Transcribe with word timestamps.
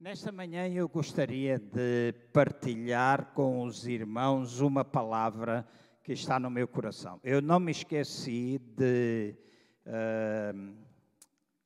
Nesta 0.00 0.30
manhã 0.30 0.68
eu 0.68 0.88
gostaria 0.88 1.58
de 1.58 2.12
partilhar 2.32 3.32
com 3.34 3.62
os 3.64 3.84
irmãos 3.84 4.60
uma 4.60 4.84
palavra 4.84 5.66
que 6.04 6.12
está 6.12 6.38
no 6.38 6.48
meu 6.48 6.68
coração. 6.68 7.18
Eu 7.24 7.42
não 7.42 7.58
me 7.58 7.72
esqueci 7.72 8.60
de 8.60 9.34
uh, 9.84 10.72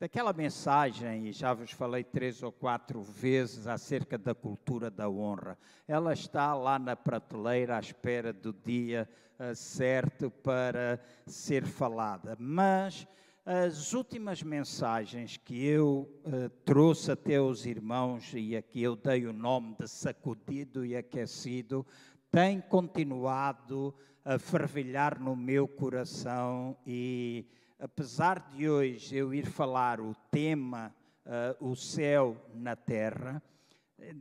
daquela 0.00 0.32
mensagem, 0.32 1.28
e 1.28 1.32
já 1.32 1.52
vos 1.52 1.72
falei 1.72 2.02
três 2.02 2.42
ou 2.42 2.50
quatro 2.50 3.02
vezes 3.02 3.66
acerca 3.66 4.16
da 4.16 4.34
cultura 4.34 4.90
da 4.90 5.10
honra. 5.10 5.58
Ela 5.86 6.14
está 6.14 6.54
lá 6.54 6.78
na 6.78 6.96
prateleira 6.96 7.76
à 7.76 7.80
espera 7.80 8.32
do 8.32 8.50
dia 8.50 9.06
uh, 9.38 9.54
certo 9.54 10.30
para 10.30 10.98
ser 11.26 11.66
falada. 11.66 12.34
Mas 12.40 13.06
as 13.44 13.92
últimas 13.92 14.40
mensagens 14.42 15.36
que 15.36 15.66
eu 15.66 16.08
uh, 16.24 16.48
trouxe 16.64 17.10
até 17.10 17.40
os 17.40 17.66
irmãos, 17.66 18.32
e 18.34 18.56
aqui 18.56 18.80
eu 18.82 18.94
dei 18.94 19.26
o 19.26 19.32
nome 19.32 19.74
de 19.80 19.88
sacudido 19.88 20.86
e 20.86 20.96
aquecido, 20.96 21.84
têm 22.30 22.60
continuado 22.60 23.92
a 24.24 24.38
fervilhar 24.38 25.20
no 25.20 25.34
meu 25.34 25.66
coração 25.66 26.76
e 26.86 27.44
apesar 27.80 28.48
de 28.52 28.68
hoje 28.68 29.16
eu 29.16 29.34
ir 29.34 29.44
falar 29.44 30.00
o 30.00 30.14
tema 30.30 30.94
uh, 31.26 31.68
o 31.68 31.74
céu 31.74 32.36
na 32.54 32.76
terra, 32.76 33.42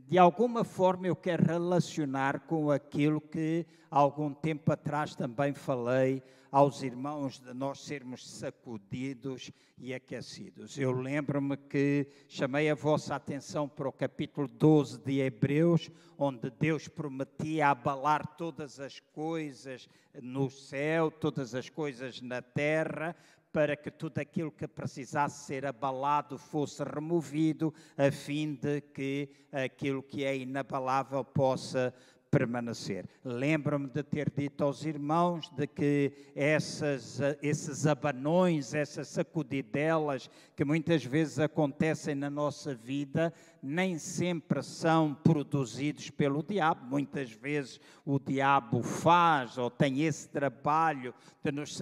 de 0.08 0.18
alguma 0.18 0.64
forma 0.64 1.06
eu 1.06 1.16
quero 1.16 1.44
relacionar 1.44 2.40
com 2.40 2.70
aquilo 2.70 3.20
que 3.20 3.66
algum 3.90 4.32
tempo 4.32 4.72
atrás 4.72 5.14
também 5.14 5.52
falei 5.52 6.22
aos 6.50 6.82
irmãos 6.82 7.40
de 7.40 7.54
nós 7.54 7.80
sermos 7.80 8.28
sacudidos 8.28 9.50
e 9.78 9.94
aquecidos. 9.94 10.76
Eu 10.76 10.92
lembro-me 10.92 11.56
que 11.56 12.06
chamei 12.28 12.68
a 12.68 12.74
vossa 12.74 13.14
atenção 13.14 13.66
para 13.66 13.88
o 13.88 13.92
capítulo 13.92 14.46
12 14.46 14.98
de 14.98 15.20
Hebreus, 15.20 15.90
onde 16.18 16.50
Deus 16.50 16.88
prometia 16.88 17.68
abalar 17.68 18.36
todas 18.36 18.78
as 18.78 19.00
coisas 19.00 19.88
no 20.22 20.50
céu, 20.50 21.10
todas 21.10 21.54
as 21.54 21.70
coisas 21.70 22.20
na 22.20 22.42
terra, 22.42 23.16
para 23.52 23.76
que 23.76 23.90
tudo 23.90 24.18
aquilo 24.18 24.50
que 24.50 24.66
precisasse 24.66 25.44
ser 25.44 25.66
abalado 25.66 26.38
fosse 26.38 26.82
removido, 26.82 27.72
a 27.96 28.10
fim 28.10 28.54
de 28.54 28.80
que 28.80 29.28
aquilo 29.52 30.02
que 30.02 30.24
é 30.24 30.36
inabalável 30.36 31.22
possa 31.22 31.94
permanecer. 32.32 33.06
Lembro-me 33.22 33.88
de 33.88 34.02
ter 34.02 34.30
dito 34.30 34.64
aos 34.64 34.86
irmãos 34.86 35.50
de 35.50 35.66
que 35.66 36.12
essas, 36.34 37.20
esses 37.42 37.86
abanões, 37.86 38.72
essas 38.72 39.08
sacudidelas 39.08 40.30
que 40.56 40.64
muitas 40.64 41.04
vezes 41.04 41.38
acontecem 41.38 42.14
na 42.14 42.30
nossa 42.30 42.74
vida, 42.74 43.34
nem 43.62 43.96
sempre 43.96 44.62
são 44.62 45.14
produzidos 45.14 46.10
pelo 46.10 46.42
diabo. 46.42 46.84
Muitas 46.84 47.30
vezes 47.30 47.80
o 48.04 48.18
diabo 48.18 48.82
faz 48.82 49.56
ou 49.56 49.70
tem 49.70 50.02
esse 50.02 50.28
trabalho 50.28 51.14
de 51.44 51.52
nos 51.52 51.78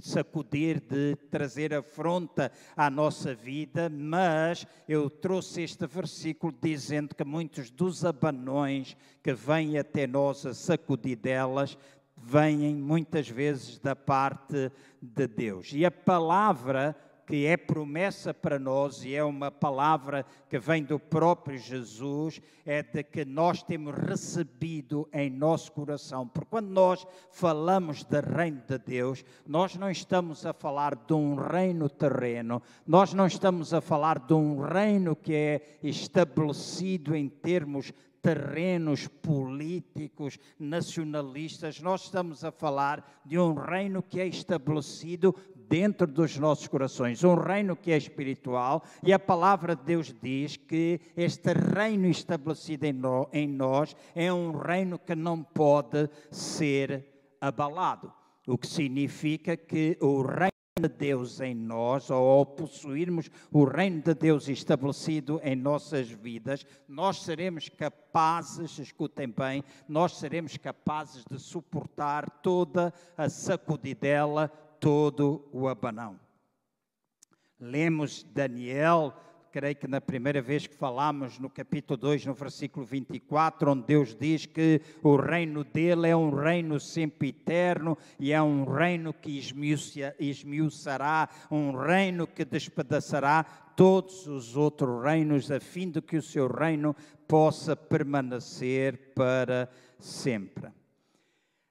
sacudir, 0.00 0.80
de 0.80 1.16
trazer 1.30 1.72
afronta 1.72 2.52
à 2.76 2.90
nossa 2.90 3.34
vida, 3.34 3.88
mas 3.88 4.66
eu 4.86 5.08
trouxe 5.08 5.62
este 5.62 5.86
versículo 5.86 6.54
dizendo 6.60 7.14
que 7.14 7.24
muitos 7.24 7.70
dos 7.70 8.04
abanões 8.04 8.96
que 9.22 9.32
vêm 9.32 9.78
até 9.78 10.06
nós 10.06 10.44
a 10.44 10.52
sacudir 10.52 11.16
delas 11.16 11.78
vêm 12.16 12.74
muitas 12.76 13.28
vezes 13.28 13.78
da 13.78 13.96
parte 13.96 14.70
de 15.00 15.26
Deus. 15.26 15.72
E 15.72 15.84
a 15.84 15.90
palavra 15.90 16.94
que 17.32 17.46
é 17.46 17.56
promessa 17.56 18.34
para 18.34 18.58
nós 18.58 19.06
e 19.06 19.14
é 19.14 19.24
uma 19.24 19.50
palavra 19.50 20.26
que 20.50 20.58
vem 20.58 20.84
do 20.84 20.98
próprio 20.98 21.56
Jesus, 21.56 22.42
é 22.62 22.82
de 22.82 23.02
que 23.02 23.24
nós 23.24 23.62
temos 23.62 23.94
recebido 23.94 25.08
em 25.10 25.30
nosso 25.30 25.72
coração. 25.72 26.28
Porque 26.28 26.50
quando 26.50 26.68
nós 26.68 27.06
falamos 27.30 28.04
do 28.04 28.20
reino 28.20 28.60
de 28.68 28.76
Deus, 28.76 29.24
nós 29.46 29.76
não 29.76 29.90
estamos 29.90 30.44
a 30.44 30.52
falar 30.52 30.94
de 30.94 31.14
um 31.14 31.34
reino 31.34 31.88
terreno, 31.88 32.60
nós 32.86 33.14
não 33.14 33.26
estamos 33.26 33.72
a 33.72 33.80
falar 33.80 34.18
de 34.18 34.34
um 34.34 34.60
reino 34.60 35.16
que 35.16 35.32
é 35.32 35.78
estabelecido 35.82 37.16
em 37.16 37.30
termos 37.30 37.94
terrenos 38.22 39.08
políticos, 39.08 40.38
nacionalistas, 40.56 41.80
nós 41.80 42.04
estamos 42.04 42.44
a 42.44 42.52
falar 42.52 43.20
de 43.26 43.36
um 43.36 43.52
reino 43.52 44.00
que 44.00 44.20
é 44.20 44.26
estabelecido 44.26 45.34
dentro 45.72 46.06
dos 46.06 46.36
nossos 46.36 46.68
corações, 46.68 47.24
um 47.24 47.34
reino 47.34 47.74
que 47.74 47.90
é 47.92 47.96
espiritual, 47.96 48.84
e 49.02 49.10
a 49.10 49.18
palavra 49.18 49.74
de 49.74 49.82
Deus 49.82 50.14
diz 50.22 50.54
que 50.54 51.00
este 51.16 51.50
reino 51.54 52.06
estabelecido 52.08 52.84
em, 53.32 53.48
nós 53.48 53.96
é 54.14 54.30
um 54.30 54.52
reino 54.52 54.98
que 54.98 55.14
não 55.14 55.42
pode 55.42 56.10
ser 56.30 57.06
abalado. 57.40 58.12
O 58.46 58.58
que 58.58 58.66
significa 58.66 59.56
que 59.56 59.96
o 59.98 60.20
reino 60.20 60.52
de 60.78 60.88
Deus 60.88 61.40
em 61.40 61.54
nós, 61.54 62.10
ou 62.10 62.22
ao 62.22 62.44
possuirmos 62.44 63.30
o 63.50 63.64
reino 63.64 64.02
de 64.02 64.12
Deus 64.12 64.50
estabelecido 64.50 65.40
em 65.42 65.56
nossas 65.56 66.10
vidas, 66.10 66.66
nós 66.86 67.22
seremos 67.22 67.70
capazes, 67.70 68.78
escutem 68.78 69.28
bem, 69.28 69.64
nós 69.88 70.18
seremos 70.18 70.54
capazes 70.58 71.24
de 71.30 71.38
suportar 71.38 72.28
toda 72.42 72.92
a 73.16 73.30
sacudidela, 73.30 74.52
todo 74.82 75.48
o 75.52 75.68
abanão. 75.68 76.18
Lemos 77.60 78.24
Daniel, 78.34 79.14
creio 79.52 79.76
que 79.76 79.86
na 79.86 80.00
primeira 80.00 80.42
vez 80.42 80.66
que 80.66 80.74
falamos 80.74 81.38
no 81.38 81.48
capítulo 81.48 81.96
2, 81.96 82.26
no 82.26 82.34
versículo 82.34 82.84
24, 82.84 83.70
onde 83.70 83.86
Deus 83.86 84.12
diz 84.12 84.44
que 84.44 84.80
o 85.00 85.14
reino 85.14 85.62
dele 85.62 86.08
é 86.08 86.16
um 86.16 86.34
reino 86.34 86.80
sempre 86.80 87.28
eterno 87.28 87.96
e 88.18 88.32
é 88.32 88.42
um 88.42 88.64
reino 88.64 89.14
que 89.14 89.40
esmiuçará, 90.18 91.28
um 91.48 91.76
reino 91.76 92.26
que 92.26 92.44
despedaçará 92.44 93.44
todos 93.76 94.26
os 94.26 94.56
outros 94.56 95.00
reinos, 95.00 95.48
a 95.52 95.60
fim 95.60 95.92
de 95.92 96.02
que 96.02 96.16
o 96.16 96.22
seu 96.22 96.48
reino 96.48 96.96
possa 97.28 97.76
permanecer 97.76 99.12
para 99.14 99.70
sempre. 100.00 100.72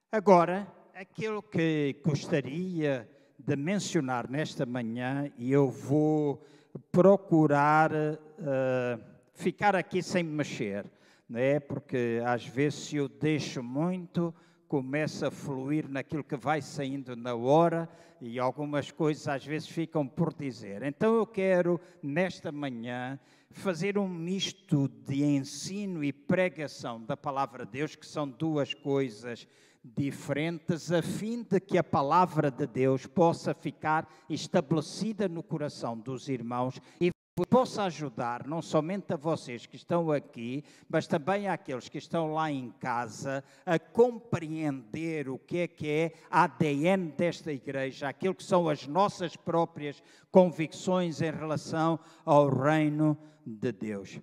Agora, 0.10 0.66
aquilo 1.02 1.42
que 1.42 2.00
gostaria 2.06 3.10
de 3.36 3.56
mencionar 3.56 4.30
nesta 4.30 4.68
manhã, 4.68 5.32
e 5.36 5.52
eu 5.52 5.68
vou 5.68 6.46
procurar 6.92 7.92
uh, 7.92 9.04
ficar 9.34 9.76
aqui 9.76 10.04
sem 10.04 10.22
mexer, 10.22 10.86
né? 11.28 11.60
porque 11.60 12.22
às 12.24 12.46
vezes 12.46 12.82
se 12.82 12.98
eu 12.98 13.10
deixo 13.10 13.64
muito, 13.64 14.32
começa 14.68 15.30
a 15.30 15.32
fluir 15.32 15.90
naquilo 15.90 16.24
que 16.24 16.36
vai 16.36 16.62
saindo 16.62 17.16
na 17.16 17.34
hora 17.34 17.90
e 18.22 18.38
algumas 18.38 18.92
coisas 18.92 19.28
às 19.28 19.44
vezes 19.44 19.68
ficam 19.68 20.08
por 20.08 20.32
dizer. 20.32 20.84
Então 20.84 21.16
eu 21.16 21.26
quero, 21.26 21.82
nesta 22.04 22.52
manhã, 22.52 23.20
fazer 23.50 23.98
um 23.98 24.08
misto 24.08 24.88
de 24.88 25.24
ensino 25.24 26.04
e 26.04 26.14
pregação 26.14 27.04
da 27.04 27.18
palavra 27.18 27.66
de 27.66 27.72
Deus, 27.72 27.96
que 27.96 28.06
são 28.06 28.30
duas 28.30 28.76
coisas 28.76 29.48
diferentes, 29.84 30.92
a 30.92 31.02
fim 31.02 31.44
de 31.44 31.60
que 31.60 31.78
a 31.78 31.84
palavra 31.84 32.52
de 32.52 32.68
Deus 32.68 33.06
possa 33.06 33.54
ficar 33.54 34.08
estabelecida 34.30 35.28
no 35.28 35.42
coração 35.42 35.98
dos 35.98 36.30
irmãos 36.30 36.80
e 37.00 37.12
possa 37.50 37.84
ajudar 37.84 38.46
não 38.46 38.62
somente 38.62 39.14
a 39.14 39.18
vocês 39.18 39.66
que 39.66 39.76
estão 39.76 40.12
aqui, 40.12 40.64
mas 40.88 41.08
também 41.08 41.48
àqueles 41.48 41.90
que 41.90 41.98
estão 41.98 42.34
lá 42.34 42.52
em 42.52 42.70
casa 42.80 43.44
a 43.66 43.80
compreender 43.80 45.28
o 45.28 45.40
que 45.40 45.60
é 45.60 45.68
que 45.68 45.90
é 45.90 46.14
ADN 46.30 47.12
desta 47.12 47.52
igreja, 47.52 48.10
aquilo 48.10 48.36
que 48.36 48.44
são 48.44 48.70
as 48.70 48.86
nossas 48.86 49.36
próprias 49.36 50.04
convicções 50.32 51.22
em 51.22 51.32
relação 51.32 52.00
ao 52.24 52.50
reino 52.50 53.18
de 53.46 53.72
Deus. 53.72 54.20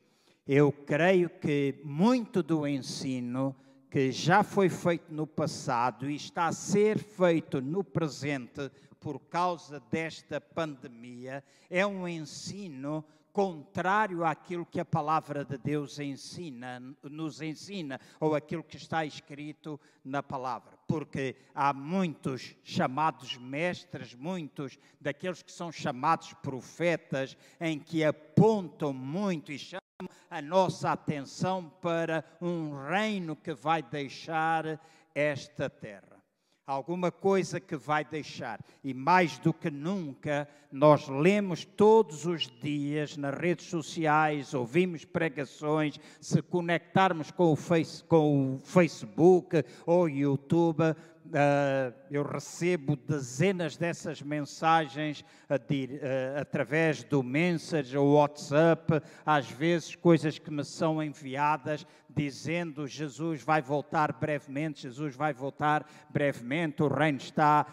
Eu 0.46 0.70
creio 0.70 1.28
que 1.28 1.80
muito 1.84 2.42
do 2.42 2.66
ensino 2.66 3.54
que 3.90 4.12
já 4.12 4.42
foi 4.42 4.68
feito 4.68 5.12
no 5.12 5.26
passado 5.26 6.10
e 6.10 6.16
está 6.16 6.46
a 6.46 6.52
ser 6.52 6.98
feito 6.98 7.60
no 7.60 7.82
presente 7.82 8.70
por 9.00 9.18
causa 9.20 9.80
desta 9.90 10.40
pandemia 10.40 11.42
é 11.70 11.86
um 11.86 12.06
ensino 12.06 13.04
contrário 13.32 14.24
àquilo 14.24 14.66
que 14.66 14.80
a 14.80 14.84
palavra 14.84 15.44
de 15.44 15.56
Deus 15.56 16.00
ensina, 16.00 16.82
nos 17.04 17.40
ensina, 17.40 18.00
ou 18.18 18.34
aquilo 18.34 18.64
que 18.64 18.76
está 18.76 19.04
escrito 19.06 19.78
na 20.04 20.24
palavra. 20.24 20.76
Porque 20.88 21.36
há 21.54 21.72
muitos 21.72 22.56
chamados 22.64 23.36
mestres, 23.36 24.12
muitos 24.12 24.76
daqueles 25.00 25.40
que 25.40 25.52
são 25.52 25.70
chamados 25.70 26.34
profetas, 26.42 27.36
em 27.60 27.78
que 27.78 28.02
apontam 28.02 28.92
muito 28.92 29.52
e 29.52 29.58
chamam 29.58 29.87
a 30.30 30.40
nossa 30.40 30.92
atenção 30.92 31.72
para 31.82 32.24
um 32.40 32.72
reino 32.88 33.34
que 33.34 33.52
vai 33.52 33.82
deixar 33.82 34.80
esta 35.12 35.68
terra. 35.68 36.16
alguma 36.64 37.10
coisa 37.10 37.58
que 37.58 37.74
vai 37.74 38.04
deixar. 38.04 38.60
E 38.84 38.92
mais 38.92 39.38
do 39.38 39.54
que 39.54 39.70
nunca, 39.70 40.46
nós 40.70 41.08
lemos 41.08 41.64
todos 41.64 42.26
os 42.26 42.42
dias 42.42 43.16
nas 43.16 43.34
redes 43.34 43.66
sociais, 43.66 44.52
ouvimos 44.52 45.02
pregações, 45.04 45.98
se 46.20 46.42
conectarmos 46.42 47.30
com 47.30 47.52
o, 47.52 47.56
face, 47.56 48.04
com 48.04 48.56
o 48.56 48.58
Facebook 48.58 49.64
ou 49.86 50.10
YouTube, 50.10 50.94
Uh, 51.28 51.94
eu 52.10 52.22
recebo 52.22 52.96
dezenas 52.96 53.76
dessas 53.76 54.22
mensagens 54.22 55.22
de, 55.68 56.00
uh, 56.02 56.40
através 56.40 57.04
do 57.04 57.22
Messenger 57.22 58.00
WhatsApp, 58.00 59.02
às 59.26 59.50
vezes 59.50 59.94
coisas 59.94 60.38
que 60.38 60.50
me 60.50 60.64
são 60.64 61.02
enviadas 61.02 61.86
dizendo 62.08 62.86
Jesus 62.86 63.42
vai 63.42 63.60
voltar 63.60 64.12
brevemente, 64.14 64.82
Jesus 64.82 65.14
vai 65.14 65.34
voltar 65.34 65.86
brevemente, 66.08 66.82
o 66.82 66.88
reino 66.88 67.18
está 67.18 67.66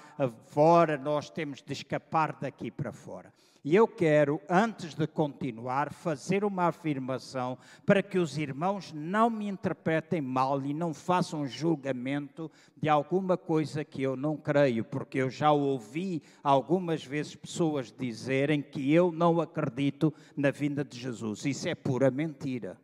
fora, 0.48 0.98
nós 0.98 1.30
temos 1.30 1.62
de 1.62 1.72
escapar 1.72 2.38
daqui 2.40 2.70
para 2.70 2.92
fora. 2.92 3.32
E 3.66 3.76
eu 3.76 3.88
quero, 3.88 4.40
antes 4.48 4.94
de 4.94 5.08
continuar, 5.08 5.92
fazer 5.92 6.46
uma 6.46 6.66
afirmação 6.66 7.58
para 7.84 8.04
que 8.04 8.20
os 8.20 8.38
irmãos 8.38 8.94
não 8.94 9.28
me 9.28 9.48
interpretem 9.48 10.22
mal 10.22 10.64
e 10.64 10.72
não 10.72 10.94
façam 10.94 11.48
julgamento 11.48 12.52
de 12.78 12.88
alguma 12.88 13.36
coisa 13.36 13.84
que 13.84 14.04
eu 14.04 14.16
não 14.16 14.38
creio, 14.38 14.86
porque 14.86 15.18
eu 15.18 15.32
já 15.32 15.52
ouvi 15.52 16.22
algumas 16.44 17.04
vezes 17.04 17.36
pessoas 17.36 17.92
dizerem 17.92 18.62
que 18.62 18.94
eu 18.94 19.12
não 19.12 19.42
acredito 19.42 20.14
na 20.38 20.52
vinda 20.52 20.86
de 20.86 21.00
Jesus. 21.00 21.44
Isso 21.44 21.68
é 21.68 21.74
pura 21.74 22.12
mentira. 22.12 22.80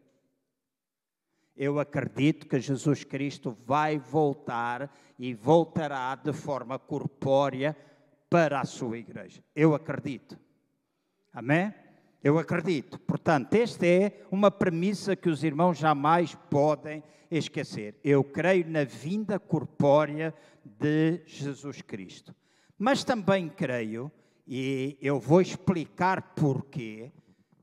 Eu 1.56 1.80
acredito 1.80 2.48
que 2.48 2.60
Jesus 2.60 3.04
Cristo 3.04 3.56
vai 3.68 4.00
voltar 4.00 4.92
e 5.20 5.32
voltará 5.36 6.16
de 6.16 6.34
forma 6.34 6.80
corpórea 6.80 7.78
para 8.28 8.60
a 8.60 8.66
sua 8.66 8.98
igreja. 8.98 9.44
Eu 9.56 9.76
acredito. 9.76 10.40
Amém? 11.34 11.74
Eu 12.24 12.38
acredito. 12.38 13.00
Portanto, 13.00 13.54
esta 13.54 13.86
é 13.86 14.22
uma 14.30 14.52
premissa 14.52 15.16
que 15.16 15.30
os 15.30 15.44
irmãos 15.44 15.78
jamais 15.78 16.36
podem 16.50 17.02
esquecer. 17.32 17.96
Eu 18.04 18.24
creio 18.24 18.70
na 18.70 18.84
vinda 18.84 19.40
corpórea 19.40 20.34
de 20.64 21.22
Jesus 21.26 21.82
Cristo. 21.82 22.36
Mas 22.78 23.04
também 23.04 23.48
creio, 23.48 24.12
e 24.46 24.98
eu 25.02 25.20
vou 25.20 25.40
explicar 25.40 26.34
porquê, 26.34 27.12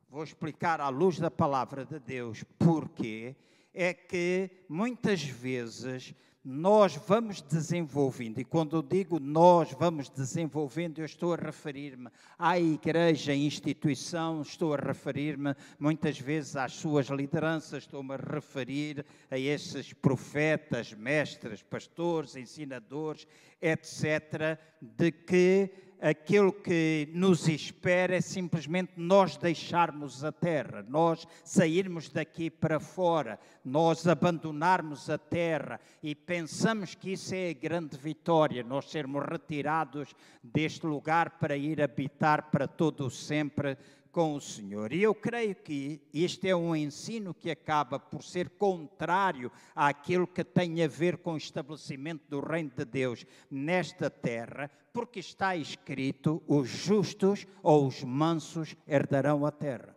vou 0.09 0.25
explicar 0.25 0.81
à 0.81 0.89
luz 0.89 1.19
da 1.19 1.31
palavra 1.31 1.85
de 1.85 1.99
Deus 1.99 2.43
porquê, 2.59 3.37
é 3.75 3.93
que 3.93 4.51
muitas 4.69 5.23
vezes 5.23 6.15
nós 6.45 6.95
vamos 6.95 7.43
desenvolvendo, 7.43 8.39
e 8.39 8.45
quando 8.45 8.77
eu 8.77 8.83
digo 8.83 9.19
nós 9.19 9.73
vamos 9.73 10.09
desenvolvendo, 10.09 11.01
eu 11.01 11.05
estou 11.05 11.35
a 11.35 11.37
referir-me 11.37 12.09
à 12.39 12.59
igreja, 12.59 13.35
instituição, 13.35 14.43
estou 14.43 14.73
a 14.73 14.77
referir-me 14.77 15.55
muitas 15.79 16.19
vezes 16.19 16.57
às 16.57 16.75
suas 16.75 17.09
lideranças, 17.09 17.83
estou-me 17.83 18.15
a 18.15 18.17
referir 18.17 19.05
a 19.31 19.39
esses 19.39 19.93
profetas, 19.93 20.93
mestres, 20.93 21.63
pastores, 21.63 22.37
ensinadores, 22.37 23.27
etc., 23.61 24.59
de 24.81 25.11
que 25.11 25.88
aquilo 26.01 26.53
que 26.53 27.09
nos 27.13 27.49
espera 27.49 28.17
é 28.17 28.21
simplesmente 28.21 28.93
nós 28.97 29.37
deixarmos 29.37 30.25
a 30.25 30.31
terra, 30.31 30.85
nós 30.89 31.27
sairmos 31.45 32.09
daqui 32.09 32.51
para 32.51 32.79
fora, 32.79 33.39
nós 33.65 34.07
abandonarmos 34.07 35.11
a 35.11 35.19
terra 35.19 35.81
e 36.03 36.15
pensamos 36.15 36.95
que 36.95 37.13
isso 37.13 37.35
é 37.35 37.51
a 37.51 37.53
grande 37.53 37.97
vitória, 37.97 38.63
nós 38.63 38.91
sermos 38.91 39.25
retirados 39.25 40.15
deste 40.43 40.87
lugar 40.87 41.39
para 41.39 41.57
ir 41.57 41.83
habitar 41.83 42.51
para 42.51 42.69
todo 42.69 43.07
o 43.07 43.11
sempre 43.11 43.77
com 44.13 44.35
o 44.35 44.41
Senhor. 44.41 44.93
E 44.93 45.03
eu 45.03 45.15
creio 45.15 45.55
que 45.55 46.01
este 46.13 46.49
é 46.49 46.57
um 46.57 46.75
ensino 46.75 47.35
que 47.35 47.51
acaba 47.51 47.99
por 47.99 48.23
ser 48.23 48.51
contrário 48.51 49.51
àquilo 49.75 50.27
que 50.27 50.45
tem 50.45 50.83
a 50.83 50.89
ver 50.89 51.19
com 51.19 51.35
o 51.35 51.37
estabelecimento 51.37 52.23
do 52.29 52.41
reino 52.41 52.71
de 52.77 52.85
Deus 52.85 53.25
nesta 53.51 54.11
terra, 54.11 54.71
porque 54.93 55.21
está 55.21 55.57
escrito: 55.57 56.43
os 56.47 56.69
justos 56.69 57.47
ou 57.63 57.87
os 57.87 58.03
mansos 58.03 58.75
herdarão 58.87 59.45
a 59.45 59.51
terra. 59.51 59.97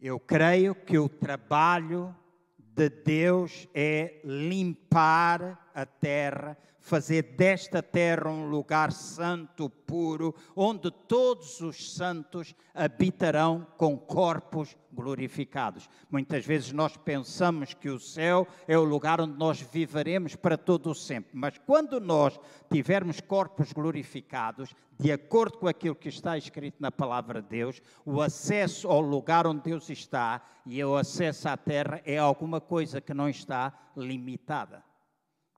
Eu 0.00 0.18
creio 0.18 0.74
que 0.74 0.98
o 0.98 1.08
trabalho 1.08 2.14
de 2.58 2.88
Deus 2.88 3.68
é 3.72 4.20
limpar 4.24 5.61
a 5.74 5.86
terra, 5.86 6.56
fazer 6.82 7.22
desta 7.22 7.82
terra 7.82 8.28
um 8.28 8.48
lugar 8.48 8.92
santo, 8.92 9.70
puro, 9.70 10.34
onde 10.54 10.90
todos 10.90 11.60
os 11.60 11.94
santos 11.94 12.54
habitarão 12.74 13.66
com 13.76 13.96
corpos 13.96 14.76
glorificados. 14.92 15.88
Muitas 16.10 16.44
vezes 16.44 16.72
nós 16.72 16.96
pensamos 16.96 17.72
que 17.72 17.88
o 17.88 18.00
céu 18.00 18.46
é 18.66 18.76
o 18.76 18.84
lugar 18.84 19.20
onde 19.20 19.38
nós 19.38 19.60
viveremos 19.60 20.34
para 20.34 20.58
todo 20.58 20.90
o 20.90 20.94
sempre, 20.94 21.30
mas 21.32 21.56
quando 21.58 22.00
nós 22.00 22.38
tivermos 22.70 23.20
corpos 23.20 23.72
glorificados, 23.72 24.74
de 24.98 25.12
acordo 25.12 25.58
com 25.58 25.68
aquilo 25.68 25.94
que 25.94 26.08
está 26.08 26.36
escrito 26.36 26.76
na 26.80 26.90
palavra 26.90 27.40
de 27.40 27.48
Deus, 27.48 27.80
o 28.04 28.20
acesso 28.20 28.88
ao 28.88 29.00
lugar 29.00 29.46
onde 29.46 29.62
Deus 29.62 29.88
está 29.88 30.42
e 30.66 30.82
o 30.84 30.96
acesso 30.96 31.48
à 31.48 31.56
terra 31.56 32.02
é 32.04 32.18
alguma 32.18 32.60
coisa 32.60 33.00
que 33.00 33.14
não 33.14 33.28
está 33.28 33.72
limitada 33.96 34.82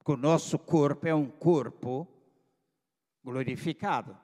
que 0.05 0.11
o 0.11 0.17
nosso 0.17 0.59
corpo 0.59 1.07
é 1.07 1.15
um 1.15 1.25
corpo 1.25 2.07
glorificado. 3.23 4.15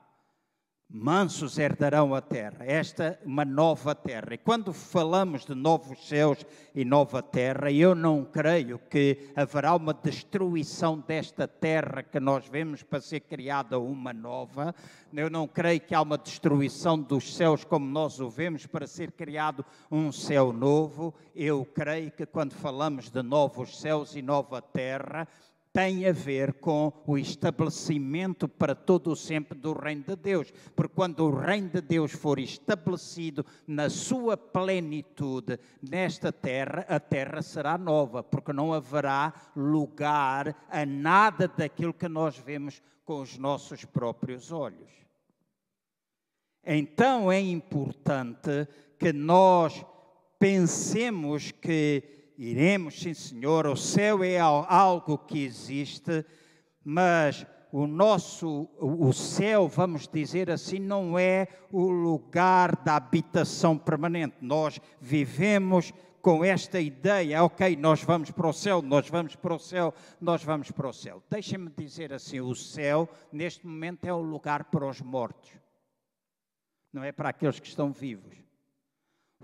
Mansos 0.94 1.58
herdarão 1.58 2.14
a 2.14 2.20
terra, 2.20 2.66
esta 2.66 3.04
é 3.04 3.18
uma 3.24 3.46
nova 3.46 3.94
terra. 3.94 4.34
E 4.34 4.38
quando 4.38 4.74
falamos 4.74 5.46
de 5.46 5.54
novos 5.54 6.06
céus 6.06 6.44
e 6.74 6.84
nova 6.84 7.22
terra, 7.22 7.72
eu 7.72 7.94
não 7.94 8.26
creio 8.26 8.78
que 8.78 9.32
haverá 9.34 9.74
uma 9.74 9.94
destruição 9.94 11.00
desta 11.00 11.48
terra 11.48 12.02
que 12.02 12.20
nós 12.20 12.46
vemos 12.46 12.82
para 12.82 13.00
ser 13.00 13.20
criada 13.20 13.80
uma 13.80 14.12
nova. 14.12 14.74
Eu 15.14 15.30
não 15.30 15.48
creio 15.48 15.80
que 15.80 15.94
há 15.94 16.02
uma 16.02 16.18
destruição 16.18 17.00
dos 17.00 17.34
céus 17.34 17.64
como 17.64 17.86
nós 17.86 18.20
o 18.20 18.28
vemos 18.28 18.66
para 18.66 18.86
ser 18.86 19.12
criado 19.12 19.64
um 19.90 20.12
céu 20.12 20.52
novo. 20.52 21.14
Eu 21.34 21.64
creio 21.64 22.10
que 22.10 22.26
quando 22.26 22.52
falamos 22.52 23.08
de 23.08 23.22
novos 23.22 23.80
céus 23.80 24.14
e 24.14 24.20
nova 24.20 24.60
terra, 24.60 25.26
tem 25.72 26.06
a 26.06 26.12
ver 26.12 26.54
com 26.54 26.92
o 27.06 27.16
estabelecimento 27.16 28.46
para 28.46 28.74
todo 28.74 29.12
o 29.12 29.16
sempre 29.16 29.58
do 29.58 29.72
reino 29.72 30.04
de 30.04 30.16
Deus. 30.16 30.52
Porque 30.76 30.94
quando 30.94 31.20
o 31.20 31.34
reino 31.34 31.70
de 31.70 31.80
Deus 31.80 32.12
for 32.12 32.38
estabelecido 32.38 33.44
na 33.66 33.88
sua 33.88 34.36
plenitude 34.36 35.58
nesta 35.82 36.30
terra, 36.30 36.84
a 36.88 37.00
terra 37.00 37.40
será 37.40 37.78
nova, 37.78 38.22
porque 38.22 38.52
não 38.52 38.72
haverá 38.72 39.32
lugar 39.56 40.54
a 40.68 40.84
nada 40.84 41.48
daquilo 41.48 41.94
que 41.94 42.08
nós 42.08 42.36
vemos 42.36 42.82
com 43.04 43.22
os 43.22 43.38
nossos 43.38 43.84
próprios 43.84 44.52
olhos. 44.52 44.90
Então 46.64 47.32
é 47.32 47.40
importante 47.40 48.68
que 48.98 49.12
nós 49.12 49.84
pensemos 50.38 51.50
que 51.50 52.21
iremos, 52.36 53.00
sim 53.00 53.14
senhor, 53.14 53.66
o 53.66 53.76
céu 53.76 54.22
é 54.22 54.38
algo 54.38 55.18
que 55.18 55.44
existe, 55.44 56.24
mas 56.84 57.46
o 57.72 57.86
nosso, 57.86 58.68
o 58.78 59.12
céu, 59.12 59.66
vamos 59.66 60.06
dizer 60.06 60.50
assim, 60.50 60.78
não 60.78 61.18
é 61.18 61.48
o 61.72 61.88
lugar 61.88 62.76
da 62.76 62.96
habitação 62.96 63.78
permanente. 63.78 64.36
Nós 64.42 64.78
vivemos 65.00 65.92
com 66.20 66.44
esta 66.44 66.78
ideia, 66.80 67.42
ok, 67.42 67.74
nós 67.76 68.02
vamos 68.02 68.30
para 68.30 68.46
o 68.46 68.52
céu, 68.52 68.82
nós 68.82 69.08
vamos 69.08 69.34
para 69.34 69.54
o 69.54 69.58
céu, 69.58 69.94
nós 70.20 70.44
vamos 70.44 70.70
para 70.70 70.88
o 70.88 70.92
céu. 70.92 71.22
Deixem-me 71.30 71.70
dizer 71.70 72.12
assim: 72.12 72.40
o 72.40 72.54
céu, 72.54 73.08
neste 73.32 73.66
momento, 73.66 74.04
é 74.04 74.12
o 74.12 74.20
lugar 74.20 74.64
para 74.64 74.86
os 74.86 75.00
mortos, 75.00 75.50
não 76.92 77.02
é 77.02 77.10
para 77.10 77.30
aqueles 77.30 77.58
que 77.58 77.66
estão 77.66 77.90
vivos. 77.90 78.41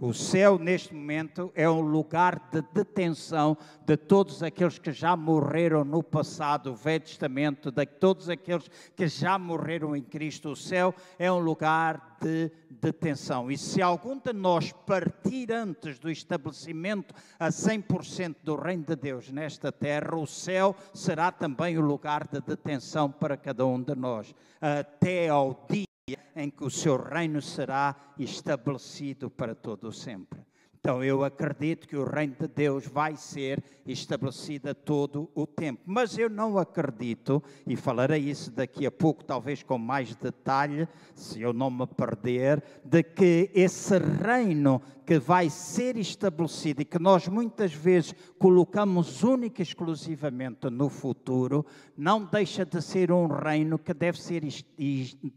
O 0.00 0.14
céu, 0.14 0.61
neste 0.61 0.95
momento, 0.95 1.50
é 1.57 1.69
um 1.69 1.81
lugar 1.81 2.49
de 2.52 2.62
detenção 2.73 3.59
de 3.85 3.97
todos 3.97 4.45
aqueles 4.45 4.78
que 4.78 4.93
já 4.93 5.17
morreram 5.17 5.85
no 5.85 6.05
passado, 6.05 6.71
o 6.71 6.75
Velho 6.76 7.00
Testamento, 7.00 7.73
de 7.73 7.85
todos 7.85 8.28
aqueles 8.28 8.71
que 8.95 9.09
já 9.09 9.37
morreram 9.37 9.97
em 9.97 10.02
Cristo. 10.02 10.50
O 10.50 10.57
céu 10.57 10.95
é 11.19 11.31
um 11.33 11.40
lugar 11.40 12.17
de 12.23 12.49
detenção. 12.71 13.50
E 13.50 13.59
se 13.59 13.83
algum 13.83 14.17
de 14.17 14.33
nós 14.33 14.73
partir 14.87 15.50
antes 15.50 15.99
do 15.99 16.09
estabelecimento 16.09 17.12
a 17.37 17.49
100% 17.49 18.37
do 18.45 18.55
Reino 18.55 18.85
de 18.85 18.95
Deus 18.95 19.33
nesta 19.33 19.73
terra, 19.73 20.14
o 20.14 20.28
céu 20.28 20.76
será 20.95 21.33
também 21.33 21.76
o 21.76 21.83
lugar 21.83 22.28
de 22.28 22.40
detenção 22.40 23.11
para 23.11 23.37
cada 23.37 23.67
um 23.67 23.83
de 23.83 23.97
nós, 23.97 24.33
até 24.61 25.28
ao 25.28 25.67
dia 25.69 25.88
em 26.35 26.50
que 26.50 26.65
o 26.65 26.71
seu 26.71 26.97
reino 26.97 27.43
será 27.43 28.15
estabelecido 28.19 29.31
para 29.31 29.55
todo 29.55 29.88
o 29.88 29.93
sempre. 29.93 30.48
Então 30.88 31.04
eu 31.04 31.23
acredito 31.23 31.87
que 31.87 31.99
o 31.99 32.04
reino 32.04 32.35
de 32.40 32.49
Deus 32.49 32.87
vai 32.87 33.14
ser 33.14 33.62
estabelecido 33.85 34.71
a 34.71 34.75
todo 34.75 35.30
o 35.35 35.47
tempo. 35.47 35.83
Mas 35.85 36.16
eu 36.16 36.30
não 36.30 36.57
acredito, 36.57 37.42
e 37.66 37.76
falarei 37.76 38.23
isso 38.23 38.50
daqui 38.50 38.87
a 38.87 38.90
pouco, 38.90 39.23
talvez 39.23 39.62
com 39.62 39.76
mais 39.76 40.16
detalhe, 40.16 40.88
se 41.14 41.42
eu 41.42 41.52
não 41.52 41.71
me 41.71 41.87
perder, 41.87 42.62
de 42.83 43.02
que 43.02 43.50
esse 43.54 43.99
reino 43.99 44.80
que 45.09 45.18
vai 45.18 45.49
ser 45.49 45.97
estabelecido 45.97 46.83
e 46.83 46.85
que 46.85 46.99
nós 46.99 47.28
muitas 47.28 47.73
vezes 47.73 48.14
colocamos 48.38 49.23
única 49.23 49.62
e 49.62 49.64
exclusivamente 49.64 50.68
no 50.68 50.90
futuro, 50.90 51.64
não 51.97 52.23
deixa 52.26 52.62
de 52.66 52.83
ser 52.83 53.11
um 53.11 53.26
reino 53.26 53.78
que 53.78 53.95
deve 53.95 54.21
ser, 54.21 54.42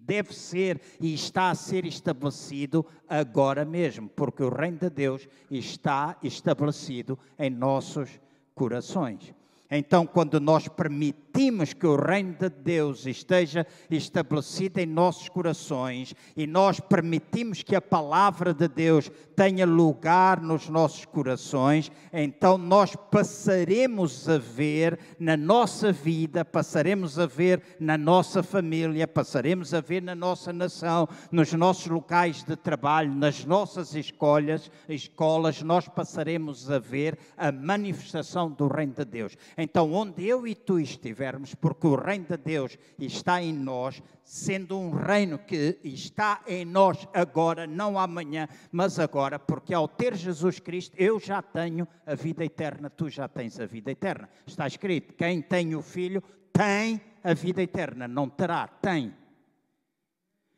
deve 0.01 0.33
ser 0.33 0.81
e 0.99 1.13
está 1.13 1.51
a 1.51 1.55
ser 1.55 1.85
estabelecido 1.85 2.85
agora 3.07 3.63
mesmo, 3.63 4.09
porque 4.09 4.43
o 4.43 4.49
reino 4.49 4.77
de 4.77 4.89
Deus 4.89 5.25
está 5.49 6.17
estabelecido 6.21 7.17
em 7.37 7.49
nossos 7.49 8.19
corações. 8.53 9.33
Então, 9.73 10.05
quando 10.05 10.37
nós 10.37 10.67
permitimos 10.67 11.71
que 11.71 11.87
o 11.87 11.95
reino 11.95 12.33
de 12.33 12.49
Deus 12.49 13.05
esteja 13.05 13.65
estabelecido 13.89 14.79
em 14.79 14.85
nossos 14.85 15.29
corações 15.29 16.13
e 16.35 16.45
nós 16.45 16.81
permitimos 16.81 17.63
que 17.63 17.73
a 17.73 17.81
palavra 17.81 18.53
de 18.53 18.67
Deus 18.67 19.09
tenha 19.33 19.65
lugar 19.65 20.41
nos 20.41 20.67
nossos 20.67 21.05
corações, 21.05 21.89
então 22.11 22.57
nós 22.57 22.97
passaremos 23.09 24.27
a 24.27 24.37
ver 24.37 24.99
na 25.17 25.37
nossa 25.37 25.89
vida, 25.93 26.43
passaremos 26.43 27.17
a 27.17 27.25
ver 27.25 27.63
na 27.79 27.97
nossa 27.97 28.43
família, 28.43 29.07
passaremos 29.07 29.73
a 29.73 29.79
ver 29.79 30.01
na 30.01 30.13
nossa 30.13 30.51
nação, 30.51 31.07
nos 31.31 31.53
nossos 31.53 31.87
locais 31.87 32.43
de 32.43 32.57
trabalho, 32.57 33.15
nas 33.15 33.45
nossas 33.45 33.95
escolas, 33.95 34.69
escolas, 34.89 35.61
nós 35.61 35.87
passaremos 35.87 36.69
a 36.69 36.77
ver 36.77 37.17
a 37.37 37.53
manifestação 37.53 38.51
do 38.51 38.67
reino 38.67 38.93
de 38.93 39.05
Deus. 39.05 39.37
Então, 39.61 39.93
onde 39.93 40.25
eu 40.25 40.47
e 40.47 40.55
tu 40.55 40.79
estivermos, 40.79 41.53
porque 41.53 41.85
o 41.85 41.95
reino 41.95 42.25
de 42.25 42.37
Deus 42.37 42.77
está 42.97 43.41
em 43.41 43.53
nós, 43.53 44.01
sendo 44.23 44.77
um 44.77 44.91
reino 44.91 45.37
que 45.37 45.77
está 45.83 46.41
em 46.47 46.65
nós 46.65 47.07
agora, 47.13 47.67
não 47.67 47.99
amanhã, 47.99 48.47
mas 48.71 48.97
agora, 48.99 49.37
porque 49.37 49.73
ao 49.73 49.87
ter 49.87 50.15
Jesus 50.15 50.59
Cristo, 50.59 50.95
eu 50.97 51.19
já 51.19 51.41
tenho 51.41 51.87
a 52.05 52.15
vida 52.15 52.43
eterna, 52.43 52.89
tu 52.89 53.09
já 53.09 53.27
tens 53.27 53.59
a 53.59 53.65
vida 53.65 53.91
eterna. 53.91 54.29
Está 54.45 54.65
escrito: 54.67 55.13
quem 55.13 55.41
tem 55.41 55.75
o 55.75 55.81
Filho 55.81 56.23
tem 56.51 57.01
a 57.23 57.33
vida 57.33 57.61
eterna, 57.61 58.07
não 58.07 58.27
terá, 58.27 58.67
tem. 58.67 59.13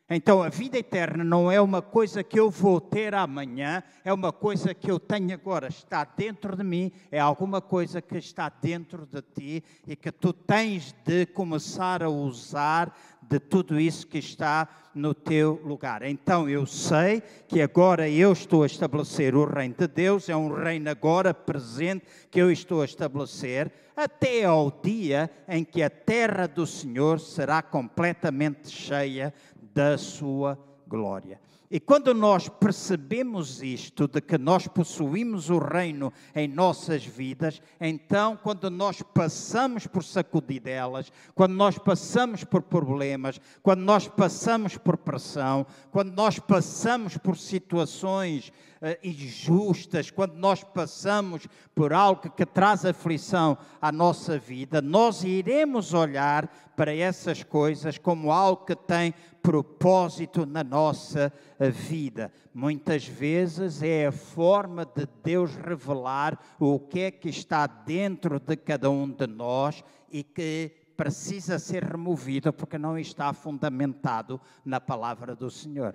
Então 0.08 0.42
a 0.42 0.50
vida 0.50 0.76
eterna 0.76 1.24
não 1.24 1.50
é 1.50 1.58
uma 1.58 1.80
coisa 1.80 2.22
que 2.22 2.38
eu 2.38 2.50
vou 2.50 2.78
ter 2.78 3.14
amanhã, 3.14 3.82
é 4.04 4.12
uma 4.12 4.30
coisa 4.32 4.74
que 4.74 4.90
eu 4.90 5.00
tenho 5.00 5.32
agora, 5.32 5.68
está 5.68 6.04
dentro 6.04 6.54
de 6.54 6.62
mim, 6.62 6.92
é 7.10 7.18
alguma 7.18 7.62
coisa 7.62 8.02
que 8.02 8.18
está 8.18 8.50
dentro 8.50 9.06
de 9.06 9.22
ti 9.22 9.64
e 9.86 9.96
que 9.96 10.12
tu 10.12 10.34
tens 10.34 10.94
de 11.06 11.24
começar 11.24 12.02
a 12.02 12.10
usar 12.10 12.94
de 13.22 13.40
tudo 13.40 13.80
isso 13.80 14.06
que 14.06 14.18
está 14.18 14.68
no 14.94 15.14
teu 15.14 15.58
lugar. 15.64 16.02
Então 16.02 16.50
eu 16.50 16.66
sei 16.66 17.22
que 17.48 17.62
agora 17.62 18.06
eu 18.06 18.32
estou 18.32 18.62
a 18.62 18.66
estabelecer 18.66 19.34
o 19.34 19.46
reino 19.46 19.74
de 19.74 19.88
Deus, 19.88 20.28
é 20.28 20.36
um 20.36 20.52
reino 20.52 20.90
agora 20.90 21.32
presente 21.32 22.04
que 22.30 22.40
eu 22.40 22.50
estou 22.50 22.82
a 22.82 22.84
estabelecer, 22.84 23.72
até 23.96 24.44
ao 24.44 24.70
dia 24.82 25.30
em 25.48 25.64
que 25.64 25.82
a 25.82 25.88
terra 25.88 26.46
do 26.46 26.66
Senhor 26.66 27.20
será 27.20 27.62
completamente 27.62 28.68
cheia 28.68 29.32
da 29.74 29.98
sua 29.98 30.58
glória. 30.86 31.40
E 31.70 31.80
quando 31.80 32.14
nós 32.14 32.48
percebemos 32.48 33.60
isto, 33.60 34.06
de 34.06 34.20
que 34.20 34.38
nós 34.38 34.68
possuímos 34.68 35.50
o 35.50 35.58
reino 35.58 36.12
em 36.32 36.46
nossas 36.46 37.04
vidas, 37.04 37.60
então, 37.80 38.38
quando 38.40 38.70
nós 38.70 39.02
passamos 39.02 39.84
por 39.84 40.04
sacudidelas, 40.04 41.10
quando 41.34 41.54
nós 41.54 41.76
passamos 41.76 42.44
por 42.44 42.62
problemas, 42.62 43.40
quando 43.60 43.80
nós 43.80 44.06
passamos 44.06 44.76
por 44.76 44.96
pressão, 44.96 45.66
quando 45.90 46.12
nós 46.12 46.38
passamos 46.38 47.16
por 47.16 47.36
situações 47.36 48.52
uh, 48.80 48.96
injustas, 49.02 50.12
quando 50.12 50.34
nós 50.34 50.62
passamos 50.62 51.48
por 51.74 51.92
algo 51.92 52.30
que 52.30 52.46
traz 52.46 52.84
aflição 52.84 53.58
à 53.82 53.90
nossa 53.90 54.38
vida, 54.38 54.80
nós 54.80 55.24
iremos 55.24 55.92
olhar 55.92 56.46
para 56.76 56.94
essas 56.94 57.42
coisas 57.42 57.98
como 57.98 58.30
algo 58.30 58.64
que 58.64 58.76
tem 58.76 59.14
propósito 59.44 60.46
na 60.46 60.64
nossa 60.64 61.30
vida. 61.70 62.32
Muitas 62.54 63.06
vezes 63.06 63.82
é 63.82 64.06
a 64.06 64.12
forma 64.12 64.86
de 64.86 65.06
Deus 65.22 65.54
revelar 65.54 66.40
o 66.58 66.80
que 66.80 67.00
é 67.00 67.10
que 67.10 67.28
está 67.28 67.66
dentro 67.66 68.40
de 68.40 68.56
cada 68.56 68.90
um 68.90 69.06
de 69.06 69.26
nós 69.26 69.84
e 70.10 70.24
que 70.24 70.72
precisa 70.96 71.58
ser 71.58 71.84
removido 71.84 72.54
porque 72.54 72.78
não 72.78 72.98
está 72.98 73.34
fundamentado 73.34 74.40
na 74.64 74.80
palavra 74.80 75.36
do 75.36 75.50
Senhor. 75.50 75.94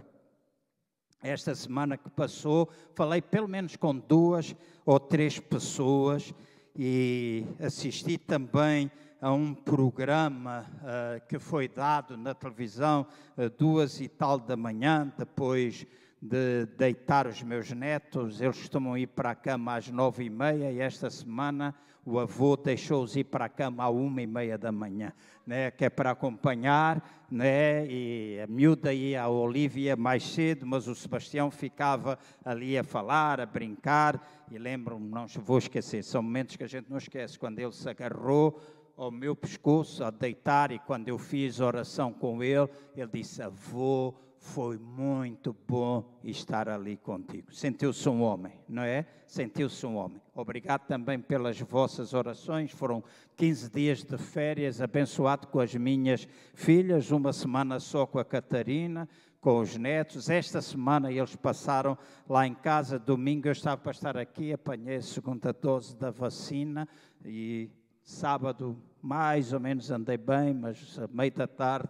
Esta 1.20 1.56
semana 1.56 1.98
que 1.98 2.10
passou, 2.12 2.70
falei 2.94 3.20
pelo 3.20 3.48
menos 3.48 3.76
com 3.76 3.98
duas 3.98 4.56
ou 4.86 5.00
três 5.00 5.40
pessoas 5.40 6.36
e 6.76 7.48
assisti 7.60 8.16
também 8.16 8.92
a 9.22 9.34
um 9.34 9.54
programa 9.54 10.66
uh, 10.76 11.28
que 11.28 11.38
foi 11.38 11.68
dado 11.68 12.16
na 12.16 12.34
televisão 12.34 13.06
uh, 13.38 13.50
duas 13.50 14.00
e 14.00 14.08
tal 14.08 14.40
da 14.40 14.56
manhã, 14.56 15.12
depois 15.18 15.86
de 16.22 16.66
deitar 16.78 17.28
os 17.28 17.44
meus 17.44 17.70
netos. 17.72 18.40
Eles 18.40 18.58
costumam 18.58 18.98
ir 18.98 19.08
para 19.08 19.32
a 19.32 19.36
cama 19.36 19.76
às 19.76 19.90
nove 19.90 20.24
e 20.24 20.30
meia 20.30 20.72
e 20.72 20.80
esta 20.80 21.10
semana 21.10 21.76
o 22.06 22.18
avô 22.18 22.56
deixou-os 22.56 23.16
ir 23.18 23.26
para 23.26 23.46
a 23.46 23.50
cama 23.50 23.84
à 23.84 23.90
uma 23.90 24.22
e 24.22 24.28
meia 24.28 24.58
da 24.58 24.72
manhã, 24.72 25.14
né? 25.46 25.70
que 25.70 25.86
é 25.86 25.90
para 25.90 26.12
acompanhar, 26.12 27.28
né? 27.30 27.86
e 27.88 28.40
a 28.42 28.48
miúda 28.48 28.94
ia, 28.94 29.24
a 29.24 29.30
Olivia 29.30 29.96
mais 29.96 30.24
cedo, 30.24 30.66
mas 30.66 30.88
o 30.88 30.96
Sebastião 30.96 31.52
ficava 31.52 32.18
ali 32.44 32.78
a 32.78 32.84
falar, 32.84 33.40
a 33.42 33.46
brincar, 33.46 34.46
e 34.50 34.58
lembro-me, 34.58 35.08
não 35.10 35.28
vou 35.28 35.58
esquecer, 35.58 36.04
são 36.04 36.24
momentos 36.24 36.56
que 36.56 36.64
a 36.64 36.68
gente 36.68 36.90
não 36.90 36.98
esquece, 36.98 37.38
quando 37.38 37.60
ele 37.60 37.72
se 37.74 37.88
agarrou 37.88 38.60
ao 39.00 39.10
meu 39.10 39.34
pescoço 39.34 40.04
a 40.04 40.12
deitar 40.12 40.74
e 40.74 40.80
quando 40.80 41.08
eu 41.08 41.18
fiz 41.18 41.62
oração 41.62 42.12
com 42.12 42.44
ele, 42.44 42.68
ele 42.98 43.10
disse: 43.14 43.42
Avô, 43.42 44.14
foi 44.38 44.78
muito 44.78 45.56
bom 45.66 46.04
estar 46.22 46.68
ali 46.68 46.98
contigo. 46.98 47.54
Sentiu-se 47.54 48.10
um 48.10 48.22
homem, 48.22 48.60
não 48.68 48.84
é? 48.84 49.06
Sentiu-se 49.26 49.86
um 49.86 49.96
homem. 49.96 50.22
Obrigado 50.36 50.86
também 50.86 51.18
pelas 51.18 51.58
vossas 51.62 52.14
orações. 52.14 52.72
Foram 52.72 53.02
15 53.38 53.70
dias 53.72 54.04
de 54.04 54.18
férias, 54.18 54.82
abençoado 54.82 55.48
com 55.48 55.62
as 55.62 55.74
minhas 55.74 56.28
filhas, 56.54 57.10
uma 57.10 57.32
semana 57.32 57.80
só 57.80 58.06
com 58.06 58.20
a 58.20 58.26
Catarina, 58.26 59.08
com 59.40 59.62
os 59.62 59.78
netos. 59.78 60.30
Esta 60.30 60.62
semana 60.62 61.10
eles 61.10 61.38
passaram 61.38 61.98
lá 62.28 62.46
em 62.46 62.54
casa. 62.54 63.00
Domingo 63.00 63.48
eu 63.48 63.54
estava 63.54 63.78
para 63.78 63.94
estar 63.94 64.18
aqui, 64.18 64.52
apanhei 64.52 64.98
a 64.98 65.02
segunda 65.02 65.54
dose 65.54 65.96
da 65.96 66.12
vacina 66.12 66.86
e 67.24 67.70
sábado 68.10 68.76
mais 69.02 69.54
ou 69.54 69.60
menos 69.60 69.92
andei 69.92 70.18
bem, 70.18 70.54
mas 70.54 71.00
a 71.00 71.08
meio 71.08 71.32
da 71.32 71.48
tarde 71.48 71.90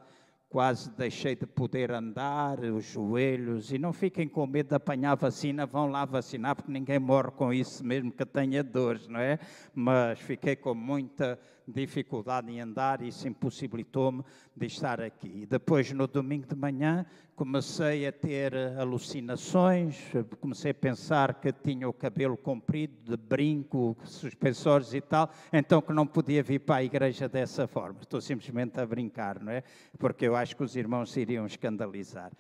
quase 0.50 0.90
deixei 0.98 1.36
de 1.36 1.46
poder 1.46 1.92
andar, 1.92 2.60
os 2.60 2.84
joelhos, 2.84 3.72
e 3.72 3.78
não 3.78 3.94
fiquem 3.94 4.28
com 4.28 4.48
medo 4.48 4.70
de 4.70 4.76
apanhar 4.76 5.16
vacina, 5.16 5.66
vão 5.66 5.92
lá 5.92 6.06
vacinar, 6.06 6.56
porque 6.56 6.72
ninguém 6.72 6.98
morre 6.98 7.30
com 7.32 7.54
isso, 7.54 7.86
mesmo 7.86 8.12
que 8.12 8.26
tenha 8.26 8.64
dores, 8.64 9.08
não 9.08 9.20
é? 9.20 9.38
Mas 9.76 10.20
fiquei 10.20 10.56
com 10.56 10.74
muita 10.74 11.40
dificuldade 11.72 12.52
em 12.52 12.60
andar, 12.60 13.02
e 13.02 13.08
isso 13.08 13.28
impossibilitou-me 13.28 14.24
de 14.56 14.66
estar 14.66 15.00
aqui. 15.02 15.46
Depois, 15.50 15.92
no 15.92 16.08
domingo 16.08 16.48
de 16.48 16.56
manhã, 16.56 17.06
comecei 17.36 18.06
a 18.06 18.12
ter 18.12 18.54
alucinações, 18.78 19.98
comecei 20.42 20.72
a 20.72 20.74
pensar 20.74 21.36
que 21.36 21.52
tinha 21.52 21.88
o 21.88 21.94
cabelo 21.94 22.36
comprido, 22.36 22.94
de 23.12 23.16
brinco, 23.16 23.98
suspensórios 24.04 24.94
e 24.94 25.02
tal, 25.02 25.30
então 25.54 25.82
que 25.82 25.94
não 25.94 26.06
podia 26.06 26.44
vir 26.44 26.60
para 26.60 26.76
a 26.76 26.84
igreja 26.84 27.30
dessa 27.30 27.68
forma. 27.68 28.00
Estou 28.02 28.20
simplesmente 28.20 28.80
a 28.80 28.86
brincar, 28.86 29.42
não 29.42 29.52
é? 29.52 29.64
Porque 29.98 30.28
eu 30.28 30.36
acho 30.36 30.56
que 30.56 30.64
os 30.64 30.76
irmãos 30.76 31.12
se 31.12 31.22
iriam 31.22 31.46
escandalizar. 31.46 32.32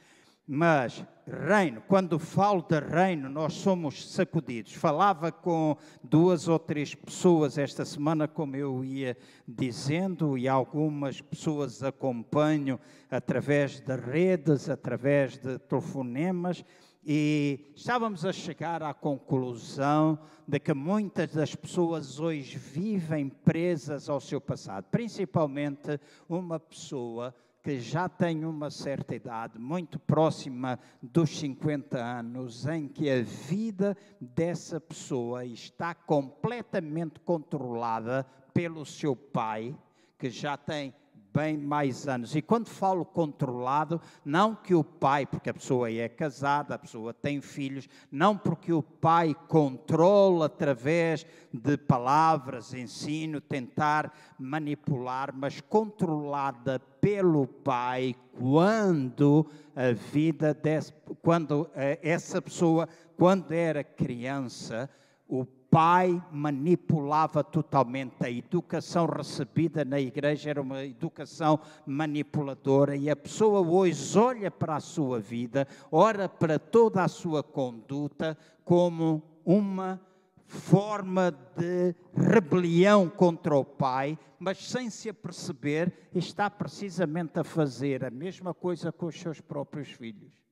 Mas 0.51 1.05
reino, 1.27 1.79
quando 1.87 2.17
falo 2.17 2.63
de 2.63 2.79
reino, 2.79 3.29
nós 3.29 3.53
somos 3.53 4.11
sacudidos. 4.11 4.73
Falava 4.73 5.31
com 5.31 5.77
duas 6.03 6.47
ou 6.47 6.57
três 6.57 6.95
pessoas 6.95 7.59
esta 7.59 7.85
semana, 7.85 8.27
como 8.27 8.55
eu 8.55 8.83
ia 8.83 9.15
dizendo, 9.47 10.35
e 10.39 10.47
algumas 10.47 11.21
pessoas 11.21 11.83
acompanho 11.83 12.79
através 13.11 13.79
de 13.79 13.95
redes, 13.95 14.71
através 14.71 15.37
de 15.37 15.59
telefonemas, 15.59 16.65
e 17.05 17.71
estávamos 17.75 18.25
a 18.25 18.33
chegar 18.33 18.81
à 18.81 18.91
conclusão 18.91 20.17
de 20.47 20.59
que 20.59 20.73
muitas 20.73 21.31
das 21.31 21.53
pessoas 21.53 22.19
hoje 22.19 22.57
vivem 22.57 23.29
presas 23.29 24.09
ao 24.09 24.19
seu 24.19 24.41
passado, 24.41 24.85
principalmente 24.89 25.99
uma 26.27 26.59
pessoa 26.59 27.35
que 27.69 27.79
já 27.79 28.09
tem 28.09 28.45
uma 28.45 28.71
certa 28.71 29.13
idade, 29.13 29.59
muito 29.59 29.99
próxima 29.99 30.79
dos 30.99 31.37
50 31.37 31.99
anos, 31.99 32.65
em 32.65 32.87
que 32.87 33.07
a 33.07 33.21
vida 33.21 33.95
dessa 34.19 34.81
pessoa 34.81 35.45
está 35.45 35.93
completamente 35.93 37.19
controlada 37.19 38.25
pelo 38.55 38.83
seu 38.87 39.15
pai, 39.15 39.77
que 40.17 40.31
já 40.31 40.57
tem 40.57 40.95
bem 41.33 41.57
mais 41.57 42.07
anos. 42.07 42.35
E 42.35 42.41
quando 42.41 42.67
falo 42.67 43.05
controlado, 43.05 44.01
não 44.25 44.55
que 44.55 44.73
o 44.73 44.83
pai, 44.83 45.25
porque 45.25 45.49
a 45.49 45.53
pessoa 45.53 45.91
é 45.91 46.09
casada, 46.09 46.75
a 46.75 46.79
pessoa 46.79 47.13
tem 47.13 47.41
filhos, 47.41 47.87
não 48.11 48.37
porque 48.37 48.73
o 48.73 48.81
pai 48.81 49.35
controla 49.47 50.47
através 50.47 51.25
de 51.53 51.77
palavras, 51.77 52.73
ensino, 52.73 53.39
tentar 53.39 54.13
manipular, 54.37 55.33
mas 55.33 55.61
controlada 55.61 56.79
pelo 56.99 57.47
pai 57.47 58.15
quando 58.37 59.45
a 59.75 59.91
vida 59.91 60.53
desse, 60.53 60.93
quando 61.21 61.69
eh, 61.75 61.99
essa 62.01 62.41
pessoa, 62.41 62.87
quando 63.17 63.51
era 63.51 63.83
criança, 63.83 64.89
o 65.27 65.45
pai 65.69 66.21
manipulava 66.31 67.43
totalmente. 67.43 68.15
A 68.23 68.29
educação 68.29 69.05
recebida 69.05 69.85
na 69.85 69.99
igreja 69.99 70.49
era 70.49 70.61
uma 70.61 70.83
educação 70.83 71.59
manipuladora 71.85 72.95
e 72.95 73.09
a 73.09 73.15
pessoa 73.15 73.61
hoje 73.61 74.17
olha 74.17 74.51
para 74.51 74.75
a 74.75 74.79
sua 74.79 75.19
vida, 75.19 75.67
olha 75.91 76.27
para 76.27 76.57
toda 76.57 77.03
a 77.03 77.07
sua 77.07 77.43
conduta 77.43 78.37
como 78.63 79.21
uma 79.45 80.01
forma 80.45 81.31
de 81.55 81.95
rebelião 82.15 83.07
contra 83.07 83.55
o 83.55 83.63
pai, 83.63 84.17
mas 84.39 84.57
sem 84.67 84.89
se 84.89 85.07
aperceber, 85.07 85.93
está 86.13 86.49
precisamente 86.49 87.39
a 87.39 87.43
fazer 87.43 88.03
a 88.03 88.09
mesma 88.09 88.51
coisa 88.51 88.91
com 88.91 89.05
os 89.05 89.19
seus 89.19 89.39
próprios 89.39 89.89
filhos. 89.89 90.48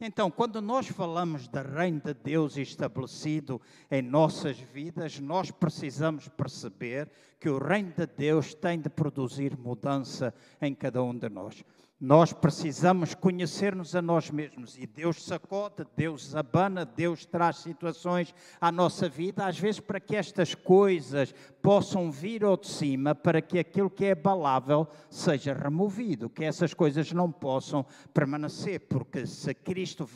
Então, 0.00 0.30
quando 0.30 0.62
nós 0.62 0.86
falamos 0.86 1.48
da 1.48 1.60
reino 1.60 2.00
de 2.00 2.14
Deus 2.14 2.56
estabelecido 2.56 3.60
em 3.90 4.00
nossas 4.00 4.56
vidas, 4.56 5.18
nós 5.18 5.50
precisamos 5.50 6.28
perceber 6.28 7.10
que 7.40 7.48
o 7.48 7.58
reino 7.58 7.92
de 7.96 8.06
Deus 8.06 8.54
tem 8.54 8.80
de 8.80 8.88
produzir 8.88 9.58
mudança 9.58 10.32
em 10.62 10.72
cada 10.72 11.02
um 11.02 11.16
de 11.16 11.28
nós. 11.28 11.64
Nós 12.00 12.32
precisamos 12.32 13.12
conhecer-nos 13.12 13.96
a 13.96 14.00
nós 14.00 14.30
mesmos 14.30 14.78
e 14.78 14.86
Deus 14.86 15.20
sacode, 15.24 15.84
Deus 15.96 16.36
abana, 16.36 16.84
Deus 16.84 17.26
traz 17.26 17.56
situações 17.56 18.32
à 18.60 18.70
nossa 18.70 19.08
vida, 19.08 19.44
às 19.44 19.58
vezes 19.58 19.80
para 19.80 19.98
que 19.98 20.14
estas 20.14 20.54
coisas 20.54 21.34
possam 21.60 22.08
vir 22.08 22.44
ao 22.44 22.56
de 22.56 22.68
cima, 22.68 23.16
para 23.16 23.42
que 23.42 23.58
aquilo 23.58 23.90
que 23.90 24.04
é 24.04 24.12
abalável 24.12 24.86
seja 25.10 25.52
removido, 25.52 26.30
que 26.30 26.44
essas 26.44 26.72
coisas 26.72 27.10
não 27.10 27.32
possam 27.32 27.84
permanecer, 28.14 28.86
porque 28.88 29.26
se 29.26 29.52
Cristo 29.52 30.08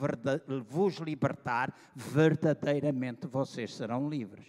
vos 0.69 0.99
libertar, 0.99 1.75
verdadeiramente 1.97 3.27
vocês 3.27 3.75
serão 3.75 4.09
livres. 4.09 4.47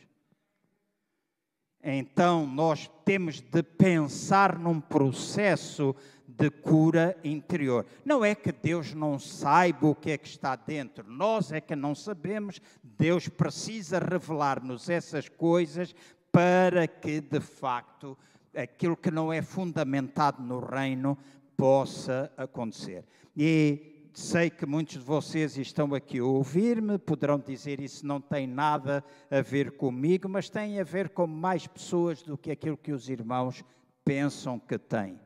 Então, 1.85 2.47
nós 2.47 2.89
temos 3.03 3.41
de 3.41 3.61
pensar 3.61 4.57
num 4.57 4.79
processo 4.79 5.93
de 6.37 6.49
cura 6.49 7.15
interior. 7.23 7.85
Não 8.03 8.23
é 8.25 8.33
que 8.33 8.51
Deus 8.51 8.93
não 8.93 9.19
saiba 9.19 9.87
o 9.87 9.95
que 9.95 10.11
é 10.11 10.17
que 10.17 10.27
está 10.27 10.55
dentro, 10.55 11.09
nós 11.09 11.51
é 11.51 11.61
que 11.61 11.75
não 11.75 11.93
sabemos. 11.93 12.61
Deus 12.83 13.27
precisa 13.27 13.99
revelar-nos 13.99 14.89
essas 14.89 15.29
coisas 15.29 15.95
para 16.31 16.87
que, 16.87 17.21
de 17.21 17.39
facto, 17.39 18.17
aquilo 18.55 18.97
que 18.97 19.11
não 19.11 19.31
é 19.31 19.41
fundamentado 19.41 20.41
no 20.41 20.59
reino 20.59 21.17
possa 21.55 22.31
acontecer. 22.35 23.05
E 23.37 24.09
sei 24.13 24.49
que 24.49 24.65
muitos 24.65 24.95
de 24.95 25.03
vocês 25.03 25.57
estão 25.57 25.93
aqui 25.93 26.19
a 26.19 26.25
ouvir-me, 26.25 26.97
poderão 26.97 27.39
dizer 27.39 27.79
isso 27.79 28.05
não 28.05 28.19
tem 28.19 28.47
nada 28.47 29.03
a 29.29 29.41
ver 29.41 29.71
comigo, 29.71 30.27
mas 30.27 30.49
tem 30.49 30.79
a 30.79 30.83
ver 30.83 31.09
com 31.09 31.27
mais 31.27 31.67
pessoas 31.67 32.21
do 32.23 32.37
que 32.37 32.51
aquilo 32.51 32.77
que 32.77 32.91
os 32.91 33.09
irmãos 33.09 33.63
pensam 34.03 34.59
que 34.59 34.77
tem 34.77 35.19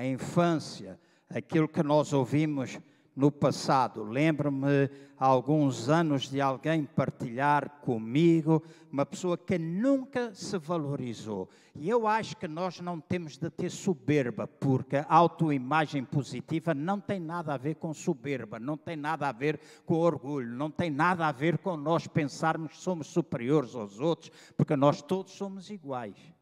a 0.00 0.06
infância, 0.06 0.98
aquilo 1.28 1.68
que 1.68 1.82
nós 1.82 2.14
ouvimos 2.14 2.80
no 3.14 3.30
passado. 3.30 4.02
Lembro-me 4.02 4.88
há 5.18 5.26
alguns 5.26 5.90
anos 5.90 6.30
de 6.30 6.40
alguém 6.40 6.84
partilhar 6.84 7.68
comigo, 7.82 8.62
uma 8.90 9.04
pessoa 9.04 9.36
que 9.36 9.58
nunca 9.58 10.34
se 10.34 10.56
valorizou. 10.56 11.50
E 11.74 11.86
eu 11.86 12.06
acho 12.06 12.34
que 12.38 12.48
nós 12.48 12.80
não 12.80 12.98
temos 12.98 13.36
de 13.36 13.50
ter 13.50 13.68
soberba, 13.68 14.46
porque 14.46 14.96
a 14.96 15.14
autoimagem 15.14 16.02
positiva 16.02 16.72
não 16.72 16.98
tem 16.98 17.20
nada 17.20 17.52
a 17.52 17.58
ver 17.58 17.74
com 17.74 17.92
soberba, 17.92 18.58
não 18.58 18.78
tem 18.78 18.96
nada 18.96 19.28
a 19.28 19.32
ver 19.32 19.60
com 19.84 19.96
orgulho, 19.96 20.56
não 20.56 20.70
tem 20.70 20.88
nada 20.88 21.26
a 21.26 21.32
ver 21.32 21.58
com 21.58 21.76
nós 21.76 22.06
pensarmos 22.06 22.72
que 22.72 22.78
somos 22.78 23.08
superiores 23.08 23.74
aos 23.74 24.00
outros, 24.00 24.32
porque 24.56 24.74
nós 24.74 25.02
todos 25.02 25.32
somos 25.32 25.68
iguais. 25.68 26.39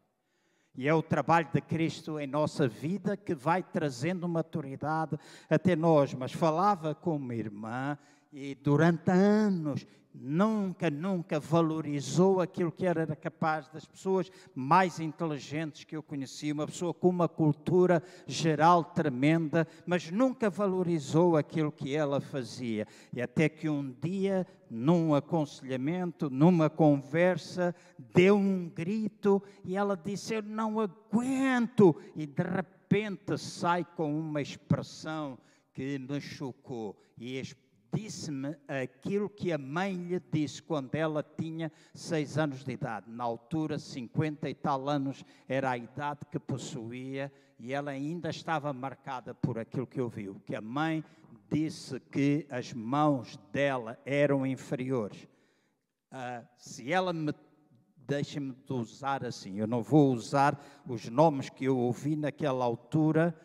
E 0.75 0.87
é 0.87 0.93
o 0.93 1.01
trabalho 1.01 1.49
de 1.53 1.61
Cristo 1.61 2.19
em 2.19 2.27
nossa 2.27 2.67
vida 2.67 3.17
que 3.17 3.35
vai 3.35 3.61
trazendo 3.61 4.27
maturidade 4.27 5.17
até 5.49 5.75
nós. 5.75 6.13
Mas 6.13 6.31
falava 6.31 6.95
com 6.95 7.15
uma 7.15 7.35
irmã 7.35 7.97
e 8.31 8.55
durante 8.55 9.09
anos 9.11 9.85
nunca, 10.21 10.89
nunca 10.89 11.39
valorizou 11.39 12.41
aquilo 12.41 12.71
que 12.71 12.85
era 12.85 13.15
capaz 13.15 13.69
das 13.69 13.85
pessoas 13.85 14.29
mais 14.53 14.99
inteligentes 14.99 15.85
que 15.85 15.95
eu 15.95 16.03
conheci, 16.03 16.51
uma 16.51 16.67
pessoa 16.67 16.93
com 16.93 17.07
uma 17.09 17.29
cultura 17.29 18.03
geral 18.27 18.83
tremenda, 18.83 19.65
mas 19.85 20.11
nunca 20.11 20.49
valorizou 20.49 21.37
aquilo 21.37 21.71
que 21.71 21.95
ela 21.95 22.19
fazia. 22.19 22.85
E 23.13 23.21
até 23.21 23.47
que 23.47 23.69
um 23.69 23.95
dia, 24.01 24.45
num 24.69 25.15
aconselhamento, 25.15 26.29
numa 26.29 26.69
conversa, 26.69 27.73
deu 28.13 28.35
um 28.35 28.67
grito 28.67 29.41
e 29.63 29.75
ela 29.75 29.95
disse: 29.95 30.35
Eu 30.35 30.43
não 30.43 30.79
aguento. 30.79 31.95
E 32.15 32.25
de 32.25 32.43
repente 32.43 33.37
sai 33.37 33.85
com 33.95 34.19
uma 34.19 34.41
expressão 34.41 35.37
que 35.73 35.97
me 35.97 36.19
chocou. 36.19 37.01
E 37.17 37.37
disse-me 37.93 38.55
aquilo 38.67 39.29
que 39.29 39.51
a 39.51 39.57
mãe 39.57 39.93
lhe 39.95 40.19
disse 40.31 40.61
quando 40.61 40.93
ela 40.95 41.23
tinha 41.23 41.71
seis 41.93 42.37
anos 42.37 42.63
de 42.63 42.71
idade. 42.71 43.09
Na 43.09 43.23
altura, 43.23 43.77
50 43.77 44.49
e 44.49 44.55
tal 44.55 44.89
anos 44.89 45.23
era 45.47 45.71
a 45.71 45.77
idade 45.77 46.21
que 46.31 46.39
possuía 46.39 47.31
e 47.59 47.73
ela 47.73 47.91
ainda 47.91 48.29
estava 48.29 48.71
marcada 48.71 49.33
por 49.33 49.59
aquilo 49.59 49.87
que 49.87 50.01
ouviu. 50.01 50.41
Que 50.45 50.55
a 50.55 50.61
mãe 50.61 51.03
disse 51.51 51.99
que 51.99 52.45
as 52.49 52.73
mãos 52.73 53.37
dela 53.51 53.99
eram 54.05 54.45
inferiores. 54.45 55.27
Uh, 56.11 56.45
se 56.57 56.91
ela 56.91 57.13
me 57.13 57.33
deixa-me 58.09 58.55
de 58.65 58.73
usar 58.73 59.23
assim, 59.23 59.59
eu 59.59 59.67
não 59.67 59.83
vou 59.83 60.11
usar 60.11 60.59
os 60.87 61.07
nomes 61.09 61.47
que 61.47 61.65
eu 61.65 61.77
ouvi 61.77 62.15
naquela 62.15 62.65
altura, 62.65 63.39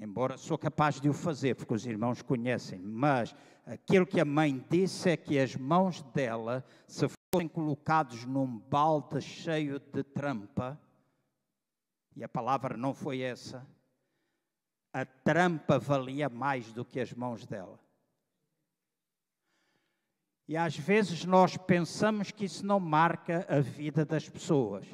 embora 0.00 0.36
sou 0.36 0.58
capaz 0.58 1.00
de 1.00 1.08
o 1.08 1.12
fazer, 1.12 1.54
porque 1.54 1.72
os 1.72 1.86
irmãos 1.86 2.20
conhecem, 2.20 2.80
mas 2.80 3.34
aquilo 3.70 4.04
que 4.04 4.20
a 4.20 4.24
mãe 4.24 4.64
disse 4.68 5.10
é 5.10 5.16
que 5.16 5.38
as 5.38 5.54
mãos 5.54 6.02
dela, 6.02 6.64
se 6.88 7.06
fossem 7.08 7.46
colocados 7.46 8.24
num 8.24 8.58
balde 8.58 9.20
cheio 9.20 9.78
de 9.78 10.02
trampa, 10.02 10.78
e 12.16 12.24
a 12.24 12.28
palavra 12.28 12.76
não 12.76 12.92
foi 12.92 13.20
essa, 13.20 13.64
a 14.92 15.06
trampa 15.06 15.78
valia 15.78 16.28
mais 16.28 16.72
do 16.72 16.84
que 16.84 16.98
as 16.98 17.12
mãos 17.12 17.46
dela. 17.46 17.78
E 20.48 20.56
às 20.56 20.76
vezes 20.76 21.24
nós 21.24 21.56
pensamos 21.56 22.32
que 22.32 22.46
isso 22.46 22.66
não 22.66 22.80
marca 22.80 23.46
a 23.48 23.60
vida 23.60 24.04
das 24.04 24.28
pessoas 24.28 24.84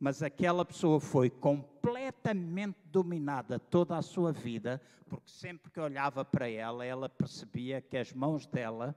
mas 0.00 0.22
aquela 0.22 0.64
pessoa 0.64 0.98
foi 0.98 1.28
completamente 1.28 2.78
dominada 2.86 3.58
toda 3.58 3.98
a 3.98 4.02
sua 4.02 4.32
vida, 4.32 4.80
porque 5.06 5.30
sempre 5.30 5.70
que 5.70 5.78
olhava 5.78 6.24
para 6.24 6.48
ela, 6.48 6.86
ela 6.86 7.06
percebia 7.06 7.82
que 7.82 7.98
as 7.98 8.10
mãos 8.10 8.46
dela 8.46 8.96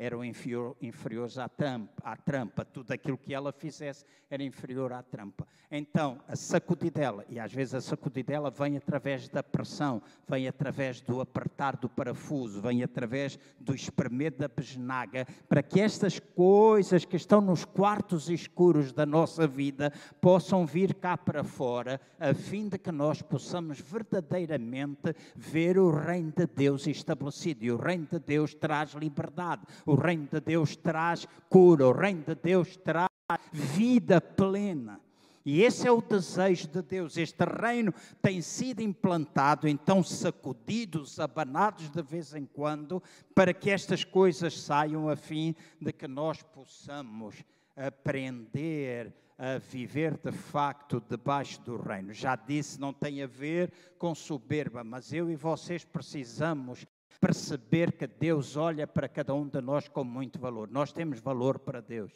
eram 0.00 0.24
inferior, 0.24 0.74
inferiores 0.80 1.36
à 1.36 1.46
trampa, 1.46 1.92
à 2.02 2.16
trampa. 2.16 2.64
Tudo 2.64 2.90
aquilo 2.90 3.18
que 3.18 3.34
ela 3.34 3.52
fizesse 3.52 4.02
era 4.30 4.42
inferior 4.42 4.94
à 4.94 5.02
trampa. 5.02 5.46
Então, 5.70 6.18
a 6.26 6.34
sacudidela, 6.34 7.22
e 7.28 7.38
às 7.38 7.52
vezes 7.52 7.74
a 7.74 7.80
sacudidela 7.82 8.50
vem 8.50 8.78
através 8.78 9.28
da 9.28 9.42
pressão, 9.42 10.00
vem 10.26 10.48
através 10.48 11.02
do 11.02 11.20
apertar 11.20 11.76
do 11.76 11.86
parafuso, 11.86 12.62
vem 12.62 12.82
através 12.82 13.38
do 13.60 13.74
espremer 13.74 14.32
da 14.32 14.48
besnaga, 14.48 15.26
para 15.46 15.62
que 15.62 15.78
estas 15.78 16.18
coisas 16.18 17.04
que 17.04 17.16
estão 17.16 17.42
nos 17.42 17.66
quartos 17.66 18.30
escuros 18.30 18.92
da 18.92 19.04
nossa 19.04 19.46
vida 19.46 19.92
possam 20.18 20.64
vir 20.64 20.94
cá 20.94 21.18
para 21.18 21.44
fora, 21.44 22.00
a 22.18 22.32
fim 22.32 22.68
de 22.68 22.78
que 22.78 22.90
nós 22.90 23.20
possamos 23.20 23.78
verdadeiramente 23.78 25.14
ver 25.36 25.78
o 25.78 25.90
reino 25.90 26.32
de 26.34 26.46
Deus 26.46 26.86
estabelecido. 26.86 27.64
E 27.64 27.70
o 27.70 27.76
reino 27.76 28.06
de 28.10 28.18
Deus 28.18 28.54
traz 28.54 28.92
liberdade 28.94 29.62
o 29.90 29.94
reino 29.94 30.28
de 30.30 30.40
Deus 30.40 30.76
traz 30.76 31.26
cura, 31.48 31.88
o 31.88 31.92
reino 31.92 32.22
de 32.22 32.34
Deus 32.34 32.76
traz 32.76 33.08
vida 33.52 34.20
plena. 34.20 35.00
E 35.44 35.62
esse 35.62 35.88
é 35.88 35.90
o 35.90 36.02
desejo 36.02 36.68
de 36.68 36.82
Deus. 36.82 37.16
Este 37.16 37.44
reino 37.44 37.92
tem 38.20 38.42
sido 38.42 38.82
implantado, 38.82 39.66
então 39.66 40.02
sacudidos, 40.02 41.18
abanados 41.18 41.90
de 41.90 42.02
vez 42.02 42.34
em 42.34 42.44
quando, 42.44 43.02
para 43.34 43.54
que 43.54 43.70
estas 43.70 44.04
coisas 44.04 44.60
saiam 44.60 45.08
a 45.08 45.16
fim 45.16 45.54
de 45.80 45.92
que 45.92 46.06
nós 46.06 46.42
possamos 46.42 47.42
aprender 47.74 49.14
a 49.38 49.58
viver 49.58 50.18
de 50.18 50.30
facto 50.30 51.02
debaixo 51.08 51.60
do 51.62 51.78
reino. 51.78 52.12
Já 52.12 52.36
disse, 52.36 52.78
não 52.78 52.92
tem 52.92 53.22
a 53.22 53.26
ver 53.26 53.72
com 53.98 54.14
soberba, 54.14 54.84
mas 54.84 55.12
eu 55.12 55.30
e 55.30 55.36
vocês 55.36 55.82
precisamos 55.84 56.86
perceber 57.20 57.92
que 57.92 58.06
Deus 58.06 58.56
olha 58.56 58.86
para 58.86 59.08
cada 59.08 59.34
um 59.34 59.46
de 59.46 59.60
nós 59.60 59.88
com 59.88 60.02
muito 60.02 60.38
valor. 60.38 60.70
Nós 60.70 60.92
temos 60.92 61.20
valor 61.20 61.58
para 61.58 61.80
Deus. 61.80 62.12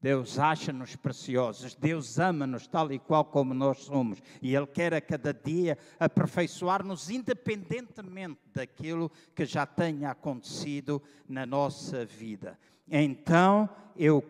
Deus 0.00 0.38
acha-nos 0.38 0.94
preciosos, 0.94 1.74
Deus 1.74 2.18
ama-nos 2.18 2.66
tal 2.66 2.92
e 2.92 2.98
qual 2.98 3.24
como 3.24 3.54
nós 3.54 3.78
somos, 3.78 4.22
e 4.42 4.54
Ele 4.54 4.66
quer 4.66 4.92
a 4.92 5.00
cada 5.00 5.32
dia 5.32 5.78
aperfeiçoar-nos, 5.98 7.08
independentemente 7.08 8.40
daquilo 8.54 9.10
que 9.34 9.46
já 9.46 9.64
tenha 9.64 10.10
acontecido 10.10 11.02
na 11.26 11.46
nossa 11.46 12.04
vida. 12.04 12.58
Então, 12.88 13.68
eu 13.96 14.22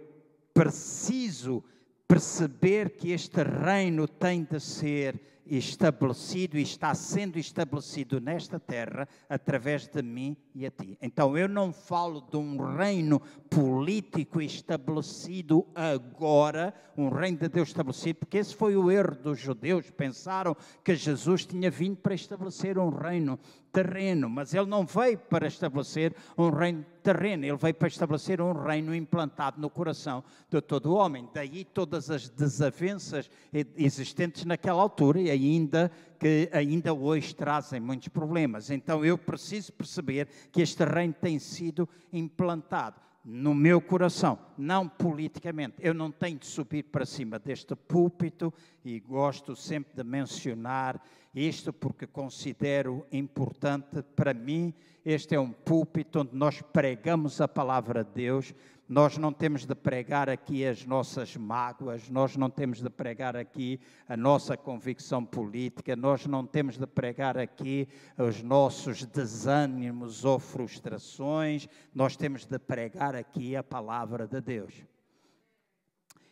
preciso 0.55 1.63
perceber 2.07 2.91
que 2.91 3.11
este 3.11 3.43
reino 3.43 4.07
tem 4.07 4.45
de 4.45 4.61
ser 4.61 5.21
estabelecido 5.49 6.59
e 6.59 6.63
está 6.63 6.95
sendo 6.95 7.39
estabelecido 7.39 8.21
nesta 8.21 8.59
terra 8.59 9.09
através 9.29 9.87
de 9.87 10.03
mim 10.03 10.37
e 10.57 10.65
a 10.65 10.71
ti. 10.71 10.97
Então 11.03 11.37
eu 11.37 11.47
não 11.47 11.71
falo 11.71 12.23
de 12.23 12.37
um 12.39 12.57
reino 12.77 13.21
político 13.51 14.41
estabelecido 14.41 15.67
agora, 15.75 16.73
um 16.97 17.11
reino 17.11 17.37
de 17.37 17.49
Deus 17.49 17.69
estabelecido, 17.69 18.21
porque 18.21 18.39
esse 18.39 18.55
foi 18.55 18.75
o 18.75 18.91
erro 18.91 19.15
dos 19.17 19.39
judeus. 19.39 19.91
Pensaram 19.91 20.57
que 20.83 20.97
Jesus 20.97 21.45
tinha 21.45 21.71
vindo 21.71 21.97
para 21.97 22.15
estabelecer 22.15 22.79
um 22.79 22.89
reino 22.89 23.39
terreno, 23.71 24.31
mas 24.31 24.55
ele 24.55 24.65
não 24.65 24.87
veio 24.87 25.19
para 25.19 25.47
estabelecer 25.47 26.15
um 26.39 26.49
reino 26.49 26.83
terreno, 27.03 27.45
ele 27.45 27.57
veio 27.59 27.75
para 27.75 27.89
estabelecer 27.89 28.41
um 28.41 28.55
reino 28.55 28.95
implantado 28.95 29.61
no 29.61 29.69
coração 29.69 30.25
de 30.49 30.63
todo 30.63 30.87
o 30.87 30.95
homem. 30.95 31.29
Daí 31.35 31.67
todas 31.67 32.11
as 32.11 32.31
desavenças 32.31 33.31
existentes 33.77 34.47
naquela 34.47 34.81
altura 34.81 35.21
e 35.21 35.31
ainda 35.31 35.93
que 36.19 36.49
ainda 36.53 36.93
hoje 36.93 37.35
trazem 37.35 37.81
muitos 37.81 38.09
problemas. 38.09 38.71
Então 38.71 39.05
eu 39.05 39.17
preciso 39.17 39.73
perceber 39.73 40.29
que 40.51 40.63
este 40.63 40.85
reino 40.85 41.15
tem 41.15 41.39
sido 41.39 41.89
implantado 42.13 43.01
no 43.25 43.53
meu 43.53 43.81
coração, 43.81 44.39
não 44.57 44.89
politicamente. 44.89 45.77
Eu 45.81 45.93
não 45.93 46.13
tenho 46.13 46.39
de 46.39 46.47
subir 46.47 46.85
para 46.85 47.05
cima 47.05 47.41
deste 47.41 47.75
púlpito 47.75 48.55
e 48.85 49.01
gosto 49.01 49.57
sempre 49.57 49.97
de 49.97 50.05
mencionar 50.05 51.03
isto 51.35 51.73
porque 51.73 52.07
considero 52.07 53.05
importante 53.13 54.03
para 54.15 54.33
mim. 54.33 54.73
Este 55.05 55.35
é 55.35 55.41
um 55.41 55.53
púlpito 55.53 56.21
onde 56.21 56.35
nós 56.35 56.63
pregamos 56.63 57.41
a 57.41 57.47
palavra 57.47 58.03
de 58.03 58.11
Deus, 58.13 58.55
nós 58.89 59.19
não 59.19 59.33
temos 59.33 59.67
de 59.67 59.75
pregar 59.75 60.29
aqui 60.29 60.65
as 60.65 60.85
nossas 60.85 61.37
mágoas, 61.37 62.09
nós 62.09 62.37
não 62.37 62.49
temos 62.49 62.81
de 62.81 62.89
pregar 62.89 63.37
aqui 63.37 63.81
a 64.09 64.17
nossa 64.17 64.57
convicção 64.57 65.25
política, 65.25 65.97
nós 65.97 66.27
não 66.27 66.47
temos 66.47 66.79
de 66.79 66.87
pregar 66.87 67.37
aqui 67.37 67.89
os 68.17 68.43
nossos 68.43 69.05
desânimos 69.05 70.25
ou 70.25 70.39
frustrações, 70.39 71.69
nós 71.93 72.17
temos 72.17 72.47
de 72.47 72.59
pregar 72.59 73.17
aqui 73.17 73.57
a 73.57 73.63
palavra 73.63 74.27
de 74.27 74.41
Deus. 74.41 74.85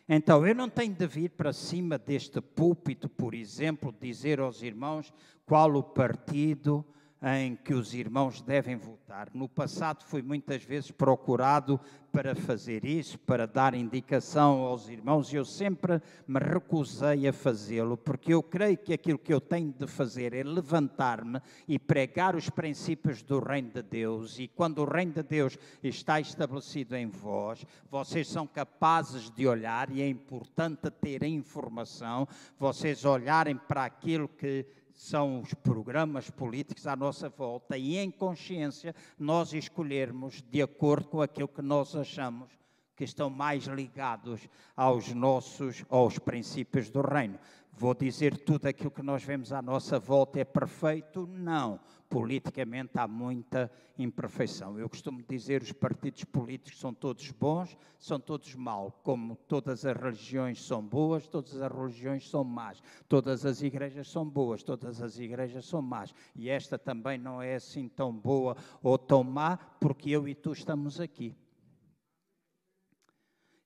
Então, 0.07 0.45
eu 0.45 0.53
não 0.53 0.69
tenho 0.69 0.93
de 0.93 1.07
vir 1.07 1.31
para 1.31 1.51
cima 1.51 1.97
deste 1.97 2.39
púlpito, 2.39 3.09
por 3.09 3.33
exemplo, 3.33 3.93
dizer 3.99 4.39
aos 4.39 4.61
irmãos 4.61 5.11
qual 5.45 5.73
o 5.75 5.83
partido 5.83 6.85
em 7.21 7.55
que 7.55 7.73
os 7.73 7.93
irmãos 7.93 8.41
devem 8.41 8.75
votar. 8.75 9.29
No 9.33 9.47
passado 9.47 10.03
fui 10.03 10.21
muitas 10.21 10.63
vezes 10.63 10.91
procurado 10.91 11.79
para 12.11 12.33
fazer 12.33 12.85
isso, 12.85 13.19
para 13.19 13.45
dar 13.45 13.73
indicação 13.73 14.59
aos 14.61 14.87
irmãos, 14.87 15.33
e 15.33 15.35
eu 15.35 15.43
sempre 15.43 16.01
me 16.25 16.39
recusei 16.39 17.27
a 17.27 17.33
fazê-lo, 17.33 17.97
porque 17.97 18.33
eu 18.33 18.41
creio 18.41 18.77
que 18.77 18.93
aquilo 18.93 19.19
que 19.19 19.33
eu 19.33 19.41
tenho 19.41 19.73
de 19.73 19.85
fazer 19.85 20.33
é 20.33 20.41
levantar-me 20.41 21.41
e 21.67 21.77
pregar 21.77 22.35
os 22.35 22.49
princípios 22.49 23.21
do 23.21 23.39
Reino 23.39 23.69
de 23.69 23.81
Deus, 23.81 24.39
e 24.39 24.47
quando 24.47 24.79
o 24.79 24.85
Reino 24.85 25.11
de 25.11 25.23
Deus 25.23 25.57
está 25.83 26.19
estabelecido 26.21 26.95
em 26.95 27.07
vós, 27.07 27.65
vocês 27.91 28.29
são 28.29 28.47
capazes 28.47 29.29
de 29.29 29.45
olhar, 29.45 29.91
e 29.91 30.01
é 30.01 30.07
importante 30.07 30.89
ter 31.01 31.21
informação, 31.23 32.27
vocês 32.57 33.03
olharem 33.03 33.57
para 33.57 33.83
aquilo 33.83 34.29
que 34.29 34.65
são 34.95 35.41
os 35.41 35.53
programas 35.53 36.29
políticos 36.29 36.87
à 36.87 36.95
nossa 36.95 37.29
volta 37.29 37.77
e, 37.77 37.97
em 37.97 38.09
consciência, 38.09 38.95
nós 39.19 39.53
escolhermos 39.53 40.41
de 40.41 40.61
acordo 40.61 41.09
com 41.09 41.21
aquilo 41.21 41.49
que 41.49 41.61
nós 41.61 41.95
achamos 41.95 42.49
que 42.95 43.03
estão 43.03 43.29
mais 43.29 43.65
ligados 43.65 44.47
aos 44.75 45.13
nossos, 45.13 45.83
aos 45.89 46.17
princípios 46.17 46.89
do 46.89 47.01
reino. 47.01 47.37
Vou 47.73 47.93
dizer 47.93 48.37
tudo 48.37 48.67
aquilo 48.67 48.89
que 48.89 49.03
nós 49.03 49.21
vemos 49.21 49.51
à 49.51 49.61
nossa 49.61 49.99
volta 49.99 50.39
é 50.39 50.45
perfeito? 50.45 51.27
Não. 51.27 51.77
Politicamente 52.09 52.91
há 52.97 53.07
muita 53.07 53.71
imperfeição. 53.97 54.79
Eu 54.79 54.87
costumo 54.87 55.23
dizer 55.27 55.61
os 55.61 55.71
partidos 55.71 56.23
políticos 56.23 56.79
são 56.79 56.93
todos 56.93 57.31
bons, 57.31 57.75
são 57.97 58.19
todos 58.19 58.53
maus. 58.55 58.93
Como 59.03 59.35
todas 59.35 59.85
as 59.85 59.97
religiões 59.97 60.63
são 60.63 60.81
boas, 60.81 61.27
todas 61.27 61.61
as 61.61 61.71
religiões 61.71 62.29
são 62.29 62.43
más. 62.43 62.81
Todas 63.07 63.45
as 63.45 63.61
igrejas 63.61 64.07
são 64.07 64.27
boas, 64.27 64.63
todas 64.63 65.01
as 65.01 65.17
igrejas 65.17 65.65
são 65.65 65.81
más. 65.81 66.13
E 66.35 66.49
esta 66.49 66.77
também 66.77 67.17
não 67.17 67.41
é 67.41 67.55
assim 67.55 67.89
tão 67.89 68.13
boa 68.13 68.55
ou 68.81 68.97
tão 68.97 69.23
má, 69.23 69.57
porque 69.57 70.09
eu 70.11 70.27
e 70.27 70.35
tu 70.35 70.53
estamos 70.53 70.99
aqui. 70.99 71.35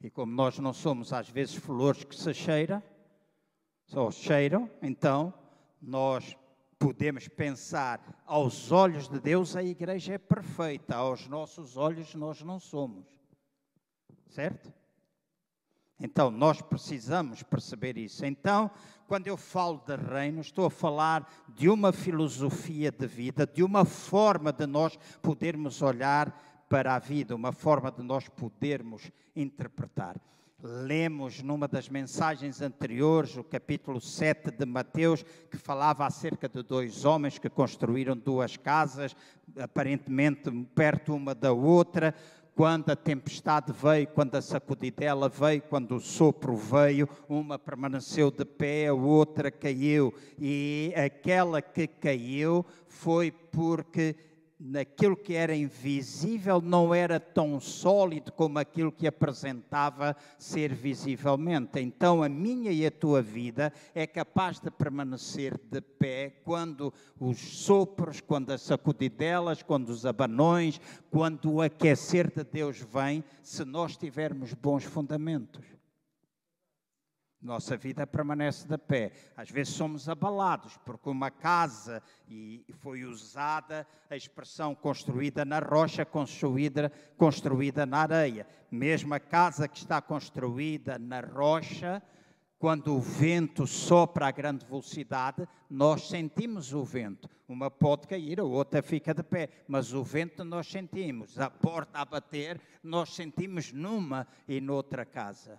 E 0.01 0.09
como 0.09 0.31
nós 0.31 0.57
não 0.59 0.71
somos 0.71 1.11
às 1.11 1.29
vezes 1.29 1.55
flores 1.55 2.05
que 2.05 2.15
se 2.15 2.33
cheiram, 2.33 2.81
só 3.85 4.09
cheiram, 4.11 4.69
então 4.81 5.33
nós 5.81 6.37
podemos 6.79 7.27
pensar 7.27 8.23
aos 8.25 8.71
olhos 8.71 9.09
de 9.09 9.19
Deus 9.19 9.55
a 9.57 9.61
igreja 9.61 10.13
é 10.13 10.17
perfeita, 10.17 10.95
aos 10.95 11.27
nossos 11.27 11.75
olhos 11.75 12.15
nós 12.15 12.41
não 12.41 12.57
somos. 12.57 13.05
Certo? 14.29 14.73
Então 15.99 16.31
nós 16.31 16.61
precisamos 16.61 17.43
perceber 17.43 17.97
isso. 17.97 18.25
Então, 18.25 18.71
quando 19.07 19.27
eu 19.27 19.35
falo 19.35 19.83
de 19.85 19.95
reino, 19.97 20.39
estou 20.39 20.65
a 20.65 20.71
falar 20.71 21.29
de 21.49 21.67
uma 21.67 21.91
filosofia 21.91 22.89
de 22.89 23.05
vida, 23.05 23.45
de 23.45 23.61
uma 23.61 23.83
forma 23.83 24.53
de 24.53 24.65
nós 24.65 24.97
podermos 25.21 25.81
olhar 25.81 26.31
para 26.69 26.95
a 26.95 26.99
vida, 26.99 27.35
uma 27.35 27.51
forma 27.51 27.91
de 27.91 28.01
nós 28.01 28.29
podermos 28.29 29.11
interpretar. 29.35 30.15
Lemos 30.61 31.41
numa 31.41 31.69
das 31.69 31.87
mensagens 31.87 32.61
anteriores, 32.61 33.37
o 33.37 33.43
capítulo 33.45 34.01
7 34.01 34.51
de 34.51 34.65
Mateus, 34.65 35.23
que 35.49 35.55
falava 35.55 36.05
acerca 36.05 36.49
de 36.49 36.61
dois 36.61 37.05
homens 37.05 37.39
que 37.39 37.49
construíram 37.49 38.17
duas 38.17 38.57
casas, 38.57 39.15
aparentemente 39.57 40.51
perto 40.75 41.15
uma 41.15 41.33
da 41.33 41.53
outra. 41.53 42.13
Quando 42.53 42.89
a 42.89 42.95
tempestade 42.97 43.71
veio, 43.71 44.07
quando 44.07 44.35
a 44.35 44.41
sacudidela 44.41 45.29
veio, 45.29 45.61
quando 45.61 45.95
o 45.95 45.99
sopro 46.01 46.57
veio, 46.57 47.07
uma 47.29 47.57
permaneceu 47.57 48.29
de 48.29 48.43
pé, 48.43 48.87
a 48.87 48.93
outra 48.93 49.49
caiu. 49.49 50.13
E 50.37 50.93
aquela 50.93 51.61
que 51.61 51.87
caiu 51.87 52.65
foi 52.85 53.31
porque 53.31 54.13
naquilo 54.59 55.15
que 55.15 55.35
era 55.35 55.55
invisível 55.55 56.59
não 56.59 56.93
era 56.93 57.19
tão 57.19 57.59
sólido 57.61 58.31
como 58.33 58.59
aquilo 58.59 58.91
que 58.91 59.07
apresentava 59.07 60.15
ser 60.37 60.73
visivelmente. 60.73 61.79
Então 61.79 62.21
a 62.21 62.27
minha 62.27 62.71
e 62.71 62.85
a 62.85 62.91
tua 62.91 63.21
vida 63.21 63.71
é 63.95 64.05
capaz 64.05 64.59
de 64.59 64.69
permanecer 64.69 65.57
de 65.71 65.79
pé 65.79 66.41
quando 66.43 66.93
os 67.17 67.39
sopros, 67.39 68.19
quando 68.19 68.51
as 68.51 68.61
sacudidelas, 68.61 69.63
quando 69.63 69.89
os 69.89 70.05
abanões, 70.05 70.81
quando 71.09 71.53
o 71.53 71.61
aquecer 71.61 72.29
de 72.29 72.43
Deus 72.43 72.79
vem, 72.79 73.23
se 73.41 73.63
nós 73.63 73.95
tivermos 73.95 74.53
bons 74.53 74.83
fundamentos. 74.83 75.78
Nossa 77.41 77.77
vida 77.77 78.05
permanece 78.05 78.67
de 78.67 78.77
pé. 78.77 79.13
Às 79.37 79.49
vezes 79.49 79.73
somos 79.73 80.09
abalados, 80.09 80.77
porque 80.85 81.09
uma 81.09 81.31
casa, 81.31 82.03
e 82.27 82.65
foi 82.79 83.05
usada 83.05 83.87
a 84.09 84.15
expressão 84.15 84.75
construída 84.75 85.45
na 85.45 85.59
rocha, 85.59 86.05
construída, 86.05 86.91
construída 87.17 87.85
na 87.85 87.99
areia. 87.99 88.45
Mesmo 88.69 89.13
a 89.13 89.19
casa 89.19 89.69
que 89.69 89.77
está 89.77 90.01
construída 90.01 90.99
na 90.99 91.21
rocha, 91.21 92.03
quando 92.59 92.93
o 92.93 92.99
vento 92.99 93.65
sopra 93.65 94.27
a 94.27 94.31
grande 94.31 94.65
velocidade, 94.65 95.47
nós 95.69 96.09
sentimos 96.09 96.73
o 96.73 96.83
vento. 96.83 97.29
Uma 97.47 97.71
pode 97.71 98.05
cair, 98.05 98.41
a 98.41 98.43
outra 98.43 98.81
fica 98.81 99.13
de 99.13 99.23
pé, 99.23 99.49
mas 99.65 99.93
o 99.93 100.03
vento 100.03 100.43
nós 100.43 100.67
sentimos. 100.67 101.39
A 101.39 101.49
porta 101.49 101.99
a 101.99 102.05
bater, 102.05 102.59
nós 102.83 103.15
sentimos 103.15 103.71
numa 103.71 104.27
e 104.45 104.59
noutra 104.59 105.05
casa. 105.05 105.57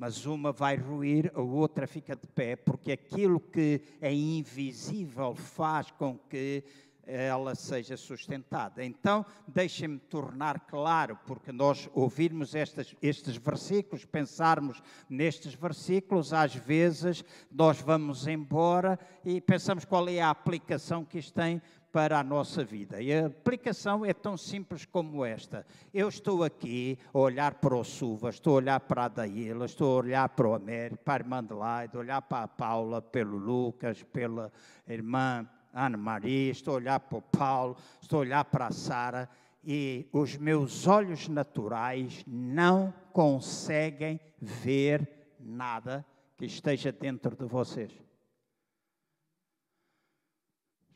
Mas 0.00 0.24
uma 0.24 0.50
vai 0.50 0.76
ruir, 0.76 1.30
a 1.34 1.42
outra 1.42 1.86
fica 1.86 2.16
de 2.16 2.26
pé, 2.26 2.56
porque 2.56 2.90
aquilo 2.90 3.38
que 3.38 3.82
é 4.00 4.10
invisível 4.10 5.34
faz 5.34 5.90
com 5.90 6.16
que 6.16 6.64
ela 7.04 7.54
seja 7.54 7.98
sustentada. 7.98 8.82
Então, 8.82 9.26
deixem-me 9.46 9.98
tornar 9.98 10.60
claro, 10.60 11.18
porque 11.26 11.52
nós 11.52 11.86
ouvirmos 11.92 12.54
estes, 12.54 12.96
estes 13.02 13.36
versículos, 13.36 14.06
pensarmos 14.06 14.82
nestes 15.06 15.52
versículos, 15.52 16.32
às 16.32 16.54
vezes 16.54 17.22
nós 17.52 17.78
vamos 17.82 18.26
embora 18.26 18.98
e 19.22 19.38
pensamos 19.38 19.84
qual 19.84 20.08
é 20.08 20.18
a 20.18 20.30
aplicação 20.30 21.04
que 21.04 21.18
isto 21.18 21.34
tem 21.34 21.60
para 21.92 22.18
a 22.18 22.24
nossa 22.24 22.64
vida. 22.64 23.00
E 23.00 23.12
a 23.12 23.26
aplicação 23.26 24.04
é 24.04 24.12
tão 24.12 24.36
simples 24.36 24.84
como 24.84 25.24
esta. 25.24 25.66
Eu 25.92 26.08
estou 26.08 26.44
aqui 26.44 26.98
a 27.12 27.18
olhar 27.18 27.54
para 27.54 27.76
o 27.76 27.84
Suva, 27.84 28.30
estou 28.30 28.54
a 28.54 28.56
olhar 28.56 28.80
para 28.80 29.04
a 29.04 29.08
Daíla, 29.08 29.66
estou 29.66 29.96
a 29.96 30.02
olhar 30.02 30.28
para 30.28 30.48
o 30.48 30.54
Américo, 30.54 31.02
para 31.04 31.14
a 31.14 31.24
irmã 31.24 31.38
Adelaide, 31.38 31.96
olhar 31.96 32.22
para 32.22 32.44
a 32.44 32.48
Paula, 32.48 33.02
pelo 33.02 33.36
Lucas, 33.36 34.02
pela 34.02 34.52
irmã 34.88 35.48
Ana 35.72 35.96
Maria, 35.96 36.50
estou 36.50 36.74
a 36.74 36.76
olhar 36.76 37.00
para 37.00 37.18
o 37.18 37.22
Paulo, 37.22 37.76
estou 38.00 38.18
a 38.18 38.20
olhar 38.20 38.44
para 38.44 38.66
a 38.66 38.72
Sara 38.72 39.28
e 39.64 40.08
os 40.12 40.36
meus 40.36 40.86
olhos 40.86 41.28
naturais 41.28 42.24
não 42.26 42.92
conseguem 43.12 44.20
ver 44.40 45.36
nada 45.38 46.04
que 46.36 46.46
esteja 46.46 46.90
dentro 46.90 47.36
de 47.36 47.44
vocês. 47.44 48.09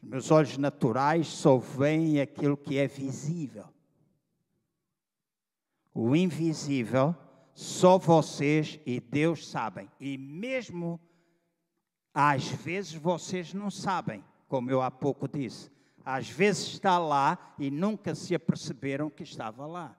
Meus 0.06 0.30
olhos 0.30 0.56
naturais 0.58 1.26
só 1.26 1.56
veem 1.56 2.20
aquilo 2.20 2.56
que 2.56 2.78
é 2.78 2.86
visível. 2.86 3.64
O 5.92 6.14
invisível, 6.14 7.14
só 7.54 7.98
vocês 7.98 8.78
e 8.84 9.00
Deus 9.00 9.48
sabem. 9.48 9.90
E 9.98 10.18
mesmo 10.18 11.00
às 12.12 12.46
vezes 12.46 12.94
vocês 12.94 13.52
não 13.52 13.70
sabem, 13.70 14.24
como 14.46 14.70
eu 14.70 14.80
há 14.80 14.90
pouco 14.90 15.26
disse. 15.26 15.70
Às 16.04 16.28
vezes 16.28 16.68
está 16.68 16.98
lá 16.98 17.54
e 17.58 17.70
nunca 17.70 18.14
se 18.14 18.34
aperceberam 18.34 19.10
que 19.10 19.22
estava 19.22 19.66
lá. 19.66 19.96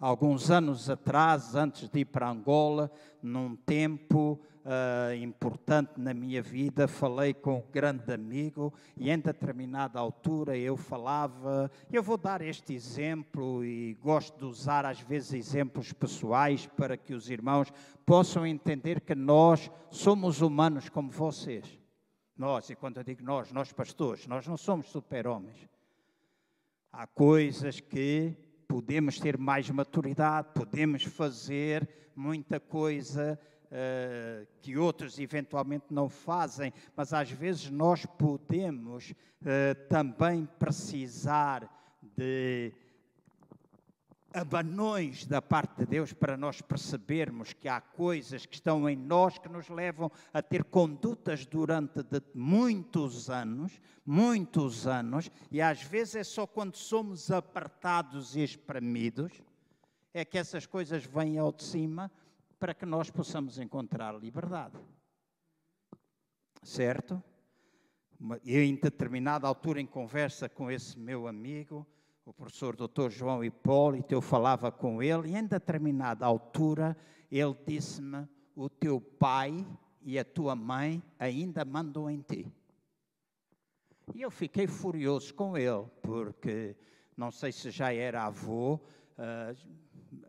Alguns 0.00 0.48
anos 0.48 0.88
atrás, 0.88 1.56
antes 1.56 1.88
de 1.88 2.00
ir 2.00 2.04
para 2.04 2.30
Angola, 2.30 2.88
num 3.20 3.56
tempo 3.56 4.40
uh, 4.64 5.12
importante 5.14 5.94
na 5.96 6.14
minha 6.14 6.40
vida, 6.40 6.86
falei 6.86 7.34
com 7.34 7.56
um 7.56 7.64
grande 7.72 8.12
amigo 8.12 8.72
e 8.96 9.10
em 9.10 9.18
determinada 9.18 9.98
altura 9.98 10.56
eu 10.56 10.76
falava, 10.76 11.68
eu 11.90 12.00
vou 12.00 12.16
dar 12.16 12.42
este 12.42 12.74
exemplo 12.74 13.64
e 13.64 13.94
gosto 13.94 14.38
de 14.38 14.44
usar 14.44 14.86
às 14.86 15.00
vezes 15.00 15.32
exemplos 15.32 15.92
pessoais 15.92 16.64
para 16.64 16.96
que 16.96 17.12
os 17.12 17.28
irmãos 17.28 17.72
possam 18.06 18.46
entender 18.46 19.00
que 19.00 19.16
nós 19.16 19.68
somos 19.90 20.40
humanos 20.40 20.88
como 20.88 21.10
vocês. 21.10 21.76
Nós, 22.36 22.70
e 22.70 22.76
quando 22.76 22.98
eu 22.98 23.02
digo 23.02 23.24
nós, 23.24 23.50
nós 23.50 23.72
pastores, 23.72 24.28
nós 24.28 24.46
não 24.46 24.56
somos 24.56 24.86
super-homens. 24.86 25.68
Há 26.92 27.04
coisas 27.04 27.80
que 27.80 28.36
podemos 28.68 29.18
ter 29.18 29.38
mais 29.38 29.68
maturidade, 29.70 30.48
podemos 30.54 31.02
fazer 31.02 31.88
muita 32.14 32.60
coisa 32.60 33.40
uh, 33.64 34.46
que 34.60 34.76
outros 34.76 35.18
eventualmente 35.18 35.86
não 35.90 36.08
fazem, 36.08 36.72
mas 36.94 37.14
às 37.14 37.30
vezes 37.30 37.70
nós 37.70 38.04
podemos 38.04 39.10
uh, 39.10 39.88
também 39.88 40.46
precisar 40.58 41.66
de 42.16 42.72
abanões 44.38 45.26
da 45.26 45.42
parte 45.42 45.78
de 45.78 45.86
Deus 45.86 46.12
para 46.12 46.36
nós 46.36 46.60
percebermos 46.60 47.52
que 47.52 47.68
há 47.68 47.80
coisas 47.80 48.46
que 48.46 48.54
estão 48.54 48.88
em 48.88 48.96
nós 48.96 49.38
que 49.38 49.48
nos 49.48 49.68
levam 49.68 50.10
a 50.32 50.40
ter 50.40 50.64
condutas 50.64 51.44
durante 51.44 52.04
muitos 52.34 53.28
anos, 53.28 53.80
muitos 54.04 54.86
anos, 54.86 55.30
e 55.50 55.60
às 55.60 55.82
vezes 55.82 56.16
é 56.16 56.24
só 56.24 56.46
quando 56.46 56.76
somos 56.76 57.30
apertados 57.30 58.36
e 58.36 58.42
espremidos 58.42 59.32
é 60.12 60.24
que 60.24 60.38
essas 60.38 60.66
coisas 60.66 61.04
vêm 61.04 61.38
ao 61.38 61.52
de 61.52 61.64
cima 61.64 62.10
para 62.58 62.74
que 62.74 62.86
nós 62.86 63.10
possamos 63.10 63.58
encontrar 63.58 64.18
liberdade. 64.18 64.78
Certo? 66.62 67.22
Eu, 68.44 68.62
em 68.62 68.74
determinada 68.74 69.46
altura, 69.46 69.80
em 69.80 69.86
conversa 69.86 70.48
com 70.48 70.70
esse 70.70 70.98
meu 70.98 71.28
amigo, 71.28 71.86
o 72.28 72.32
professor 72.34 72.76
Dr. 72.76 73.08
João 73.08 73.42
Hipólito, 73.42 74.12
eu 74.12 74.20
falava 74.20 74.70
com 74.70 75.02
ele, 75.02 75.30
e 75.30 75.34
em 75.34 75.46
determinada 75.46 76.26
altura, 76.26 76.94
ele 77.32 77.56
disse-me: 77.66 78.28
O 78.54 78.68
teu 78.68 79.00
pai 79.00 79.66
e 80.02 80.18
a 80.18 80.24
tua 80.24 80.54
mãe 80.54 81.02
ainda 81.18 81.64
mandam 81.64 82.10
em 82.10 82.20
ti. 82.20 82.46
E 84.14 84.20
eu 84.20 84.30
fiquei 84.30 84.66
furioso 84.66 85.32
com 85.32 85.56
ele, 85.56 85.86
porque 86.02 86.76
não 87.16 87.30
sei 87.30 87.50
se 87.50 87.70
já 87.70 87.94
era 87.94 88.24
avô, 88.24 88.74
uh, 88.74 89.56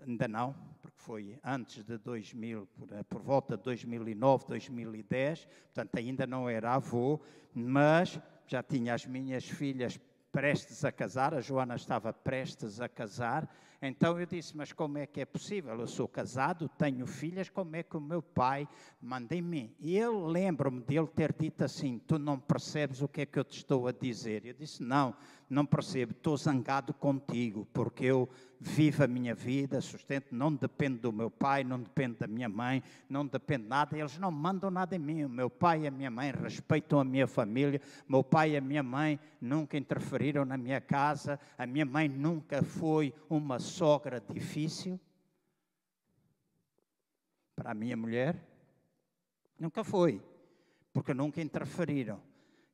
ainda 0.08 0.28
não, 0.30 0.56
foi 0.96 1.38
antes 1.44 1.84
de 1.84 1.98
2000, 1.98 2.66
por, 2.78 2.94
eh, 2.94 3.04
por, 3.04 3.22
volta 3.22 3.58
de 3.58 3.64
2009, 3.64 4.46
2010, 4.48 5.46
portanto 5.46 5.98
ainda 5.98 6.26
não 6.26 6.50
era 6.50 6.76
avô, 6.76 7.20
mas 7.54 8.20
já 8.48 8.64
tinha 8.64 8.94
as 8.94 9.06
minhas 9.06 9.44
filhas 9.44 10.00
prestes 10.32 10.86
a 10.86 10.92
casar, 10.92 11.34
a 11.34 11.42
Joana 11.42 11.76
estava 11.76 12.14
prestes 12.14 12.80
a 12.80 12.88
casar, 12.88 13.50
então 13.82 14.20
eu 14.20 14.26
disse: 14.26 14.56
Mas 14.56 14.74
como 14.74 14.98
é 14.98 15.06
que 15.06 15.22
é 15.22 15.26
possível? 15.26 15.80
Eu 15.80 15.88
sou 15.88 16.08
casado, 16.08 16.68
tenho 16.70 17.06
filhas, 17.08 17.50
como 17.50 17.76
é 17.76 17.84
que 17.84 17.96
o 17.96 18.02
meu 18.02 18.22
pai 18.22 18.68
manda 19.02 19.36
em 19.36 19.42
mim? 19.42 19.74
E 19.80 19.98
eu 19.98 20.26
lembro-me 20.26 20.82
dele 20.82 21.08
ter 21.08 21.34
dito 21.34 21.64
assim: 21.64 22.00
Tu 22.06 22.20
não 22.20 22.38
percebes 22.38 23.02
o 23.02 23.08
que 23.08 23.22
é 23.22 23.26
que 23.26 23.40
eu 23.40 23.44
te 23.44 23.58
estou 23.58 23.88
a 23.88 23.92
dizer? 23.92 24.46
Eu 24.46 24.54
disse: 24.54 24.84
Não, 24.84 25.16
não 25.50 25.66
percebo, 25.66 26.12
estou 26.12 26.38
zangado 26.38 26.94
contigo, 26.94 27.68
porque 27.74 28.06
eu 28.06 28.30
vivo 28.60 29.04
a 29.04 29.08
minha 29.08 29.34
vida, 29.34 29.82
sustento, 29.82 30.28
não 30.32 30.54
depende 30.54 31.00
do 31.00 31.12
meu 31.12 31.32
pai, 31.32 31.64
não 31.64 31.82
depende 31.82 32.18
da 32.20 32.28
minha 32.28 32.48
mãe, 32.48 32.84
não 33.10 33.26
depende 33.26 33.64
de 33.64 33.70
nada, 33.70 33.98
eles 33.98 34.18
não 34.20 34.30
mandam 34.32 34.70
nada 34.70 34.96
em 34.96 35.00
mim. 35.00 35.24
O 35.24 35.30
meu 35.30 35.50
pai 35.50 35.82
e 35.82 35.88
a 35.88 35.92
minha 35.92 36.12
mãe 36.12 36.32
respeitam 36.32 37.00
a 37.00 37.04
minha 37.04 37.26
família, 37.26 37.82
meu 38.08 38.24
pai 38.24 38.52
e 38.52 38.58
a 38.58 38.62
minha 38.62 38.84
mãe 38.84 39.20
nunca 39.42 39.78
interferiram 39.78 40.46
na 40.46 40.58
minha 40.58 40.80
casa, 40.80 41.40
a 41.58 41.66
minha 41.66 41.86
mãe 41.86 42.08
nunca 42.08 42.62
foi 42.62 43.14
uma 43.30 43.58
sogra 43.58 44.22
difícil 44.22 45.00
para 47.56 47.72
a 47.72 47.74
minha 47.74 47.98
mulher? 47.98 48.36
Nunca 49.60 49.84
foi, 49.84 50.22
porque 50.94 51.14
nunca 51.14 51.42
interferiram. 51.42 52.29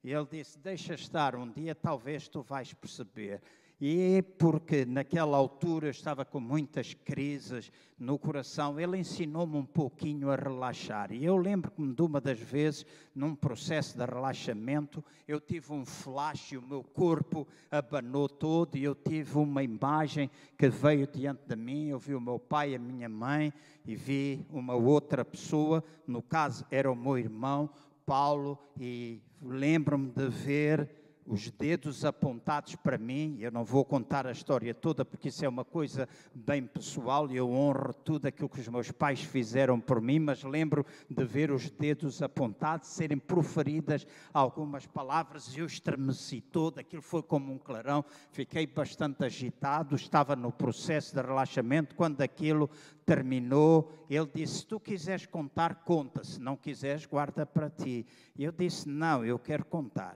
E 0.05 0.13
ele 0.13 0.27
disse: 0.29 0.59
Deixa 0.59 0.93
estar, 0.93 1.35
um 1.35 1.51
dia 1.51 1.73
talvez 1.73 2.29
tu 2.29 2.43
vais 2.43 2.71
perceber. 2.71 3.41
E 3.81 4.21
porque 4.37 4.85
naquela 4.85 5.35
altura 5.35 5.89
estava 5.89 6.23
com 6.23 6.39
muitas 6.39 6.93
crises 6.93 7.71
no 7.97 8.17
coração, 8.19 8.79
ele 8.79 8.99
ensinou-me 8.99 9.57
um 9.57 9.65
pouquinho 9.65 10.29
a 10.29 10.35
relaxar. 10.35 11.11
E 11.11 11.25
eu 11.25 11.35
lembro-me 11.35 11.91
de 11.91 12.01
uma 12.03 12.21
das 12.21 12.39
vezes, 12.39 12.85
num 13.15 13.35
processo 13.35 13.97
de 13.97 14.05
relaxamento, 14.05 15.03
eu 15.27 15.41
tive 15.41 15.73
um 15.73 15.83
flash 15.83 16.51
e 16.51 16.57
o 16.57 16.61
meu 16.61 16.83
corpo 16.83 17.47
abanou 17.71 18.29
todo 18.29 18.77
e 18.77 18.83
eu 18.83 18.93
tive 18.93 19.39
uma 19.39 19.63
imagem 19.63 20.29
que 20.55 20.69
veio 20.69 21.07
diante 21.07 21.41
de 21.47 21.55
mim. 21.55 21.87
Eu 21.87 21.97
vi 21.97 22.13
o 22.13 22.21
meu 22.21 22.37
pai 22.37 22.73
e 22.73 22.75
a 22.75 22.79
minha 22.79 23.09
mãe 23.09 23.51
e 23.83 23.95
vi 23.95 24.45
uma 24.51 24.75
outra 24.75 25.25
pessoa, 25.25 25.83
no 26.05 26.21
caso 26.21 26.63
era 26.69 26.91
o 26.91 26.95
meu 26.95 27.17
irmão, 27.17 27.69
Paulo, 28.05 28.59
e 28.79 29.19
lembro-me 29.41 30.11
de 30.11 30.27
ver 30.27 31.04
os 31.25 31.49
dedos 31.49 32.05
apontados 32.05 32.75
para 32.75 32.97
mim. 32.97 33.37
Eu 33.39 33.51
não 33.51 33.65
vou 33.65 33.83
contar 33.83 34.27
a 34.27 34.31
história 34.31 34.73
toda, 34.73 35.03
porque 35.03 35.29
isso 35.29 35.43
é 35.43 35.49
uma 35.49 35.65
coisa 35.65 36.07
bem 36.33 36.65
pessoal 36.65 37.29
e 37.31 37.37
eu 37.37 37.49
honro 37.49 37.93
tudo 37.93 38.27
aquilo 38.27 38.49
que 38.49 38.59
os 38.59 38.67
meus 38.67 38.91
pais 38.91 39.21
fizeram 39.21 39.79
por 39.79 39.99
mim, 39.99 40.19
mas 40.19 40.43
lembro 40.43 40.85
de 41.09 41.25
ver 41.25 41.51
os 41.51 41.69
dedos 41.69 42.21
apontados, 42.21 42.89
serem 42.89 43.17
proferidas 43.17 44.05
algumas 44.33 44.85
palavras 44.85 45.55
e 45.55 45.59
eu 45.59 45.65
estremeci 45.65 46.41
todo. 46.41 46.79
Aquilo 46.79 47.01
foi 47.01 47.23
como 47.23 47.51
um 47.51 47.57
clarão. 47.57 48.05
Fiquei 48.31 48.67
bastante 48.67 49.23
agitado, 49.25 49.95
estava 49.95 50.35
no 50.35 50.51
processo 50.51 51.15
de 51.15 51.21
relaxamento. 51.21 51.95
Quando 51.95 52.21
aquilo 52.21 52.69
terminou, 53.05 53.91
ele 54.09 54.29
disse: 54.33 54.59
Se 54.59 54.67
tu 54.67 54.79
quiseres 54.79 55.25
contar, 55.25 55.83
conta. 55.83 56.23
Se 56.23 56.39
não 56.39 56.55
quiseres, 56.55 57.05
guarda 57.05 57.45
para 57.45 57.69
ti. 57.69 58.05
E 58.37 58.43
eu 58.43 58.51
disse: 58.51 58.87
Não, 58.87 59.25
eu 59.25 59.39
quero 59.39 59.65
contar. 59.65 60.15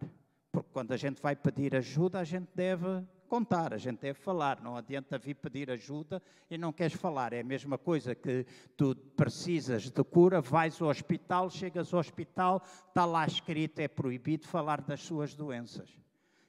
Porque 0.51 0.69
quando 0.71 0.91
a 0.91 0.97
gente 0.97 1.21
vai 1.21 1.35
pedir 1.35 1.75
ajuda, 1.75 2.19
a 2.19 2.23
gente 2.23 2.49
deve 2.55 3.03
contar, 3.27 3.73
a 3.73 3.77
gente 3.77 3.99
deve 3.99 4.19
falar. 4.19 4.59
Não 4.61 4.75
adianta 4.75 5.17
vir 5.17 5.35
pedir 5.35 5.69
ajuda 5.69 6.21
e 6.49 6.57
não 6.57 6.73
queres 6.73 6.93
falar. 6.93 7.33
É 7.33 7.41
a 7.41 7.43
mesma 7.43 7.77
coisa 7.77 8.15
que 8.15 8.45
tu 8.75 8.95
precisas 9.15 9.89
de 9.89 10.03
cura, 10.03 10.41
vais 10.41 10.81
ao 10.81 10.89
hospital, 10.89 11.49
chegas 11.49 11.93
ao 11.93 11.99
hospital, 11.99 12.63
está 12.87 13.05
lá 13.05 13.25
escrito, 13.25 13.79
é 13.79 13.87
proibido 13.87 14.47
falar 14.47 14.81
das 14.81 15.01
suas 15.01 15.35
doenças. 15.35 15.99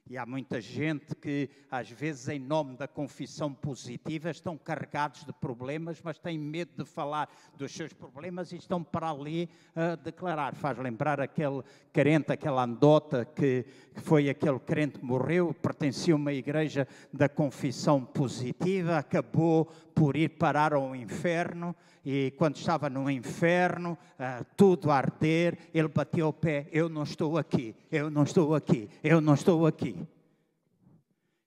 E 0.09 0.17
há 0.17 0.25
muita 0.25 0.59
gente 0.59 1.15
que, 1.15 1.49
às 1.69 1.89
vezes, 1.89 2.27
em 2.27 2.39
nome 2.39 2.75
da 2.75 2.87
confissão 2.87 3.53
positiva, 3.53 4.29
estão 4.29 4.57
carregados 4.57 5.23
de 5.23 5.31
problemas, 5.31 6.01
mas 6.03 6.19
têm 6.19 6.37
medo 6.37 6.83
de 6.83 6.89
falar 6.89 7.29
dos 7.55 7.71
seus 7.71 7.93
problemas 7.93 8.51
e 8.51 8.57
estão 8.57 8.83
para 8.83 9.09
ali 9.09 9.49
a 9.75 9.95
declarar. 9.95 10.53
Faz 10.55 10.77
lembrar 10.77 11.21
aquele 11.21 11.63
crente, 11.93 12.31
aquela 12.31 12.63
andota 12.63 13.23
que, 13.23 13.65
que 13.93 14.01
foi 14.01 14.29
aquele 14.29 14.59
crente 14.59 14.99
que 14.99 15.05
morreu, 15.05 15.53
pertencia 15.53 16.13
a 16.13 16.17
uma 16.17 16.33
igreja 16.33 16.87
da 17.13 17.29
confissão 17.29 18.03
positiva, 18.03 18.97
acabou 18.97 19.65
por 19.95 20.17
ir 20.17 20.29
parar 20.29 20.73
ao 20.73 20.95
inferno 20.95 21.75
e 22.03 22.31
quando 22.31 22.55
estava 22.55 22.89
no 22.89 23.09
inferno, 23.09 23.97
uh, 24.13 24.45
tudo 24.57 24.89
a 24.89 24.97
arder, 24.97 25.57
ele 25.73 25.87
bateu 25.87 26.27
o 26.27 26.33
pé: 26.33 26.67
Eu 26.71 26.89
não 26.89 27.03
estou 27.03 27.37
aqui, 27.37 27.75
eu 27.91 28.09
não 28.09 28.23
estou 28.23 28.55
aqui, 28.55 28.89
eu 29.03 29.21
não 29.21 29.35
estou 29.35 29.67
aqui. 29.67 30.07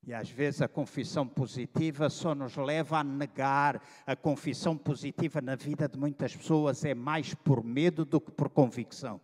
E 0.07 0.13
às 0.13 0.29
vezes 0.29 0.61
a 0.61 0.69
confissão 0.69 1.27
positiva 1.27 2.11
só 2.11 2.35
nos 2.35 2.57
leva 2.57 2.99
a 2.99 3.05
negar. 3.05 3.83
A 4.07 4.15
confissão 4.15 4.77
positiva 4.77 5.41
na 5.41 5.57
vida 5.57 5.89
de 5.89 5.99
muitas 5.99 6.37
pessoas 6.37 6.85
é 6.85 6.95
mais 6.95 7.35
por 7.35 7.65
medo 7.65 8.05
do 8.05 8.21
que 8.21 8.31
por 8.31 8.51
convicção. 8.51 9.21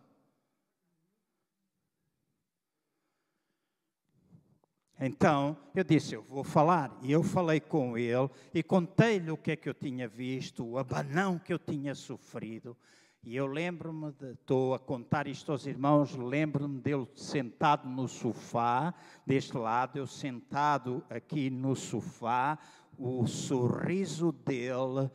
Então 5.03 5.57
eu 5.73 5.83
disse: 5.83 6.13
Eu 6.13 6.21
vou 6.21 6.43
falar. 6.43 6.95
E 7.01 7.11
eu 7.11 7.23
falei 7.23 7.59
com 7.59 7.97
ele 7.97 8.29
e 8.53 8.61
contei-lhe 8.61 9.31
o 9.31 9.37
que 9.37 9.51
é 9.51 9.55
que 9.55 9.67
eu 9.67 9.73
tinha 9.73 10.07
visto, 10.07 10.63
o 10.63 10.77
abanão 10.77 11.39
que 11.39 11.51
eu 11.51 11.57
tinha 11.57 11.95
sofrido. 11.95 12.77
E 13.23 13.35
eu 13.35 13.45
lembro-me, 13.45 14.13
estou 14.31 14.73
a 14.73 14.79
contar 14.79 15.27
isto 15.27 15.51
aos 15.51 15.67
irmãos, 15.67 16.15
lembro-me 16.15 16.79
dele 16.79 17.07
sentado 17.15 17.87
no 17.87 18.07
sofá, 18.07 18.93
deste 19.27 19.55
lado, 19.55 19.97
eu 19.97 20.07
sentado 20.07 21.03
aqui 21.07 21.47
no 21.51 21.75
sofá, 21.75 22.57
o 22.97 23.27
sorriso 23.27 24.31
dele 24.31 25.09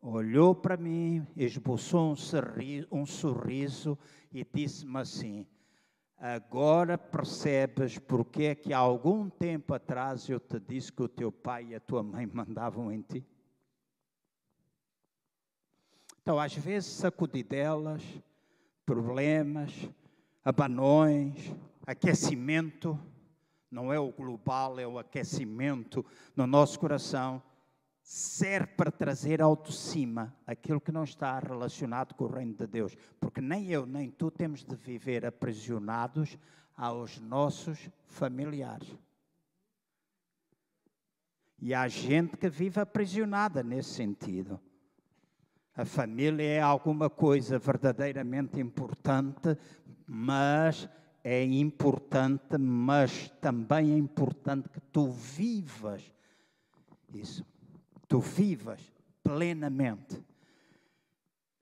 olhou 0.00 0.54
para 0.54 0.78
mim, 0.78 1.26
esboçou 1.36 2.12
um 2.12 2.16
sorriso, 2.16 2.88
um 2.90 3.04
sorriso 3.04 3.98
e 4.32 4.42
disse-me 4.42 4.98
assim: 4.98 5.46
Agora 6.22 6.98
percebes 6.98 7.98
porque 7.98 8.42
é 8.42 8.54
que 8.54 8.74
há 8.74 8.78
algum 8.78 9.30
tempo 9.30 9.72
atrás 9.72 10.28
eu 10.28 10.38
te 10.38 10.60
disse 10.60 10.92
que 10.92 11.02
o 11.02 11.08
teu 11.08 11.32
pai 11.32 11.68
e 11.68 11.74
a 11.74 11.80
tua 11.80 12.02
mãe 12.02 12.26
mandavam 12.30 12.92
em 12.92 13.00
ti? 13.00 13.26
Então, 16.20 16.38
às 16.38 16.54
vezes, 16.54 16.90
sacudidelas, 16.90 18.02
problemas, 18.84 19.72
abanões, 20.44 21.56
aquecimento, 21.86 23.00
não 23.70 23.90
é 23.90 23.98
o 23.98 24.12
global, 24.12 24.78
é 24.78 24.86
o 24.86 24.98
aquecimento 24.98 26.04
no 26.36 26.46
nosso 26.46 26.78
coração, 26.78 27.42
serve 28.12 28.66
para 28.66 28.90
trazer 28.90 29.40
ao 29.40 29.54
de 29.54 29.72
cima 29.72 30.34
aquilo 30.44 30.80
que 30.80 30.90
não 30.90 31.04
está 31.04 31.38
relacionado 31.38 32.12
com 32.16 32.24
o 32.24 32.28
reino 32.28 32.54
de 32.54 32.66
Deus. 32.66 32.96
Porque 33.20 33.40
nem 33.40 33.68
eu, 33.68 33.86
nem 33.86 34.10
tu 34.10 34.32
temos 34.32 34.64
de 34.64 34.74
viver 34.74 35.24
aprisionados 35.24 36.36
aos 36.76 37.20
nossos 37.20 37.88
familiares. 38.08 38.92
E 41.60 41.72
há 41.72 41.86
gente 41.86 42.36
que 42.36 42.48
vive 42.48 42.80
aprisionada 42.80 43.62
nesse 43.62 43.90
sentido. 43.90 44.58
A 45.76 45.84
família 45.84 46.42
é 46.42 46.60
alguma 46.60 47.08
coisa 47.08 47.60
verdadeiramente 47.60 48.58
importante, 48.58 49.56
mas 50.04 50.88
é 51.22 51.44
importante, 51.44 52.58
mas 52.58 53.28
também 53.40 53.92
é 53.92 53.96
importante 53.96 54.68
que 54.68 54.80
tu 54.80 55.12
vivas 55.12 56.02
isso 57.14 57.46
tu 58.10 58.18
vivas 58.18 58.80
plenamente. 59.22 60.20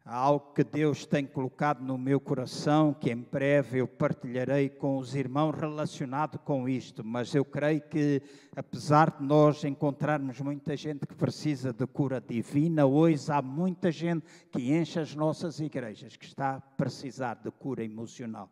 Há 0.02 0.16
algo 0.16 0.54
que 0.54 0.64
Deus 0.64 1.04
tem 1.04 1.26
colocado 1.26 1.84
no 1.84 1.98
meu 1.98 2.18
coração 2.18 2.94
que 2.94 3.12
em 3.12 3.20
breve 3.20 3.80
eu 3.80 3.86
partilharei 3.86 4.70
com 4.70 4.96
os 4.96 5.14
irmãos 5.14 5.54
relacionado 5.54 6.38
com 6.38 6.66
isto, 6.66 7.04
mas 7.04 7.34
eu 7.34 7.44
creio 7.44 7.82
que, 7.82 8.22
apesar 8.56 9.18
de 9.18 9.24
nós 9.24 9.62
encontrarmos 9.62 10.40
muita 10.40 10.74
gente 10.74 11.06
que 11.06 11.14
precisa 11.14 11.70
de 11.70 11.86
cura 11.86 12.18
divina, 12.18 12.86
hoje 12.86 13.30
há 13.30 13.42
muita 13.42 13.92
gente 13.92 14.24
que 14.50 14.72
enche 14.72 14.98
as 14.98 15.14
nossas 15.14 15.60
igrejas 15.60 16.16
que 16.16 16.24
está 16.24 16.54
a 16.54 16.60
precisar 16.62 17.34
de 17.34 17.50
cura 17.50 17.84
emocional 17.84 18.50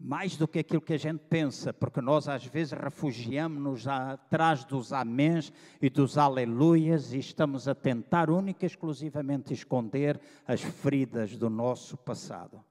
mais 0.00 0.34
do 0.34 0.48
que 0.48 0.60
aquilo 0.60 0.80
que 0.80 0.94
a 0.94 0.98
gente 0.98 1.20
pensa, 1.28 1.74
porque 1.74 2.00
nós 2.00 2.26
às 2.26 2.46
vezes 2.46 2.72
refugiamos-nos 2.72 3.86
atrás 3.86 4.64
dos 4.64 4.94
améns 4.94 5.52
e 5.80 5.90
dos 5.90 6.16
aleluias 6.16 7.12
e 7.12 7.18
estamos 7.18 7.68
a 7.68 7.74
tentar 7.74 8.30
única 8.30 8.64
e 8.64 8.66
exclusivamente 8.66 9.52
esconder 9.52 10.18
as 10.46 10.62
feridas 10.62 11.36
do 11.36 11.50
nosso 11.50 11.98
passado. 11.98 12.64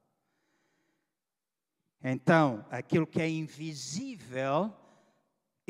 Então, 2.04 2.66
aquilo 2.72 3.06
que 3.06 3.22
é 3.22 3.30
invisível 3.30 4.74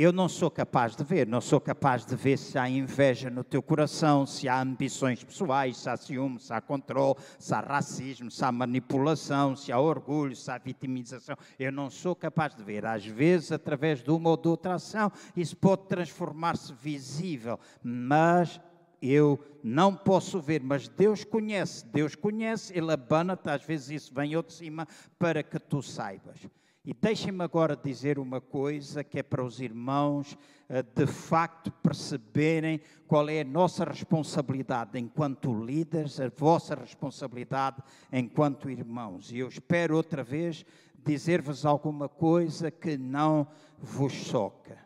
eu 0.02 0.14
não 0.14 0.30
sou 0.30 0.50
capaz 0.50 0.96
de 0.96 1.04
ver, 1.04 1.28
não 1.28 1.42
sou 1.42 1.60
capaz 1.60 2.06
de 2.06 2.16
ver 2.16 2.38
se 2.38 2.58
há 2.58 2.70
inveja 2.70 3.30
no 3.30 3.44
teu 3.44 3.62
coração, 3.62 4.26
se 4.26 4.48
há 4.48 4.62
ambições 4.62 5.26
pessoais, 5.26 5.76
se 5.76 5.90
há 5.90 5.98
ciúme, 5.98 6.40
se 6.40 6.54
há 6.54 6.62
controle, 6.62 7.20
se 7.38 7.54
há 7.54 7.60
racismo, 7.60 8.32
se 8.32 8.46
há 8.46 8.50
manipulação, 8.50 9.58
se 9.58 9.74
há 9.74 9.78
orgulho, 9.78 10.34
se 10.38 10.50
há 10.50 10.58
vitimização. 10.58 11.36
Eu 11.60 11.74
não 11.74 11.90
sou 11.90 12.16
capaz 12.16 12.56
de 12.56 12.64
ver. 12.64 12.86
Às 12.86 13.06
vezes, 13.06 13.52
através 13.52 14.02
de 14.02 14.10
uma 14.10 14.30
ou 14.30 14.38
de 14.38 14.48
outra 14.48 14.76
ação, 14.76 15.12
isso 15.36 15.58
pode 15.58 15.84
transformar-se 15.88 16.74
visível, 16.82 17.60
mas 17.84 18.58
eu 19.02 19.38
não 19.62 19.94
posso 19.94 20.40
ver, 20.40 20.62
mas 20.64 20.88
Deus 20.88 21.26
conhece, 21.26 21.86
Deus 21.86 22.16
conhece, 22.16 22.72
Ele 22.74 22.94
abana-te, 22.94 23.50
às 23.50 23.64
vezes 23.64 23.90
isso 24.04 24.14
vem 24.14 24.34
ao 24.34 24.44
de 24.44 24.54
cima 24.54 24.88
para 25.18 25.44
que 25.44 25.60
tu 25.60 25.82
saibas. 25.82 26.40
E 26.86 26.94
deixem-me 26.94 27.44
agora 27.44 27.76
dizer 27.76 28.18
uma 28.18 28.40
coisa 28.40 29.04
que 29.04 29.20
é 29.20 29.24
para 29.24 29.44
os 29.44 29.60
irmãos 29.60 30.38
eh, 30.70 30.82
de 30.82 31.06
facto 31.06 31.72
perceberem 31.72 32.80
qual 33.06 33.28
é 33.28 33.42
a 33.42 33.44
nossa 33.44 33.84
responsabilidade 33.84 34.98
enquanto 34.98 35.54
líderes, 35.54 36.22
a 36.22 36.30
vossa 36.30 36.76
responsabilidade 36.76 37.84
enquanto 38.12 38.70
irmãos. 38.70 39.30
E 39.30 39.40
eu 39.40 39.50
espero 39.50 39.98
outra 39.98 40.24
vez 40.24 40.66
dizer-vos 41.06 41.66
alguma 41.66 42.08
coisa 42.08 42.72
que 42.72 42.98
não 42.98 43.48
vos 43.78 44.14
choca. 44.14 44.78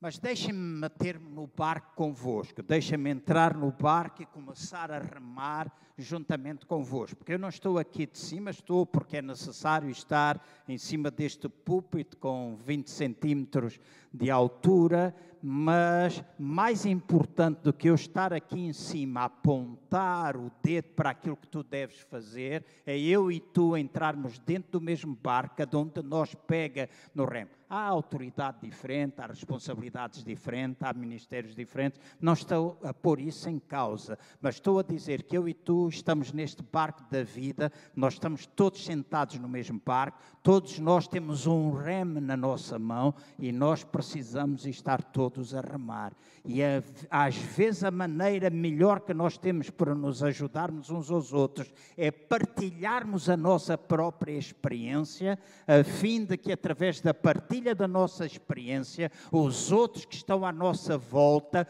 Mas 0.00 0.18
deixem-me 0.18 0.58
meter-me 0.58 1.28
no 1.28 1.46
barco 1.46 1.94
convosco, 1.94 2.62
deixem-me 2.62 3.10
entrar 3.10 3.54
no 3.56 3.70
barco 3.70 4.22
e 4.22 4.26
começar 4.26 4.90
a 4.90 4.98
remar 4.98 5.72
juntamente 5.96 6.66
convosco. 6.66 7.16
Porque 7.16 7.32
eu 7.34 7.38
não 7.38 7.48
estou 7.48 7.78
aqui 7.78 8.06
de 8.06 8.18
cima, 8.18 8.50
estou 8.50 8.86
porque 8.86 9.18
é 9.18 9.22
necessário 9.22 9.90
estar 9.90 10.44
em 10.68 10.78
cima 10.78 11.10
deste 11.10 11.48
púlpito 11.48 12.16
com 12.16 12.56
20 12.56 12.90
centímetros 12.90 13.78
de 14.12 14.30
altura, 14.30 15.14
mas 15.42 16.22
mais 16.38 16.86
importante 16.86 17.62
do 17.62 17.72
que 17.72 17.88
eu 17.88 17.94
estar 17.94 18.32
aqui 18.32 18.60
em 18.60 18.72
cima 18.72 19.24
apontar 19.24 20.36
o 20.36 20.52
dedo 20.62 20.90
para 20.90 21.10
aquilo 21.10 21.36
que 21.36 21.48
tu 21.48 21.64
deves 21.64 21.98
fazer, 22.02 22.64
é 22.86 22.96
eu 22.96 23.32
e 23.32 23.40
tu 23.40 23.76
entrarmos 23.76 24.38
dentro 24.38 24.72
do 24.72 24.80
mesmo 24.80 25.16
barco, 25.20 25.56
de 25.66 26.02
nós 26.02 26.34
pega 26.46 26.88
no 27.14 27.24
remo. 27.24 27.50
Há 27.68 27.86
autoridade 27.86 28.58
diferente, 28.62 29.20
há 29.20 29.26
responsabilidades 29.26 30.22
diferentes, 30.22 30.82
há 30.82 30.92
ministérios 30.92 31.56
diferentes. 31.56 31.98
Não 32.20 32.34
estou 32.34 32.78
a 32.82 32.92
pôr 32.92 33.18
isso 33.18 33.48
em 33.48 33.58
causa, 33.58 34.18
mas 34.40 34.56
estou 34.56 34.78
a 34.78 34.82
dizer 34.82 35.22
que 35.22 35.36
eu 35.36 35.48
e 35.48 35.54
tu 35.54 35.81
estamos 35.88 36.32
neste 36.32 36.62
barco 36.62 37.02
da 37.10 37.22
vida, 37.22 37.72
nós 37.94 38.14
estamos 38.14 38.46
todos 38.46 38.84
sentados 38.84 39.38
no 39.38 39.48
mesmo 39.48 39.80
barco, 39.84 40.18
todos 40.42 40.78
nós 40.78 41.06
temos 41.06 41.46
um 41.46 41.72
remo 41.72 42.20
na 42.20 42.36
nossa 42.36 42.78
mão 42.78 43.14
e 43.38 43.52
nós 43.52 43.84
precisamos 43.84 44.66
estar 44.66 45.02
todos 45.02 45.54
a 45.54 45.60
remar. 45.60 46.12
E 46.44 46.62
a, 46.62 46.82
às 47.10 47.36
vezes 47.36 47.84
a 47.84 47.90
maneira 47.90 48.50
melhor 48.50 49.00
que 49.00 49.14
nós 49.14 49.38
temos 49.38 49.70
para 49.70 49.94
nos 49.94 50.22
ajudarmos 50.22 50.90
uns 50.90 51.10
aos 51.10 51.32
outros 51.32 51.72
é 51.96 52.10
partilharmos 52.10 53.28
a 53.28 53.36
nossa 53.36 53.78
própria 53.78 54.36
experiência, 54.36 55.38
a 55.66 55.84
fim 55.84 56.24
de 56.24 56.36
que 56.36 56.52
através 56.52 57.00
da 57.00 57.14
partilha 57.14 57.74
da 57.74 57.86
nossa 57.86 58.26
experiência, 58.26 59.10
os 59.30 59.70
outros 59.70 60.04
que 60.04 60.16
estão 60.16 60.44
à 60.44 60.52
nossa 60.52 60.98
volta 60.98 61.66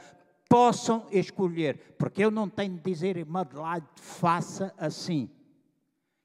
possam 0.53 1.07
escolher, 1.11 1.79
porque 1.97 2.23
eu 2.23 2.31
não 2.31 2.47
tenho 2.47 2.75
de 2.75 2.83
dizer, 2.83 3.25
Madeleine, 3.25 3.87
faça 3.97 4.71
assim. 4.77 5.31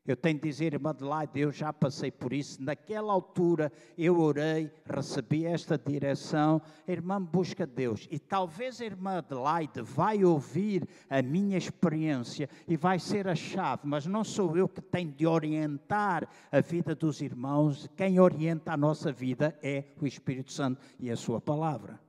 Eu 0.06 0.18
tenho 0.18 0.36
de 0.36 0.42
dizer, 0.42 0.74
irmã 0.74 0.90
Adelaide, 0.90 1.40
eu 1.40 1.50
já 1.50 1.72
passei 1.72 2.12
por 2.12 2.34
isso. 2.34 2.62
Naquela 2.62 3.12
altura 3.14 3.72
eu 3.98 4.20
orei, 4.20 4.70
recebi 4.86 5.46
esta 5.46 5.78
direção. 5.78 6.62
Irmã 6.86 7.22
busca 7.22 7.66
Deus. 7.66 8.06
E 8.12 8.20
talvez 8.20 8.82
a 8.82 8.86
irmã 8.86 9.18
Adelaide 9.18 9.82
vai 9.82 10.24
ouvir 10.26 10.88
a 11.10 11.22
minha 11.22 11.58
experiência 11.58 12.50
e 12.68 12.76
vai 12.76 13.00
ser 13.00 13.30
a 13.30 13.36
chave. 13.36 13.82
Mas 13.86 14.06
não 14.06 14.26
sou 14.26 14.58
eu 14.58 14.68
que 14.68 14.82
tenho 14.82 15.12
de 15.12 15.26
orientar 15.26 16.28
a 16.52 16.60
vida 16.60 16.96
dos 16.96 17.22
irmãos. 17.22 17.90
Quem 17.96 18.20
orienta 18.20 18.74
a 18.74 18.78
nossa 18.78 19.10
vida 19.12 19.58
é 19.62 19.86
o 20.02 20.06
Espírito 20.06 20.52
Santo 20.52 20.82
e 21.00 21.10
a 21.12 21.16
Sua 21.16 21.40
palavra. 21.40 22.07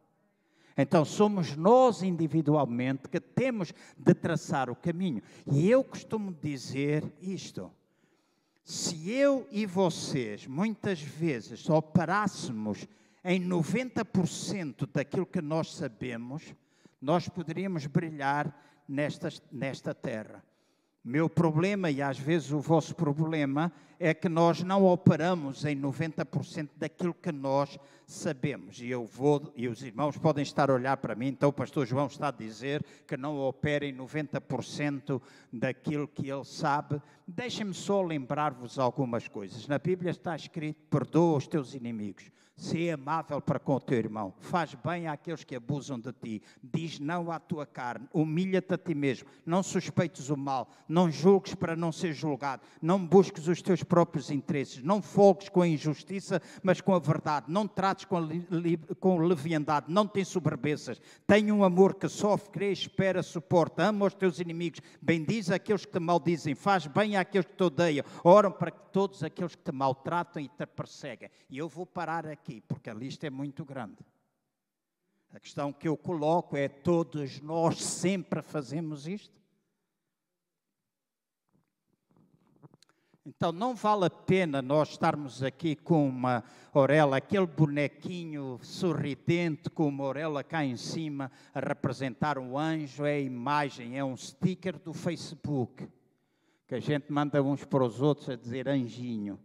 Então 0.80 1.04
somos 1.04 1.56
nós 1.56 2.04
individualmente 2.04 3.08
que 3.08 3.18
temos 3.18 3.74
de 3.96 4.14
traçar 4.14 4.70
o 4.70 4.76
caminho. 4.76 5.20
E 5.50 5.68
eu 5.68 5.82
costumo 5.82 6.32
dizer 6.32 7.02
isto. 7.20 7.68
Se 8.62 9.10
eu 9.10 9.44
e 9.50 9.66
vocês 9.66 10.46
muitas 10.46 11.02
vezes 11.02 11.68
operássemos 11.68 12.86
em 13.24 13.42
90% 13.42 14.88
daquilo 14.92 15.26
que 15.26 15.42
nós 15.42 15.74
sabemos, 15.74 16.54
nós 17.02 17.28
poderíamos 17.28 17.86
brilhar 17.86 18.54
nesta, 18.86 19.30
nesta 19.50 19.92
terra. 19.92 20.44
Meu 21.08 21.26
problema, 21.26 21.90
e 21.90 22.02
às 22.02 22.18
vezes 22.18 22.52
o 22.52 22.60
vosso 22.60 22.94
problema, 22.94 23.72
é 23.98 24.12
que 24.12 24.28
nós 24.28 24.62
não 24.62 24.84
operamos 24.84 25.64
em 25.64 25.74
90% 25.74 26.68
daquilo 26.76 27.14
que 27.14 27.32
nós 27.32 27.78
sabemos. 28.06 28.78
E 28.78 28.90
eu 28.90 29.06
vou, 29.06 29.50
e 29.56 29.68
os 29.68 29.82
irmãos 29.82 30.18
podem 30.18 30.42
estar 30.42 30.70
a 30.70 30.74
olhar 30.74 30.98
para 30.98 31.14
mim, 31.14 31.28
então 31.28 31.48
o 31.48 31.52
pastor 31.52 31.86
João 31.86 32.08
está 32.08 32.28
a 32.28 32.30
dizer 32.30 32.84
que 33.06 33.16
não 33.16 33.38
opera 33.38 33.86
em 33.86 33.96
90% 33.96 35.18
daquilo 35.50 36.06
que 36.06 36.30
ele 36.30 36.44
sabe. 36.44 37.00
Deixem-me 37.26 37.72
só 37.72 38.02
lembrar-vos 38.02 38.78
algumas 38.78 39.26
coisas. 39.26 39.66
Na 39.66 39.78
Bíblia 39.78 40.10
está 40.10 40.36
escrito: 40.36 40.78
perdoa 40.90 41.38
os 41.38 41.46
teus 41.46 41.72
inimigos. 41.72 42.30
Sê 42.58 42.90
amável 42.90 43.40
para 43.40 43.60
com 43.60 43.76
o 43.76 43.80
teu 43.80 43.98
irmão, 43.98 44.34
faz 44.40 44.74
bem 44.74 45.06
àqueles 45.06 45.44
que 45.44 45.54
abusam 45.54 45.96
de 45.96 46.12
ti, 46.12 46.42
diz 46.60 46.98
não 46.98 47.30
à 47.30 47.38
tua 47.38 47.64
carne, 47.64 48.08
humilha-te 48.12 48.74
a 48.74 48.76
ti 48.76 48.96
mesmo, 48.96 49.28
não 49.46 49.62
suspeites 49.62 50.28
o 50.28 50.36
mal, 50.36 50.68
não 50.88 51.08
julgues 51.08 51.54
para 51.54 51.76
não 51.76 51.92
ser 51.92 52.12
julgado, 52.12 52.62
não 52.82 52.98
busques 52.98 53.46
os 53.46 53.62
teus 53.62 53.84
próprios 53.84 54.28
interesses, 54.28 54.82
não 54.82 55.00
folgues 55.00 55.48
com 55.48 55.62
a 55.62 55.68
injustiça, 55.68 56.42
mas 56.60 56.80
com 56.80 56.92
a 56.92 56.98
verdade, 56.98 57.46
não 57.48 57.68
trates 57.68 58.06
com, 58.06 58.18
li, 58.18 58.76
com 58.98 59.18
leviandade, 59.18 59.86
não 59.88 60.08
te 60.08 60.24
soberbeças, 60.24 61.00
tenha 61.28 61.54
um 61.54 61.62
amor 61.62 61.94
que 61.94 62.08
sofre, 62.08 62.50
crê, 62.50 62.72
espera, 62.72 63.22
suporta, 63.22 63.84
ama 63.84 64.06
os 64.06 64.14
teus 64.14 64.40
inimigos, 64.40 64.80
bendiz 65.00 65.48
aqueles 65.48 65.86
que 65.86 65.92
te 65.92 66.00
maldizem, 66.00 66.56
faz 66.56 66.88
bem 66.88 67.16
àqueles 67.16 67.46
que 67.46 67.54
te 67.54 67.62
odeiam, 67.62 68.04
oram 68.24 68.50
para 68.50 68.72
todos 68.72 69.22
aqueles 69.22 69.54
que 69.54 69.62
te 69.62 69.70
maltratam 69.70 70.42
e 70.42 70.48
te 70.48 70.66
perseguem. 70.66 71.30
E 71.48 71.56
eu 71.56 71.68
vou 71.68 71.86
parar 71.86 72.26
aqui 72.26 72.47
aqui, 72.48 72.62
porque 72.62 72.88
a 72.88 72.94
lista 72.94 73.26
é 73.26 73.30
muito 73.30 73.64
grande. 73.64 73.98
A 75.34 75.38
questão 75.38 75.70
que 75.70 75.86
eu 75.86 75.96
coloco 75.96 76.56
é: 76.56 76.68
todos 76.68 77.40
nós 77.40 77.82
sempre 77.84 78.40
fazemos 78.40 79.06
isto? 79.06 79.38
Então 83.26 83.52
não 83.52 83.74
vale 83.74 84.06
a 84.06 84.10
pena 84.10 84.62
nós 84.62 84.88
estarmos 84.88 85.42
aqui 85.42 85.76
com 85.76 86.08
uma 86.08 86.42
orelha, 86.72 87.14
aquele 87.14 87.46
bonequinho 87.46 88.58
sorridente 88.62 89.68
com 89.68 89.86
uma 89.86 90.04
orelha 90.04 90.42
cá 90.42 90.64
em 90.64 90.78
cima 90.78 91.30
a 91.52 91.60
representar 91.60 92.38
um 92.38 92.56
anjo, 92.56 93.04
é 93.04 93.16
a 93.16 93.20
imagem, 93.20 93.98
é 93.98 94.04
um 94.04 94.16
sticker 94.16 94.78
do 94.78 94.94
Facebook, 94.94 95.86
que 96.66 96.74
a 96.74 96.80
gente 96.80 97.12
manda 97.12 97.42
uns 97.42 97.66
para 97.66 97.84
os 97.84 98.00
outros 98.00 98.30
a 98.30 98.34
dizer 98.34 98.66
anjinho. 98.66 99.38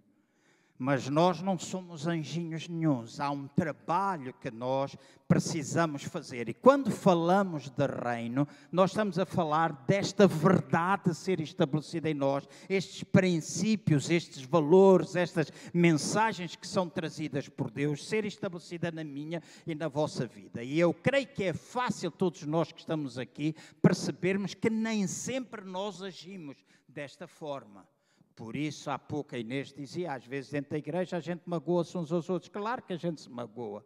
Mas 0.84 1.07
nós 1.07 1.41
não 1.41 1.57
somos 1.57 2.07
anjinhos 2.07 2.67
nenhums. 2.67 3.17
Há 3.17 3.31
um 3.31 3.47
trabalho 3.47 4.34
que 4.34 4.51
nós 4.51 4.97
precisamos 5.29 6.03
fazer. 6.03 6.49
E 6.49 6.53
quando 6.53 6.91
falamos 6.91 7.69
de 7.69 7.88
reino, 7.88 8.45
nós 8.69 8.91
estamos 8.91 9.17
a 9.17 9.25
falar 9.25 9.71
desta 9.88 10.27
verdade 10.27 11.15
ser 11.15 11.39
estabelecida 11.39 12.09
em 12.09 12.13
nós, 12.13 12.45
estes 12.67 13.01
princípios, 13.01 14.09
estes 14.09 14.43
valores, 14.43 15.15
estas 15.15 15.53
mensagens 15.73 16.57
que 16.57 16.67
são 16.67 16.89
trazidas 16.89 17.47
por 17.47 17.71
Deus, 17.71 18.05
ser 18.05 18.25
estabelecida 18.25 18.91
na 18.91 19.05
minha 19.05 19.41
e 19.65 19.73
na 19.73 19.88
vossa 19.88 20.27
vida. 20.27 20.65
E 20.65 20.77
eu 20.77 20.93
creio 20.93 21.27
que 21.27 21.45
é 21.45 21.53
fácil 21.53 22.11
todos 22.11 22.43
nós 22.43 22.73
que 22.73 22.81
estamos 22.81 23.17
aqui 23.17 23.55
percebermos 23.81 24.53
que 24.53 24.69
nem 24.69 25.07
sempre 25.07 25.63
nós 25.63 26.01
agimos 26.01 26.57
desta 26.89 27.25
forma. 27.25 27.88
Por 28.36 28.55
isso, 28.55 28.89
há 28.89 28.97
pouco 28.97 29.36
a 29.36 29.38
Inês 29.38 29.71
dizia, 29.71 30.13
às 30.13 30.25
vezes 30.25 30.51
dentro 30.51 30.71
da 30.71 30.77
igreja 30.77 31.17
a 31.17 31.19
gente 31.19 31.43
magoa-se 31.45 31.97
uns 31.97 32.11
aos 32.11 32.29
outros. 32.29 32.49
Claro 32.49 32.81
que 32.81 32.93
a 32.93 32.97
gente 32.97 33.21
se 33.21 33.29
magoa. 33.29 33.86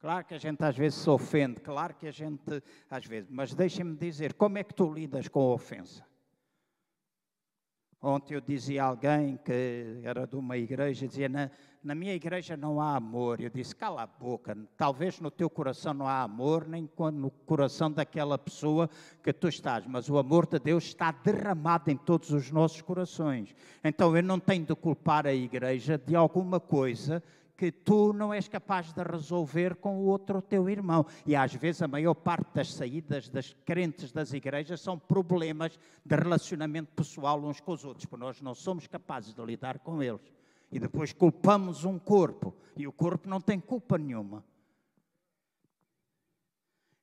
Claro 0.00 0.24
que 0.24 0.34
a 0.34 0.38
gente 0.38 0.62
às 0.62 0.76
vezes 0.76 0.98
se 0.98 1.08
ofende. 1.08 1.60
Claro 1.60 1.94
que 1.94 2.06
a 2.06 2.10
gente, 2.10 2.62
às 2.90 3.06
vezes. 3.06 3.30
Mas 3.30 3.54
deixem-me 3.54 3.96
dizer, 3.96 4.34
como 4.34 4.58
é 4.58 4.64
que 4.64 4.74
tu 4.74 4.92
lidas 4.92 5.28
com 5.28 5.40
a 5.40 5.54
ofensa? 5.54 6.04
Ontem 8.06 8.34
eu 8.34 8.40
dizia 8.42 8.84
a 8.84 8.86
alguém 8.88 9.38
que 9.42 10.00
era 10.02 10.26
de 10.26 10.36
uma 10.36 10.58
igreja, 10.58 11.08
dizia, 11.08 11.26
na, 11.26 11.50
na 11.82 11.94
minha 11.94 12.12
igreja 12.12 12.54
não 12.54 12.78
há 12.78 12.96
amor. 12.96 13.40
Eu 13.40 13.48
disse, 13.48 13.74
cala 13.74 14.02
a 14.02 14.06
boca, 14.06 14.54
talvez 14.76 15.18
no 15.20 15.30
teu 15.30 15.48
coração 15.48 15.94
não 15.94 16.06
há 16.06 16.20
amor, 16.20 16.68
nem 16.68 16.86
no 17.14 17.30
coração 17.30 17.90
daquela 17.90 18.36
pessoa 18.36 18.90
que 19.22 19.32
tu 19.32 19.48
estás, 19.48 19.86
mas 19.86 20.10
o 20.10 20.18
amor 20.18 20.46
de 20.46 20.58
Deus 20.58 20.84
está 20.84 21.10
derramado 21.12 21.90
em 21.90 21.96
todos 21.96 22.30
os 22.30 22.50
nossos 22.50 22.82
corações. 22.82 23.54
Então 23.82 24.14
eu 24.14 24.22
não 24.22 24.38
tenho 24.38 24.66
de 24.66 24.74
culpar 24.74 25.26
a 25.26 25.32
igreja 25.32 25.96
de 25.96 26.14
alguma 26.14 26.60
coisa 26.60 27.22
que 27.56 27.70
tu 27.70 28.12
não 28.12 28.32
és 28.32 28.48
capaz 28.48 28.92
de 28.92 29.02
resolver 29.02 29.76
com 29.76 29.96
o 29.98 30.06
outro 30.06 30.42
teu 30.42 30.68
irmão. 30.68 31.06
E 31.24 31.36
às 31.36 31.54
vezes 31.54 31.82
a 31.82 31.88
maior 31.88 32.14
parte 32.14 32.48
das 32.54 32.72
saídas 32.72 33.28
das 33.28 33.54
crentes 33.64 34.12
das 34.12 34.32
igrejas 34.32 34.80
são 34.80 34.98
problemas 34.98 35.78
de 36.04 36.16
relacionamento 36.16 36.92
pessoal 36.94 37.42
uns 37.42 37.60
com 37.60 37.72
os 37.72 37.84
outros, 37.84 38.06
porque 38.06 38.24
nós 38.24 38.40
não 38.40 38.54
somos 38.54 38.86
capazes 38.86 39.34
de 39.34 39.44
lidar 39.44 39.78
com 39.78 40.02
eles. 40.02 40.32
E 40.70 40.78
depois 40.78 41.12
culpamos 41.12 41.84
um 41.84 41.98
corpo, 41.98 42.54
e 42.76 42.86
o 42.86 42.92
corpo 42.92 43.28
não 43.28 43.40
tem 43.40 43.60
culpa 43.60 43.96
nenhuma. 43.96 44.42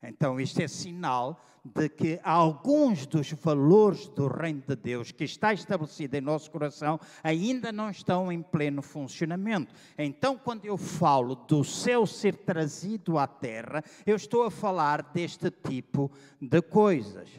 Então, 0.04 0.40
isto 0.40 0.60
é 0.60 0.68
sinal 0.68 1.40
de 1.64 1.88
que 1.88 2.20
alguns 2.24 3.06
dos 3.06 3.32
valores 3.34 4.08
do 4.10 4.28
Reino 4.28 4.64
de 4.68 4.76
Deus 4.76 5.12
que 5.12 5.24
está 5.24 5.54
estabelecido 5.54 6.16
em 6.16 6.22
nosso 6.22 6.50
coração 6.50 7.00
ainda 7.24 7.72
não 7.72 7.90
estão 7.90 8.32
em 8.32 8.42
pleno 8.42 8.82
funcionamento. 8.82 9.74
Então, 9.96 10.38
quando 10.38 10.66
eu 10.66 10.76
falo 10.76 11.36
do 11.36 11.64
céu 11.64 12.08
ser 12.08 12.36
trazido 12.36 13.20
à 13.20 13.28
terra, 13.28 13.84
eu 14.06 14.16
estou 14.16 14.44
a 14.44 14.52
falar 14.52 15.04
deste 15.14 15.52
tipo 15.52 16.12
de 16.42 16.62
coisas. 16.64 17.30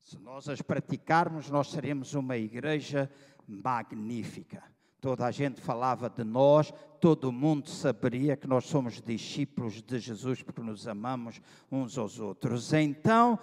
Se 0.00 0.18
nós 0.18 0.48
as 0.48 0.62
praticarmos, 0.62 1.50
nós 1.50 1.70
seremos 1.70 2.14
uma 2.14 2.38
igreja 2.38 3.10
magnífica. 3.46 4.62
Toda 5.00 5.26
a 5.26 5.30
gente 5.30 5.60
falava 5.60 6.10
de 6.10 6.24
nós, 6.24 6.72
todo 7.00 7.30
mundo 7.30 7.68
saberia 7.68 8.36
que 8.36 8.48
nós 8.48 8.64
somos 8.64 9.00
discípulos 9.00 9.80
de 9.80 9.98
Jesus 9.98 10.42
porque 10.42 10.60
nos 10.60 10.88
amamos 10.88 11.40
uns 11.70 11.96
aos 11.96 12.18
outros. 12.18 12.72
Então, 12.72 13.38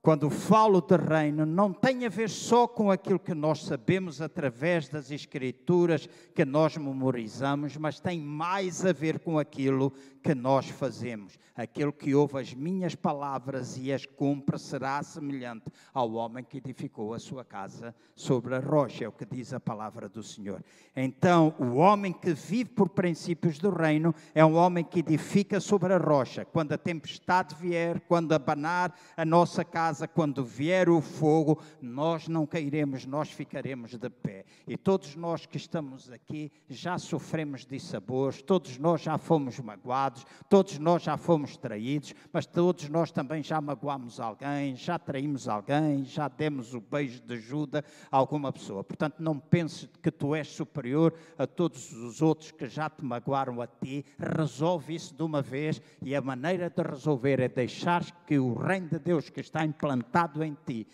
quando 0.00 0.30
falo 0.30 0.80
de 0.80 0.96
reino, 0.96 1.44
não 1.44 1.72
tem 1.72 2.06
a 2.06 2.08
ver 2.08 2.30
só 2.30 2.66
com 2.66 2.90
aquilo 2.90 3.18
que 3.18 3.34
nós 3.34 3.64
sabemos 3.64 4.22
através 4.22 4.88
das 4.88 5.10
Escrituras 5.10 6.08
que 6.34 6.44
nós 6.46 6.78
memorizamos, 6.78 7.76
mas 7.76 8.00
tem 8.00 8.18
mais 8.18 8.86
a 8.86 8.92
ver 8.92 9.18
com 9.18 9.38
aquilo 9.38 9.92
que 10.28 10.34
nós 10.34 10.68
fazemos. 10.68 11.38
Aquele 11.56 11.90
que 11.90 12.14
ouve 12.14 12.38
as 12.38 12.52
minhas 12.52 12.94
palavras 12.94 13.78
e 13.78 13.90
as 13.90 14.04
cumpre 14.04 14.58
será 14.58 15.02
semelhante 15.02 15.72
ao 15.94 16.12
homem 16.12 16.44
que 16.44 16.58
edificou 16.58 17.14
a 17.14 17.18
sua 17.18 17.46
casa 17.46 17.94
sobre 18.14 18.54
a 18.54 18.58
rocha, 18.58 19.04
é 19.04 19.08
o 19.08 19.12
que 19.12 19.24
diz 19.24 19.54
a 19.54 19.58
palavra 19.58 20.06
do 20.06 20.22
Senhor. 20.22 20.62
Então, 20.94 21.54
o 21.58 21.76
homem 21.76 22.12
que 22.12 22.34
vive 22.34 22.66
por 22.66 22.90
princípios 22.90 23.58
do 23.58 23.70
reino 23.70 24.14
é 24.34 24.44
um 24.44 24.54
homem 24.54 24.84
que 24.84 24.98
edifica 24.98 25.60
sobre 25.60 25.94
a 25.94 25.98
rocha. 25.98 26.44
Quando 26.44 26.72
a 26.72 26.78
tempestade 26.78 27.54
vier, 27.54 27.98
quando 28.06 28.34
abanar 28.34 28.94
a 29.16 29.24
nossa 29.24 29.64
casa, 29.64 30.06
quando 30.06 30.44
vier 30.44 30.90
o 30.90 31.00
fogo, 31.00 31.58
nós 31.80 32.28
não 32.28 32.46
cairemos, 32.46 33.06
nós 33.06 33.30
ficaremos 33.30 33.96
de 33.96 34.10
pé. 34.10 34.44
E 34.66 34.76
todos 34.76 35.16
nós 35.16 35.46
que 35.46 35.56
estamos 35.56 36.10
aqui 36.10 36.52
já 36.68 36.98
sofremos 36.98 37.64
dissabores, 37.64 38.42
todos 38.42 38.76
nós 38.76 39.00
já 39.00 39.16
fomos 39.16 39.58
magoados, 39.58 40.17
todos 40.48 40.78
nós 40.78 41.02
já 41.02 41.16
fomos 41.16 41.56
traídos, 41.56 42.14
mas 42.32 42.46
todos 42.46 42.88
nós 42.88 43.10
também 43.10 43.42
já 43.42 43.60
magoamos 43.60 44.20
alguém, 44.20 44.76
já 44.76 44.98
traímos 44.98 45.48
alguém, 45.48 46.04
já 46.04 46.28
demos 46.28 46.74
o 46.74 46.80
beijo 46.80 47.20
de 47.22 47.34
ajuda 47.34 47.84
a 48.10 48.16
alguma 48.16 48.52
pessoa. 48.52 48.84
Portanto, 48.84 49.16
não 49.18 49.38
penses 49.38 49.88
que 50.02 50.10
tu 50.10 50.34
és 50.34 50.48
superior 50.48 51.14
a 51.36 51.46
todos 51.46 51.92
os 51.92 52.22
outros 52.22 52.50
que 52.50 52.68
já 52.68 52.88
te 52.88 53.04
magoaram 53.04 53.60
a 53.60 53.66
ti. 53.66 54.04
Resolve 54.18 54.94
isso 54.94 55.14
de 55.14 55.22
uma 55.22 55.42
vez 55.42 55.80
e 56.02 56.14
a 56.14 56.20
maneira 56.20 56.70
de 56.70 56.82
resolver 56.82 57.40
é 57.40 57.48
deixar 57.48 58.04
que 58.26 58.38
o 58.38 58.54
reino 58.54 58.88
de 58.88 58.98
Deus 58.98 59.28
que 59.28 59.40
está 59.40 59.64
implantado 59.64 60.42
em 60.42 60.56
ti 60.66 60.86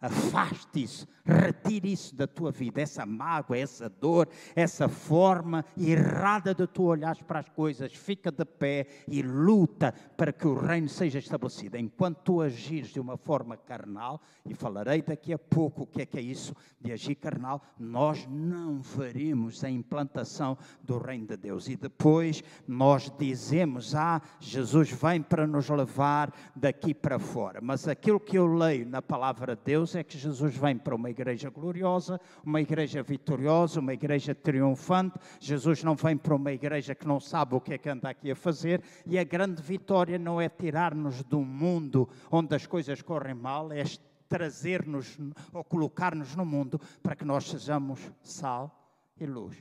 Afaste 0.00 0.82
isso, 0.82 1.06
retire 1.24 1.92
isso 1.92 2.16
da 2.16 2.26
tua 2.26 2.50
vida, 2.50 2.80
essa 2.80 3.04
mágoa, 3.04 3.58
essa 3.58 3.88
dor, 3.88 4.28
essa 4.56 4.88
forma 4.88 5.62
errada 5.76 6.54
de 6.54 6.66
tu 6.66 6.84
olhares 6.84 7.22
para 7.22 7.40
as 7.40 7.48
coisas. 7.50 7.92
Fica 7.92 8.32
de 8.32 8.44
pé 8.44 8.86
e 9.06 9.20
luta 9.22 9.92
para 10.16 10.32
que 10.32 10.46
o 10.46 10.54
reino 10.54 10.88
seja 10.88 11.18
estabelecido. 11.18 11.76
Enquanto 11.76 12.22
tu 12.22 12.40
agires 12.40 12.88
de 12.88 12.98
uma 12.98 13.18
forma 13.18 13.56
carnal, 13.56 14.22
e 14.46 14.54
falarei 14.54 15.02
daqui 15.02 15.32
a 15.32 15.38
pouco 15.38 15.82
o 15.82 15.86
que 15.86 16.02
é 16.02 16.06
que 16.06 16.18
é 16.18 16.22
isso 16.22 16.54
de 16.80 16.92
agir 16.92 17.14
carnal, 17.14 17.62
nós 17.78 18.26
não 18.28 18.80
veremos 18.80 19.62
a 19.62 19.70
implantação 19.70 20.56
do 20.82 20.98
reino 20.98 21.26
de 21.26 21.36
Deus. 21.36 21.68
E 21.68 21.76
depois 21.76 22.42
nós 22.66 23.12
dizemos: 23.18 23.94
Ah, 23.94 24.20
Jesus 24.40 24.90
vem 24.90 25.20
para 25.22 25.46
nos 25.46 25.68
levar 25.68 26.32
daqui 26.56 26.94
para 26.94 27.18
fora. 27.18 27.60
Mas 27.60 27.86
aquilo 27.86 28.18
que 28.18 28.38
eu 28.38 28.46
leio 28.46 28.86
na 28.86 29.02
palavra 29.02 29.54
de 29.54 29.62
Deus, 29.64 29.89
Deus 29.90 29.96
é 29.96 30.04
que 30.04 30.16
Jesus 30.16 30.56
vem 30.56 30.78
para 30.78 30.94
uma 30.94 31.10
igreja 31.10 31.50
gloriosa, 31.50 32.20
uma 32.44 32.60
igreja 32.60 33.02
vitoriosa, 33.02 33.80
uma 33.80 33.92
igreja 33.92 34.32
triunfante. 34.34 35.18
Jesus 35.40 35.82
não 35.82 35.96
vem 35.96 36.16
para 36.16 36.34
uma 36.34 36.52
igreja 36.52 36.94
que 36.94 37.08
não 37.08 37.18
sabe 37.18 37.56
o 37.56 37.60
que 37.60 37.74
é 37.74 37.78
que 37.78 37.88
anda 37.88 38.08
aqui 38.08 38.30
a 38.30 38.36
fazer. 38.36 38.82
E 39.04 39.18
a 39.18 39.24
grande 39.24 39.60
vitória 39.60 40.16
não 40.16 40.40
é 40.40 40.48
tirar-nos 40.48 41.24
do 41.24 41.40
mundo 41.40 42.08
onde 42.30 42.54
as 42.54 42.66
coisas 42.66 43.02
correm 43.02 43.34
mal, 43.34 43.72
é 43.72 43.82
trazer-nos 44.28 45.18
ou 45.52 45.64
colocar-nos 45.64 46.36
no 46.36 46.46
mundo 46.46 46.80
para 47.02 47.16
que 47.16 47.24
nós 47.24 47.48
sejamos 47.50 48.00
sal 48.22 48.94
e 49.18 49.26
luz. 49.26 49.56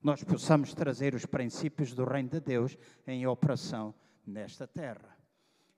Nós 0.00 0.22
possamos 0.22 0.72
trazer 0.72 1.16
os 1.16 1.26
princípios 1.26 1.92
do 1.94 2.04
reino 2.04 2.28
de 2.28 2.40
Deus 2.40 2.78
em 3.08 3.26
operação 3.26 3.92
nesta 4.24 4.68
terra. 4.68 5.13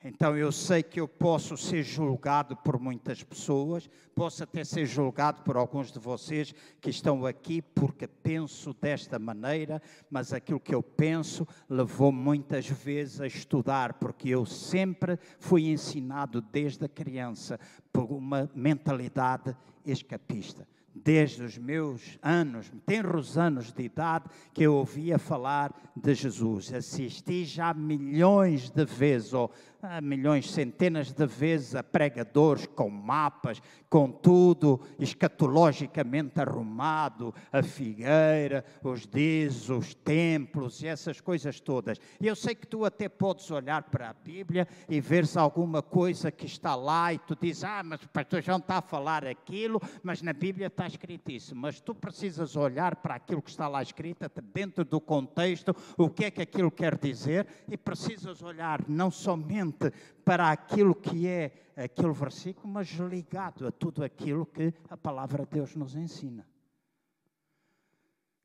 Então 0.09 0.37
eu 0.37 0.53
sei 0.53 0.85
que 0.85 1.01
eu 1.01 1.09
posso 1.09 1.57
ser 1.57 1.83
julgado 1.83 2.57
por 2.57 2.79
muitas 2.79 3.25
pessoas, 3.25 3.91
posso 4.15 4.45
até 4.45 4.63
ser 4.63 4.87
julgado 4.87 5.43
por 5.43 5.57
alguns 5.57 5.91
de 5.91 5.99
vocês 5.99 6.55
que 6.81 6.91
estão 6.91 7.27
aqui 7.27 7.61
porque 7.61 8.07
penso 8.07 8.73
desta 8.81 9.19
maneira, 9.19 9.83
mas 10.09 10.33
aquilo 10.33 10.61
que 10.61 10.73
eu 10.73 10.81
penso 10.81 11.45
levou 11.69 12.13
muitas 12.13 12.69
vezes 12.69 13.21
a 13.21 13.27
estudar, 13.27 13.95
porque 13.95 14.29
eu 14.29 14.47
sempre 14.47 15.19
fui 15.41 15.67
ensinado 15.67 16.41
desde 16.41 16.85
a 16.85 16.89
criança 16.89 17.59
por 17.93 18.05
uma 18.05 18.49
mentalidade 18.55 19.57
escapista 19.85 20.69
desde 21.05 21.43
os 21.43 21.59
meus 21.59 22.19
anos, 22.23 22.73
tenros 22.85 23.37
anos 23.37 23.73
de 23.73 23.83
idade, 23.83 24.25
que 24.53 24.63
eu 24.63 24.75
ouvia 24.75 25.19
falar 25.19 25.75
de 25.95 26.15
Jesus. 26.15 26.73
Assisti 26.73 27.45
já 27.45 27.75
milhões 27.75 28.71
de 28.71 28.85
vezes, 28.85 29.33
ou 29.33 29.51
ah, 29.89 30.01
milhões, 30.01 30.51
centenas 30.51 31.13
de 31.13 31.25
vezes, 31.27 31.77
a 31.77 31.83
pregadores 31.83 32.67
com 32.67 32.91
mapas, 32.91 33.63
com 33.89 34.11
tudo 34.11 34.81
escatologicamente 34.99 36.41
arrumado, 36.41 37.33
a 37.53 37.63
figueira, 37.63 38.65
os 38.83 39.07
dizes, 39.07 39.69
os 39.71 39.95
templos 39.95 40.83
e 40.83 40.89
essas 40.89 41.21
coisas 41.21 41.61
todas. 41.61 41.99
E 42.21 42.27
eu 42.27 42.35
sei 42.35 42.57
que 42.57 42.67
tu 42.67 42.85
até 42.85 43.09
podes 43.09 43.49
olhar 43.53 43.85
para 43.85 44.11
a 44.11 44.13
Bíblia 44.13 44.67
e 44.89 45.01
veres 45.01 45.37
alguma 45.37 45.83
coisa 45.83 46.33
que 46.33 46.47
está 46.47 46.75
lá 46.75 47.13
e 47.13 47.19
tu 47.19 47.37
dizes, 47.41 47.63
ah, 47.63 47.83
mas 47.85 48.03
o 48.03 48.09
pastor 48.09 48.43
João 48.43 48.59
está 48.59 48.79
a 48.79 48.83
falar 48.83 49.25
aquilo, 49.25 49.81
mas 50.03 50.21
na 50.21 50.33
Bíblia 50.33 50.67
está 50.67 50.89
escrito 50.89 51.31
isso. 51.31 51.55
Mas 51.55 51.81
tu 51.81 51.95
precisas 51.95 52.57
olhar 52.57 52.97
para 52.97 53.15
aquilo 53.15 53.41
que 53.41 53.51
está 53.51 53.69
lá 53.69 53.83
escrito, 53.83 54.29
dentro 54.53 54.85
do 54.85 55.01
contexto, 55.01 55.77
o 55.97 56.11
que 56.11 56.25
é 56.25 56.31
que 56.31 56.43
aquilo 56.43 56.73
quer 56.73 56.99
dizer, 56.99 57.47
e 57.69 57.77
precisas 57.77 58.43
olhar 58.43 58.85
não 58.89 59.13
somente 59.13 59.76
para 60.25 60.51
aquilo 60.51 60.95
que 60.95 61.27
é 61.27 61.53
aquele 61.77 62.13
versículo, 62.13 62.69
mas 62.69 62.89
ligado 62.89 63.67
a 63.67 63.71
tudo 63.71 64.03
aquilo 64.03 64.47
que 64.47 64.73
a 64.89 64.97
palavra 64.97 65.45
de 65.45 65.53
Deus 65.53 65.75
nos 65.75 65.95
ensina. 65.95 66.47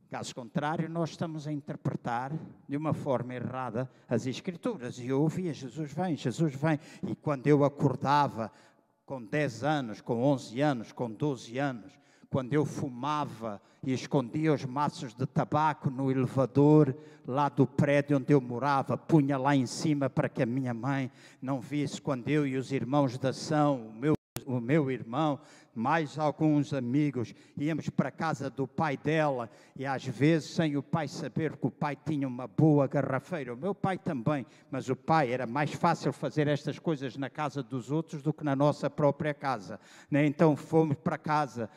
Caso 0.10 0.36
contrário, 0.36 0.90
nós 0.90 1.12
estamos 1.12 1.48
a 1.48 1.54
interpretar 1.54 2.34
de 2.68 2.76
uma 2.76 2.94
forma 2.94 3.34
errada 3.34 3.90
as 4.10 4.26
Escrituras. 4.26 5.00
E 5.00 5.08
eu 5.08 5.22
ouvia: 5.22 5.54
Jesus 5.54 5.94
vem, 5.94 6.18
Jesus 6.18 6.54
vem. 6.54 6.78
E 7.02 7.16
quando 7.16 7.48
eu 7.48 7.64
acordava 7.64 8.52
com 9.06 9.24
10 9.24 9.64
anos, 9.64 10.02
com 10.02 10.22
11 10.22 10.60
anos, 10.60 10.92
com 10.92 11.10
12 11.10 11.58
anos, 11.58 11.98
quando 12.32 12.54
eu 12.54 12.66
fumava 12.66 13.62
e 13.84 13.92
escondia 13.92 14.54
os 14.54 14.64
maços 14.64 15.14
de 15.14 15.26
tabaco 15.26 15.90
no 15.90 16.10
elevador 16.10 16.96
lá 17.28 17.50
do 17.50 17.68
prédio 17.68 18.18
onde 18.18 18.34
eu 18.34 18.40
morava, 18.40 18.98
punha 18.98 19.38
lá 19.38 19.54
em 19.54 19.66
cima 19.66 20.10
para 20.10 20.30
que 20.30 20.42
a 20.42 20.46
minha 20.46 20.74
mãe 20.74 21.12
não 21.42 21.60
visse 21.60 22.02
quando 22.02 22.30
eu 22.30 22.48
e 22.48 22.56
os 22.56 22.72
irmãos 22.72 23.18
da 23.18 23.30
ação, 23.30 23.88
o 23.88 23.94
meu, 23.94 24.14
o 24.46 24.62
meu 24.62 24.90
irmão, 24.90 25.42
mais 25.74 26.20
alguns 26.20 26.74
amigos, 26.74 27.34
íamos 27.58 27.90
para 27.90 28.10
a 28.10 28.12
casa 28.12 28.50
do 28.50 28.68
pai 28.68 28.98
dela 28.98 29.50
e 29.76 29.86
às 29.86 30.06
vezes 30.06 30.52
sem 30.52 30.76
o 30.76 30.84
pai 30.84 31.08
saber 31.08 31.56
que 31.56 31.68
o 31.68 31.72
pai 31.72 31.98
tinha 32.06 32.28
uma 32.28 32.48
boa 32.48 32.88
garrafeira. 32.88 33.54
O 33.54 33.58
meu 33.58 33.74
pai 33.74 33.98
também, 33.98 34.46
mas 34.70 34.90
o 34.90 34.96
pai 34.96 35.32
era 35.32 35.48
mais 35.48 35.74
fácil 35.74 36.12
fazer 36.12 36.48
estas 36.48 36.78
coisas 36.78 37.16
na 37.16 37.30
casa 37.30 37.64
dos 37.64 37.92
outros 37.92 38.22
do 38.22 38.34
que 38.34 38.44
na 38.44 38.56
nossa 38.56 38.90
própria 38.90 39.34
casa. 39.34 39.80
Né? 40.10 40.26
Então 40.26 40.56
fomos 40.56 40.98
para 40.98 41.18
casa 41.18 41.70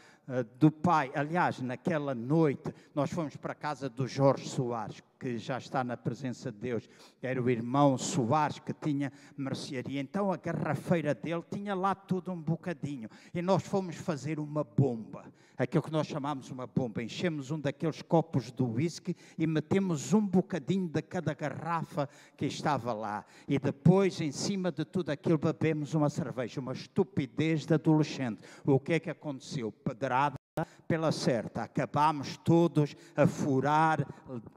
do 0.59 0.70
pai. 0.70 1.11
Aliás, 1.14 1.61
naquela 1.61 2.14
noite, 2.14 2.75
nós 2.95 3.11
fomos 3.11 3.37
para 3.37 3.53
a 3.53 3.57
casa 3.57 3.89
do 3.89 4.07
Jorge 4.07 4.49
Soares, 4.49 5.03
que 5.18 5.39
já 5.39 5.59
está 5.59 5.85
na 5.85 5.97
presença 5.97 6.51
de 6.51 6.59
Deus. 6.59 6.89
Era 7.22 7.43
o 7.43 7.51
irmão 7.51 7.99
Soares 7.99 8.59
que 8.59 8.72
tinha 8.72 9.12
mercearia. 9.37 10.01
Então 10.01 10.33
a 10.33 10.37
garrafeira 10.37 11.14
dele 11.14 11.45
tinha 11.51 11.75
lá 11.75 11.95
tudo 11.95 12.33
um 12.33 12.41
bocadinho. 12.41 13.09
E 13.35 13.43
nós 13.43 13.62
fomos 13.66 13.97
fazer 13.97 14.39
uma 14.39 14.64
bomba. 14.64 15.25
Aquilo 15.57 15.82
que 15.82 15.92
nós 15.92 16.07
chamamos 16.07 16.50
uma 16.50 16.66
bomba. 16.66 17.02
Enchemos 17.02 17.50
um 17.50 17.61
daqueles 17.61 18.02
copos 18.02 18.50
do 18.50 18.66
whisky 18.66 19.16
e 19.38 19.46
metemos 19.46 20.12
um 20.12 20.26
bocadinho 20.26 20.88
de 20.88 21.00
cada 21.00 21.32
garrafa 21.32 22.09
que 22.36 22.46
estava 22.46 22.92
lá. 22.92 23.24
E 23.46 23.59
depois, 23.59 24.20
em 24.20 24.32
cima 24.32 24.72
de 24.72 24.84
tudo 24.84 25.11
aquilo, 25.11 25.38
bebemos 25.38 25.94
uma 25.94 26.11
cerveja. 26.11 26.61
Uma 26.61 26.72
estupidez 26.72 27.64
de 27.64 27.74
adolescente. 27.74 28.40
O 28.64 28.80
que 28.80 28.94
é 28.94 29.00
que 29.00 29.11
aconteceu? 29.11 29.70
Pedrada 29.70 30.36
pela 30.86 31.11
certa. 31.11 31.62
Acabámos 31.62 32.36
todos 32.38 32.96
a 33.16 33.26
furar 33.26 34.07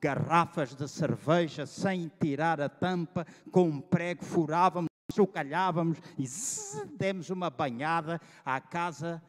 garrafas 0.01 0.75
de 0.75 0.87
cerveja 0.87 1.65
sem 1.65 2.11
tirar 2.19 2.61
a 2.61 2.69
tampa, 2.69 3.25
com 3.51 3.63
um 3.63 3.81
prego 3.81 4.23
furávamos, 4.23 4.89
chocalhávamos 5.11 5.97
e 6.17 6.27
zzz, 6.27 6.85
demos 6.97 7.29
uma 7.29 7.49
banhada 7.49 8.21
à 8.45 8.59
casa 8.59 9.21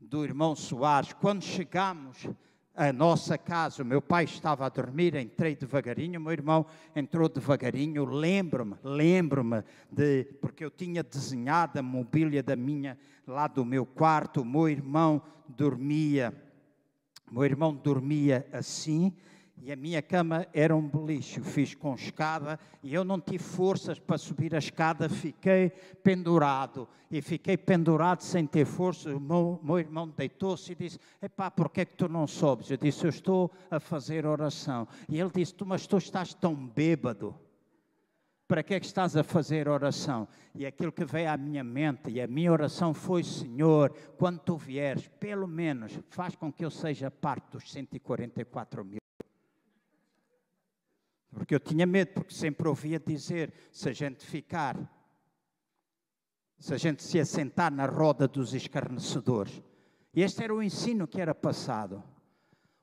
do 0.00 0.24
irmão 0.24 0.54
Soares. 0.54 1.12
Quando 1.12 1.42
chegamos 1.42 2.28
a 2.74 2.92
nossa 2.92 3.36
casa, 3.36 3.82
o 3.82 3.86
meu 3.86 4.00
pai 4.00 4.24
estava 4.24 4.64
a 4.64 4.68
dormir, 4.68 5.16
entrei 5.16 5.56
devagarinho, 5.56 6.20
o 6.20 6.22
meu 6.22 6.32
irmão 6.32 6.64
entrou 6.94 7.28
devagarinho, 7.28 8.04
lembro-me, 8.04 8.76
lembro-me 8.84 9.64
de, 9.90 10.24
porque 10.40 10.64
eu 10.64 10.70
tinha 10.70 11.02
desenhado 11.02 11.78
a 11.78 11.82
mobília 11.82 12.40
da 12.40 12.54
minha, 12.54 12.96
lá 13.26 13.48
do 13.48 13.64
meu 13.64 13.84
quarto, 13.84 14.42
o 14.42 14.44
meu 14.44 14.68
irmão 14.68 15.20
dormia, 15.48 16.32
o 17.28 17.34
meu 17.34 17.44
irmão 17.44 17.74
dormia 17.74 18.46
assim, 18.52 19.12
e 19.62 19.72
a 19.72 19.76
minha 19.76 20.00
cama 20.00 20.46
era 20.52 20.74
um 20.74 20.88
beliche, 20.88 21.40
fiz 21.40 21.74
com 21.74 21.94
escada 21.94 22.58
e 22.82 22.94
eu 22.94 23.04
não 23.04 23.20
tive 23.20 23.42
forças 23.42 23.98
para 23.98 24.16
subir 24.16 24.54
a 24.54 24.58
escada, 24.58 25.08
fiquei 25.08 25.70
pendurado 26.02 26.88
e 27.10 27.20
fiquei 27.20 27.56
pendurado 27.56 28.22
sem 28.22 28.46
ter 28.46 28.64
força. 28.64 29.14
O 29.14 29.20
meu, 29.20 29.60
meu 29.62 29.78
irmão 29.78 30.08
deitou-se 30.08 30.72
e 30.72 30.74
disse: 30.74 30.98
Epá, 31.20 31.50
por 31.50 31.70
que 31.70 31.80
é 31.80 31.84
que 31.84 31.96
tu 31.96 32.08
não 32.08 32.26
sobes? 32.26 32.70
Eu 32.70 32.76
disse: 32.76 33.04
Eu 33.04 33.10
estou 33.10 33.50
a 33.70 33.80
fazer 33.80 34.26
oração. 34.26 34.86
E 35.08 35.18
ele 35.18 35.30
disse: 35.34 35.54
Tu, 35.54 35.66
mas 35.66 35.86
tu 35.86 35.96
estás 35.96 36.34
tão 36.34 36.54
bêbado. 36.54 37.34
Para 38.46 38.62
que 38.62 38.72
é 38.72 38.80
que 38.80 38.86
estás 38.86 39.14
a 39.14 39.22
fazer 39.22 39.68
oração? 39.68 40.26
E 40.54 40.64
aquilo 40.64 40.90
que 40.90 41.04
veio 41.04 41.30
à 41.30 41.36
minha 41.36 41.62
mente, 41.62 42.10
e 42.10 42.20
a 42.20 42.26
minha 42.26 42.50
oração 42.50 42.94
foi: 42.94 43.22
Senhor, 43.22 43.90
quando 44.16 44.38
tu 44.38 44.56
vieres, 44.56 45.08
pelo 45.20 45.46
menos 45.46 45.98
faz 46.08 46.34
com 46.34 46.50
que 46.50 46.64
eu 46.64 46.70
seja 46.70 47.10
parte 47.10 47.52
dos 47.52 47.70
144 47.70 48.84
mil. 48.84 48.98
Porque 51.32 51.54
eu 51.54 51.60
tinha 51.60 51.86
medo, 51.86 52.12
porque 52.14 52.34
sempre 52.34 52.68
ouvia 52.68 52.98
dizer: 52.98 53.52
se 53.70 53.88
a 53.88 53.92
gente 53.92 54.24
ficar, 54.24 54.76
se 56.58 56.74
a 56.74 56.76
gente 56.76 57.02
se 57.02 57.20
assentar 57.20 57.72
na 57.72 57.86
roda 57.86 58.26
dos 58.26 58.54
escarnecedores. 58.54 59.62
E 60.14 60.22
este 60.22 60.42
era 60.42 60.54
o 60.54 60.62
ensino 60.62 61.06
que 61.06 61.20
era 61.20 61.34
passado. 61.34 62.02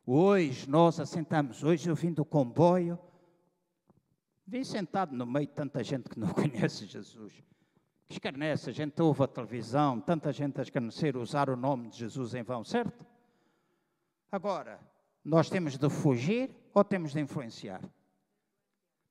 Hoje 0.06 0.70
nós 0.70 1.00
assentamos, 1.00 1.64
hoje 1.64 1.90
eu 1.90 1.96
vim 1.96 2.14
do 2.14 2.24
comboio, 2.24 3.00
vim 4.46 4.64
sentado 4.64 5.16
no 5.16 5.26
meio 5.26 5.48
de 5.48 5.54
tanta 5.54 5.84
gente 5.84 6.08
que 6.08 6.20
não 6.20 6.30
conhece 6.34 6.86
Jesus. 6.86 7.44
Escarnece, 8.08 8.70
a 8.70 8.74
gente 8.74 9.02
ouve 9.02 9.24
a 9.24 9.28
televisão, 9.28 10.00
tanta 10.00 10.32
gente 10.32 10.60
a 10.60 10.62
escarnecer, 10.62 11.18
usar 11.18 11.50
o 11.50 11.56
nome 11.56 11.90
de 11.90 11.98
Jesus 11.98 12.36
em 12.36 12.44
vão, 12.44 12.64
certo? 12.64 13.04
Agora, 14.32 14.80
nós 15.24 15.50
temos 15.50 15.76
de 15.76 15.90
fugir 15.90 16.56
ou 16.72 16.84
temos 16.84 17.14
de 17.14 17.20
influenciar? 17.20 17.82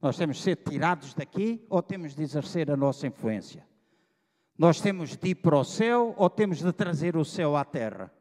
Nós 0.05 0.19
temos 0.19 0.37
de 0.37 0.43
ser 0.43 0.57
tirados 0.57 1.15
daqui 1.15 1.65
ou 1.67 1.83
temos 1.83 2.15
de 2.15 2.23
exercer 2.23 2.71
a 2.71 2.77
nossa 2.77 3.07
influência? 3.07 3.67
Nós 4.59 4.79
temos 4.79 5.17
de 5.17 5.31
ir 5.31 5.37
para 5.37 5.57
o 5.57 5.65
céu 5.65 6.15
ou 6.19 6.29
temos 6.29 6.59
de 6.59 6.71
trazer 6.75 7.17
o 7.17 7.25
céu 7.25 7.57
à 7.57 7.65
terra? 7.65 8.13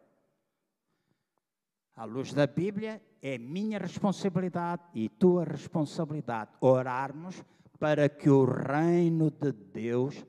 À 1.93 2.05
luz 2.05 2.31
da 2.31 2.47
Bíblia, 2.47 3.03
é 3.21 3.37
minha 3.37 3.77
responsabilidade 3.77 4.81
e 4.93 5.09
tua 5.09 5.43
responsabilidade 5.43 6.51
orarmos 6.61 7.43
para 7.77 8.07
que 8.07 8.29
o 8.29 8.45
reino 8.45 9.29
de 9.29 9.51
Deus 9.51 10.25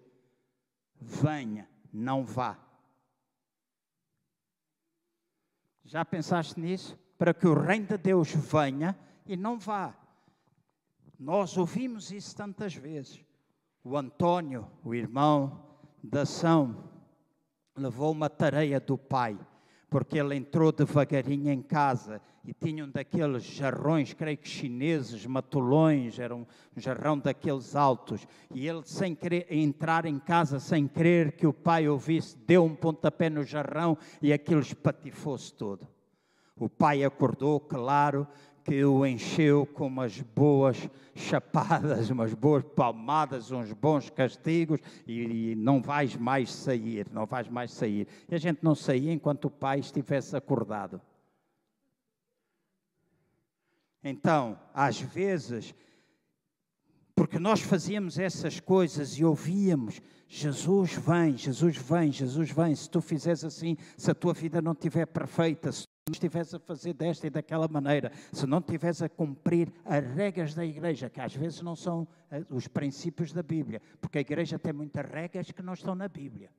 venha, 1.00 1.70
não 1.92 2.24
vá. 2.24 2.58
Já 5.84 6.04
pensaste 6.04 6.58
nisso? 6.58 6.98
Para 7.16 7.32
que 7.32 7.46
o 7.46 7.54
reino 7.54 7.86
de 7.86 7.98
Deus 7.98 8.34
venha 8.34 8.98
e 9.24 9.36
não 9.36 9.56
vá. 9.56 10.00
Nós 11.24 11.56
ouvimos 11.56 12.12
isso 12.12 12.36
tantas 12.36 12.74
vezes. 12.74 13.24
O 13.82 13.96
Antônio, 13.96 14.70
o 14.84 14.94
irmão 14.94 15.58
da 16.02 16.20
ação, 16.20 16.76
levou 17.74 18.12
uma 18.12 18.28
tarefa 18.28 18.78
do 18.78 18.98
pai 18.98 19.38
porque 19.88 20.18
ele 20.18 20.34
entrou 20.34 20.70
devagarinho 20.70 21.50
em 21.50 21.62
casa 21.62 22.20
e 22.44 22.52
tinha 22.52 22.84
um 22.84 22.90
daqueles 22.90 23.42
jarrões, 23.42 24.12
creio 24.12 24.36
que 24.36 24.48
chineses, 24.48 25.24
matulões, 25.24 26.18
era 26.18 26.34
um 26.34 26.44
jarrão 26.76 27.18
daqueles 27.18 27.74
altos. 27.74 28.26
E 28.52 28.68
ele, 28.68 28.82
sem 28.84 29.14
querer 29.14 29.46
entrar 29.48 30.04
em 30.04 30.18
casa, 30.18 30.58
sem 30.58 30.86
querer 30.86 31.32
que 31.32 31.46
o 31.46 31.54
pai 31.54 31.88
ouvisse, 31.88 32.36
deu 32.36 32.64
um 32.64 32.74
pontapé 32.74 33.30
no 33.30 33.44
jarrão 33.44 33.96
e 34.20 34.30
aquilo 34.30 34.60
espatifou-se 34.60 35.54
todo. 35.54 35.88
O 36.56 36.68
pai 36.68 37.02
acordou, 37.02 37.58
claro, 37.58 38.26
que 38.64 38.82
o 38.82 39.04
encheu 39.04 39.66
com 39.66 39.86
umas 39.86 40.20
boas 40.20 40.88
chapadas, 41.14 42.08
umas 42.10 42.32
boas 42.32 42.64
palmadas, 42.64 43.50
uns 43.50 43.72
bons 43.72 44.08
castigos 44.08 44.80
e, 45.06 45.50
e, 45.50 45.54
não 45.54 45.82
vais 45.82 46.16
mais 46.16 46.50
sair, 46.50 47.06
não 47.12 47.26
vais 47.26 47.48
mais 47.48 47.72
sair. 47.72 48.08
E 48.28 48.34
a 48.34 48.38
gente 48.38 48.60
não 48.62 48.74
saía 48.74 49.12
enquanto 49.12 49.44
o 49.46 49.50
pai 49.50 49.80
estivesse 49.80 50.34
acordado. 50.34 51.00
Então, 54.02 54.58
às 54.72 55.00
vezes, 55.00 55.74
porque 57.14 57.38
nós 57.38 57.60
fazíamos 57.60 58.18
essas 58.18 58.60
coisas 58.60 59.18
e 59.18 59.24
ouvíamos, 59.24 60.00
Jesus 60.26 60.94
vem, 60.94 61.36
Jesus 61.36 61.76
vem, 61.76 62.10
Jesus 62.10 62.50
vem. 62.50 62.74
Se 62.74 62.88
tu 62.88 63.00
fizeres 63.00 63.44
assim, 63.44 63.76
se 63.96 64.10
a 64.10 64.14
tua 64.14 64.34
vida 64.34 64.60
não 64.60 64.72
estiver 64.72 65.06
perfeita, 65.06 65.70
não 66.06 66.12
estiveres 66.12 66.52
a 66.52 66.58
fazer 66.58 66.92
desta 66.92 67.26
e 67.26 67.30
daquela 67.30 67.66
maneira, 67.66 68.12
se 68.30 68.46
não 68.46 68.58
estiveres 68.58 69.00
a 69.00 69.08
cumprir 69.08 69.72
as 69.86 70.04
regras 70.04 70.54
da 70.54 70.62
igreja, 70.62 71.08
que 71.08 71.18
às 71.18 71.34
vezes 71.34 71.62
não 71.62 71.74
são 71.74 72.06
eh, 72.30 72.44
os 72.50 72.68
princípios 72.68 73.32
da 73.32 73.42
Bíblia, 73.42 73.80
porque 74.02 74.18
a 74.18 74.20
igreja 74.20 74.58
tem 74.58 74.74
muitas 74.74 75.10
regras 75.10 75.50
que 75.50 75.62
não 75.62 75.72
estão 75.72 75.94
na 75.94 76.06
Bíblia. 76.06 76.50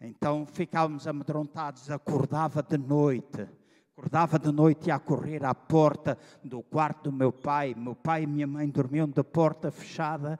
Então 0.00 0.46
ficávamos 0.46 1.08
amedrontados, 1.08 1.90
acordava 1.90 2.62
de 2.62 2.78
noite, 2.78 3.48
acordava 3.96 4.38
de 4.38 4.52
noite 4.52 4.88
a 4.92 5.00
correr 5.00 5.44
à 5.44 5.52
porta 5.52 6.16
do 6.44 6.62
quarto 6.62 7.10
do 7.10 7.12
meu 7.12 7.32
pai. 7.32 7.74
Meu 7.74 7.96
pai 7.96 8.22
e 8.22 8.26
minha 8.26 8.46
mãe 8.46 8.68
dormiam 8.68 9.08
de 9.08 9.24
porta 9.24 9.72
fechada 9.72 10.38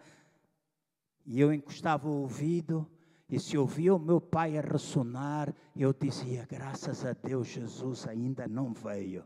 e 1.26 1.40
eu 1.40 1.52
encostava 1.52 2.08
o 2.08 2.20
ouvido 2.20 2.88
e 3.34 3.40
se 3.40 3.58
ouvia 3.58 3.92
o 3.92 3.98
meu 3.98 4.20
pai 4.20 4.56
a 4.56 4.60
ressonar, 4.60 5.52
eu 5.74 5.92
dizia: 5.92 6.46
graças 6.48 7.04
a 7.04 7.12
Deus, 7.12 7.48
Jesus 7.48 8.06
ainda 8.06 8.46
não 8.46 8.72
veio. 8.72 9.24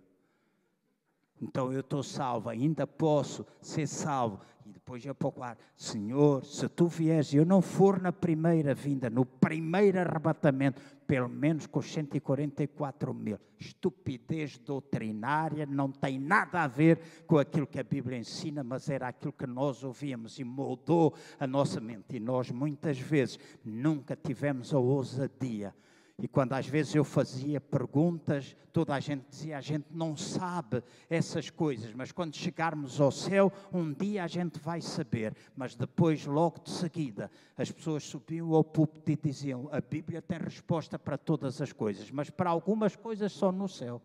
Então 1.38 1.70
eu 1.70 1.80
estou 1.80 2.02
salvo, 2.02 2.48
ainda 2.48 2.86
posso 2.86 3.44
ser 3.60 3.86
salvo. 3.86 4.40
Depois 4.88 5.04
eu 5.04 5.14
procurar, 5.14 5.58
Senhor, 5.76 6.42
se 6.46 6.66
tu 6.66 6.88
vieres 6.88 7.34
e 7.34 7.36
eu 7.36 7.44
não 7.44 7.60
for 7.60 8.00
na 8.00 8.10
primeira 8.10 8.74
vinda, 8.74 9.10
no 9.10 9.26
primeiro 9.26 10.00
arrebatamento, 10.00 10.80
pelo 11.06 11.28
menos 11.28 11.66
com 11.66 11.78
os 11.80 11.92
144 11.92 13.12
mil. 13.12 13.38
Estupidez 13.60 14.56
doutrinária, 14.56 15.66
não 15.66 15.92
tem 15.92 16.18
nada 16.18 16.62
a 16.62 16.66
ver 16.66 17.00
com 17.26 17.36
aquilo 17.36 17.66
que 17.66 17.78
a 17.78 17.84
Bíblia 17.84 18.16
ensina, 18.16 18.64
mas 18.64 18.88
era 18.88 19.08
aquilo 19.08 19.34
que 19.34 19.46
nós 19.46 19.84
ouvíamos 19.84 20.38
e 20.38 20.44
moldou 20.44 21.12
a 21.38 21.46
nossa 21.46 21.82
mente. 21.82 22.16
E 22.16 22.20
nós, 22.20 22.50
muitas 22.50 22.98
vezes, 22.98 23.38
nunca 23.62 24.16
tivemos 24.16 24.72
a 24.72 24.78
ousadia 24.78 25.74
e 26.20 26.26
quando 26.26 26.52
às 26.54 26.66
vezes 26.66 26.94
eu 26.96 27.04
fazia 27.04 27.60
perguntas, 27.60 28.56
toda 28.72 28.92
a 28.92 28.98
gente 28.98 29.24
dizia: 29.30 29.56
a 29.56 29.60
gente 29.60 29.86
não 29.90 30.16
sabe 30.16 30.82
essas 31.08 31.48
coisas, 31.48 31.94
mas 31.94 32.10
quando 32.10 32.34
chegarmos 32.34 33.00
ao 33.00 33.12
céu, 33.12 33.52
um 33.72 33.92
dia 33.92 34.24
a 34.24 34.26
gente 34.26 34.58
vai 34.58 34.80
saber. 34.80 35.32
Mas 35.54 35.76
depois, 35.76 36.26
logo 36.26 36.60
de 36.60 36.70
seguida, 36.70 37.30
as 37.56 37.70
pessoas 37.70 38.02
subiam 38.02 38.52
ao 38.52 38.64
púlpito 38.64 39.12
e 39.12 39.16
diziam: 39.16 39.68
a 39.70 39.80
Bíblia 39.80 40.20
tem 40.20 40.38
resposta 40.38 40.98
para 40.98 41.16
todas 41.16 41.62
as 41.62 41.72
coisas, 41.72 42.10
mas 42.10 42.30
para 42.30 42.50
algumas 42.50 42.96
coisas 42.96 43.30
só 43.30 43.52
no 43.52 43.68
céu. 43.68 44.02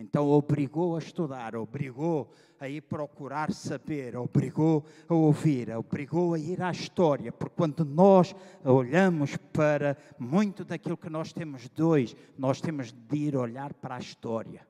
Então 0.00 0.28
obrigou 0.28 0.94
a 0.94 1.00
estudar, 1.00 1.56
obrigou 1.56 2.30
a 2.60 2.68
ir 2.68 2.82
procurar 2.82 3.52
saber, 3.52 4.16
obrigou 4.16 4.86
a 5.08 5.14
ouvir, 5.14 5.76
obrigou 5.76 6.34
a 6.34 6.38
ir 6.38 6.62
à 6.62 6.70
história, 6.70 7.32
porque 7.32 7.56
quando 7.56 7.84
nós 7.84 8.32
olhamos 8.64 9.36
para 9.52 9.98
muito 10.16 10.64
daquilo 10.64 10.96
que 10.96 11.10
nós 11.10 11.32
temos 11.32 11.68
dois, 11.70 12.14
nós 12.38 12.60
temos 12.60 12.92
de 12.92 13.16
ir 13.16 13.36
olhar 13.36 13.74
para 13.74 13.96
a 13.96 13.98
história. 13.98 14.64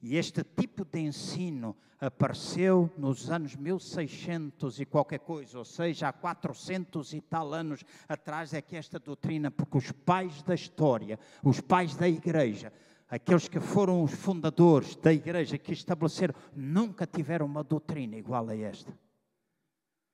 E 0.00 0.16
este 0.16 0.44
tipo 0.44 0.84
de 0.84 1.00
ensino 1.00 1.76
apareceu 1.98 2.88
nos 2.96 3.32
anos 3.32 3.56
1600 3.56 4.78
e 4.78 4.84
qualquer 4.84 5.18
coisa, 5.18 5.58
ou 5.58 5.64
seja, 5.64 6.08
há 6.08 6.12
400 6.12 7.14
e 7.14 7.20
tal 7.20 7.52
anos 7.52 7.82
atrás 8.08 8.54
é 8.54 8.62
que 8.62 8.76
esta 8.76 9.00
doutrina, 9.00 9.50
porque 9.50 9.76
os 9.76 9.90
pais 9.90 10.40
da 10.42 10.54
história, 10.54 11.18
os 11.42 11.60
pais 11.60 11.96
da 11.96 12.08
igreja, 12.08 12.72
aqueles 13.08 13.48
que 13.48 13.60
foram 13.60 14.02
os 14.02 14.12
fundadores 14.12 14.96
da 14.96 15.12
igreja 15.12 15.58
que 15.58 15.72
estabeleceram, 15.72 16.34
nunca 16.54 17.06
tiveram 17.06 17.46
uma 17.46 17.62
doutrina 17.62 18.16
igual 18.16 18.48
a 18.48 18.56
esta. 18.56 18.92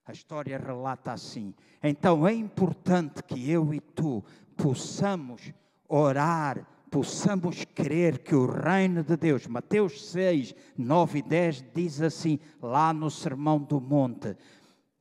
A 0.07 0.13
história 0.13 0.59
relata 0.59 1.13
assim. 1.13 1.55
Então 1.83 2.27
é 2.27 2.33
importante 2.33 3.23
que 3.23 3.51
eu 3.51 3.73
e 3.73 3.81
tu 3.81 4.25
possamos 4.57 5.53
orar, 5.89 6.67
possamos 6.91 7.65
crer 7.65 8.19
que 8.19 8.35
o 8.35 8.47
reino 8.47 9.05
de 9.05 9.17
Deus, 9.17 9.47
Mateus 9.47 10.11
6, 10.11 10.55
9 10.77 11.19
e 11.19 11.23
10 11.23 11.65
diz 11.75 12.03
assim, 12.03 12.41
lá 12.61 12.93
no 12.93 13.11
Sermão 13.11 13.59
do 13.61 13.81
Monte: 13.81 14.37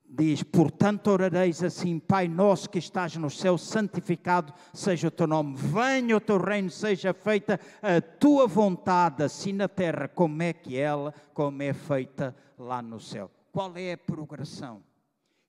diz: 0.10 0.42
Portanto, 0.42 1.08
orareis 1.08 1.64
assim, 1.64 2.00
Pai 2.00 2.28
nosso 2.28 2.70
que 2.70 2.80
estás 2.80 3.16
no 3.16 3.30
céu, 3.30 3.58
santificado 3.58 4.54
seja 4.74 5.08
o 5.08 5.12
teu 5.12 5.28
nome, 5.28 5.56
venha 5.56 6.18
o 6.18 6.20
teu 6.20 6.38
reino, 6.38 6.70
seja 6.70 7.14
feita 7.14 7.60
a 7.82 8.02
tua 8.02 8.48
vontade, 8.48 9.24
assim 9.24 9.54
na 9.54 9.68
terra, 9.68 10.08
como 10.08 10.42
é 10.42 10.52
que 10.52 10.78
ela, 10.78 11.14
como 11.34 11.62
é 11.62 11.74
feita 11.74 12.36
lá 12.58 12.82
no 12.82 13.00
céu. 13.00 13.30
Qual 13.52 13.76
é 13.78 13.94
a 13.94 13.98
progressão? 13.98 14.84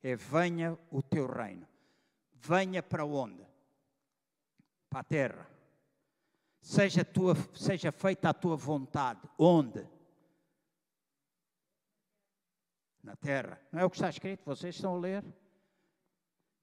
É 0.02 0.14
venha 0.14 0.78
o 0.90 1.02
teu 1.02 1.26
reino. 1.26 1.66
Venha 2.34 2.82
para 2.82 3.04
onde? 3.04 3.42
Para 4.88 5.00
a 5.00 5.04
terra. 5.04 5.46
Seja, 6.60 7.04
tua, 7.04 7.36
seja 7.54 7.90
feita 7.90 8.30
a 8.30 8.34
tua 8.34 8.56
vontade. 8.56 9.20
Onde? 9.38 9.86
Na 13.02 13.16
terra. 13.16 13.60
Não 13.72 13.80
é 13.80 13.84
o 13.84 13.90
que 13.90 13.96
está 13.96 14.08
escrito, 14.08 14.42
vocês 14.44 14.74
estão 14.74 14.94
a 14.94 14.98
ler? 14.98 15.24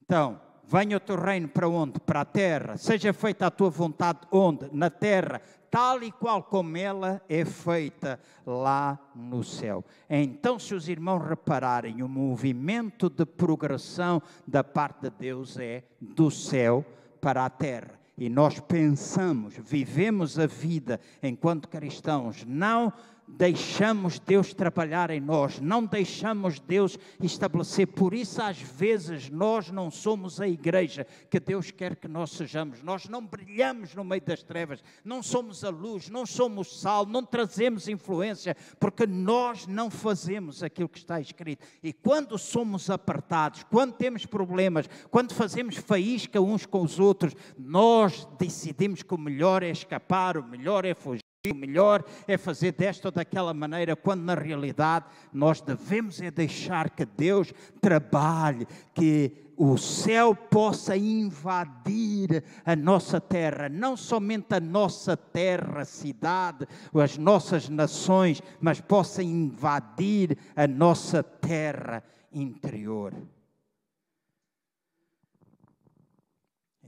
Então, 0.04 0.40
venha 0.64 0.98
o 0.98 1.00
teu 1.00 1.16
reino 1.16 1.48
para 1.48 1.68
onde? 1.68 2.00
Para 2.00 2.22
a 2.22 2.26
terra. 2.26 2.78
Seja 2.78 3.14
feita 3.14 3.48
a 3.48 3.52
tua 3.52 3.70
vontade 3.70 4.20
onde? 4.32 4.70
Na 4.72 4.90
terra, 4.90 5.42
tal 5.70 6.02
e 6.04 6.12
qual 6.12 6.44
como 6.44 6.78
ela 6.78 7.22
é 7.28 7.44
feita 7.44 8.20
lá 8.46 9.00
no 9.16 9.44
céu. 9.44 9.84
Então, 10.10 10.58
se 10.60 10.74
os 10.74 10.88
irmãos 10.88 11.28
repararem, 11.28 12.02
o 12.02 12.08
movimento 12.08 13.10
de 13.10 13.26
progressão 13.26 14.22
da 14.46 14.64
parte 14.64 15.02
de 15.02 15.10
Deus 15.10 15.58
é 15.58 15.84
do 16.00 16.30
céu 16.30 16.86
para 17.20 17.46
a 17.46 17.50
terra. 17.50 17.98
E 18.18 18.30
nós 18.30 18.60
pensamos, 18.60 19.54
vivemos 19.58 20.40
a 20.40 20.48
vida 20.48 21.00
enquanto 21.22 21.70
cristãos, 21.70 22.44
não 22.46 22.92
deixamos 23.28 24.20
Deus 24.20 24.54
trabalhar 24.54 25.10
em 25.10 25.20
nós, 25.20 25.60
não 25.60 25.86
deixamos 25.86 26.60
Deus 26.60 26.98
estabelecer. 27.22 27.88
Por 27.88 28.14
isso, 28.14 28.42
às 28.42 28.60
vezes, 28.60 29.30
nós 29.30 29.70
não 29.70 29.92
somos 29.92 30.40
a 30.40 30.48
igreja 30.48 31.06
que 31.30 31.40
Deus 31.40 31.70
quer 31.70 31.96
que 31.96 32.08
nós 32.08 32.32
sejamos. 32.32 32.82
Nós 32.82 33.08
não 33.10 33.26
brilhamos 33.26 33.94
no 33.94 34.04
meio 34.04 34.22
das 34.22 34.42
trevas, 34.42 34.82
não 35.04 35.22
somos 35.22 35.64
a 35.64 35.70
luz, 35.70 36.10
não 36.10 36.26
somos 36.26 36.80
sal, 36.80 37.06
não 37.06 37.24
trazemos 37.24 37.88
influência, 37.88 38.56
porque 38.80 39.06
nós 39.06 39.68
não 39.68 39.92
fazemos 39.92 40.64
aquilo 40.64 40.90
que 40.90 41.00
está 41.00 41.20
escrito. 41.20 41.66
E 41.84 41.92
quando 41.92 42.38
somos 42.38 42.90
apertados, 42.90 43.64
quando 43.64 43.94
temos 43.94 44.26
problemas, 44.26 44.90
quando 45.12 45.34
fazemos 45.34 45.76
faísca 45.76 46.40
uns 46.40 46.66
com 46.66 46.82
os 46.82 47.00
outros, 47.00 47.34
nós 47.58 48.28
decidimos 48.40 49.04
que 49.04 49.14
o 49.14 49.18
melhor 49.18 49.64
é 49.64 49.70
escapar, 49.70 50.38
o 50.38 50.44
melhor 50.44 50.86
é 50.86 50.94
fugir 50.94 51.27
melhor 51.54 52.04
é 52.28 52.38
fazer 52.38 52.72
desta 52.72 53.08
ou 53.08 53.12
daquela 53.12 53.54
maneira, 53.54 53.96
quando 53.96 54.24
na 54.24 54.36
realidade 54.36 55.06
nós 55.34 55.62
devemos 55.62 56.22
é 56.22 56.32
deixar 56.32 56.90
que 56.90 57.06
Deus 57.06 57.54
trabalhe, 57.82 58.68
que 58.94 59.32
o 59.58 59.76
céu 59.76 60.36
possa 60.36 60.96
invadir 60.96 62.44
a 62.64 62.76
nossa 62.76 63.20
terra, 63.20 63.68
não 63.68 63.98
somente 63.98 64.54
a 64.54 64.60
nossa 64.60 65.18
terra, 65.18 65.84
cidade, 65.84 66.68
as 66.94 67.18
nossas 67.18 67.68
nações, 67.68 68.42
mas 68.62 68.80
possa 68.80 69.24
invadir 69.24 70.38
a 70.56 70.68
nossa 70.68 71.24
terra 71.24 72.04
interior. 72.32 73.14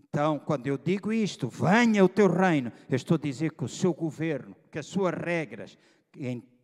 Então, 0.10 0.40
quando 0.40 0.66
eu 0.66 0.78
digo 0.78 1.14
isto, 1.14 1.48
venha 1.50 2.04
o 2.04 2.10
teu 2.10 2.28
reino, 2.28 2.72
eu 2.90 2.96
estou 2.96 3.16
a 3.16 3.20
dizer 3.20 3.52
que 3.54 3.64
o 3.64 3.70
seu 3.70 3.94
governo, 3.94 4.56
que 4.72 4.80
as 4.80 4.88
suas 4.88 5.14
regras 5.14 5.78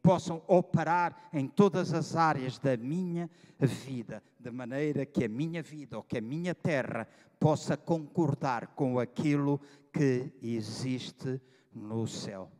possam 0.02 0.41
operar 0.48 1.30
em 1.32 1.48
todas 1.48 1.93
as 1.93 2.16
áreas 2.16 2.58
da 2.58 2.76
minha 2.76 3.30
vida, 3.60 4.24
de 4.39 4.50
maneira 4.50 5.06
que 5.06 5.26
a 5.26 5.30
minha 5.30 5.62
vida 5.62 5.98
ou 5.98 6.04
que 6.04 6.18
a 6.18 6.22
minha 6.22 6.56
terra 6.56 7.08
possa 7.39 7.78
concordar 7.78 8.68
com 8.68 8.98
aquilo 9.00 9.62
que 9.93 10.32
existe 10.41 11.39
no 11.72 12.08
céu. 12.08 12.52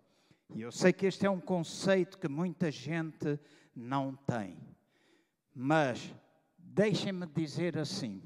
E 0.54 0.62
eu 0.62 0.72
sei 0.72 0.94
que 0.94 1.08
este 1.08 1.26
é 1.26 1.30
um 1.30 1.40
conceito 1.40 2.20
que 2.20 2.28
muita 2.28 2.70
gente 2.70 3.40
não 3.76 4.16
tem, 4.28 4.58
mas 5.54 6.14
deixem-me 6.58 7.26
dizer 7.26 7.76
assim: 7.78 8.22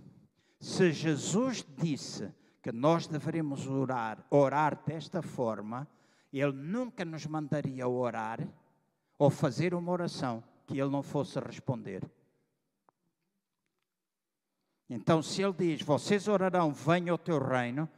se 0.59 0.91
Jesus 0.91 1.65
disse 1.77 2.29
que 2.69 2.75
nós 2.75 3.07
deveríamos 3.07 3.65
orar, 3.65 4.23
orar 4.29 4.79
desta 4.85 5.23
forma, 5.23 5.87
Ele 6.31 6.51
nunca 6.51 7.03
nos 7.03 7.25
mandaria 7.25 7.87
orar 7.87 8.47
ou 9.17 9.31
fazer 9.31 9.73
uma 9.73 9.91
oração 9.91 10.43
que 10.67 10.79
Ele 10.79 10.91
não 10.91 11.01
fosse 11.01 11.39
responder. 11.39 12.07
Então, 14.87 15.23
se 15.23 15.41
Ele 15.41 15.53
diz: 15.53 15.81
Vocês 15.81 16.27
orarão, 16.27 16.71
venha 16.71 17.11
o 17.11 17.17
teu 17.17 17.39
reino, 17.39 17.89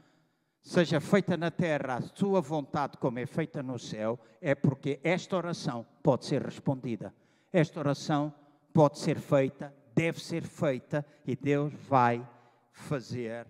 seja 0.61 1.01
feita 1.01 1.35
na 1.35 1.51
terra 1.51 1.97
a 1.97 2.01
tua 2.01 2.39
vontade, 2.39 2.97
como 2.97 3.19
é 3.19 3.25
feita 3.25 3.61
no 3.61 3.77
céu, 3.77 4.17
é 4.39 4.55
porque 4.55 5.01
esta 5.03 5.35
oração 5.35 5.85
pode 6.01 6.25
ser 6.25 6.41
respondida. 6.41 7.13
Esta 7.51 7.81
oração 7.81 8.33
pode 8.73 8.99
ser 8.99 9.19
feita, 9.19 9.75
deve 9.93 10.23
ser 10.23 10.43
feita 10.43 11.05
e 11.25 11.35
Deus 11.35 11.73
vai 11.73 12.25
fazer 12.71 13.45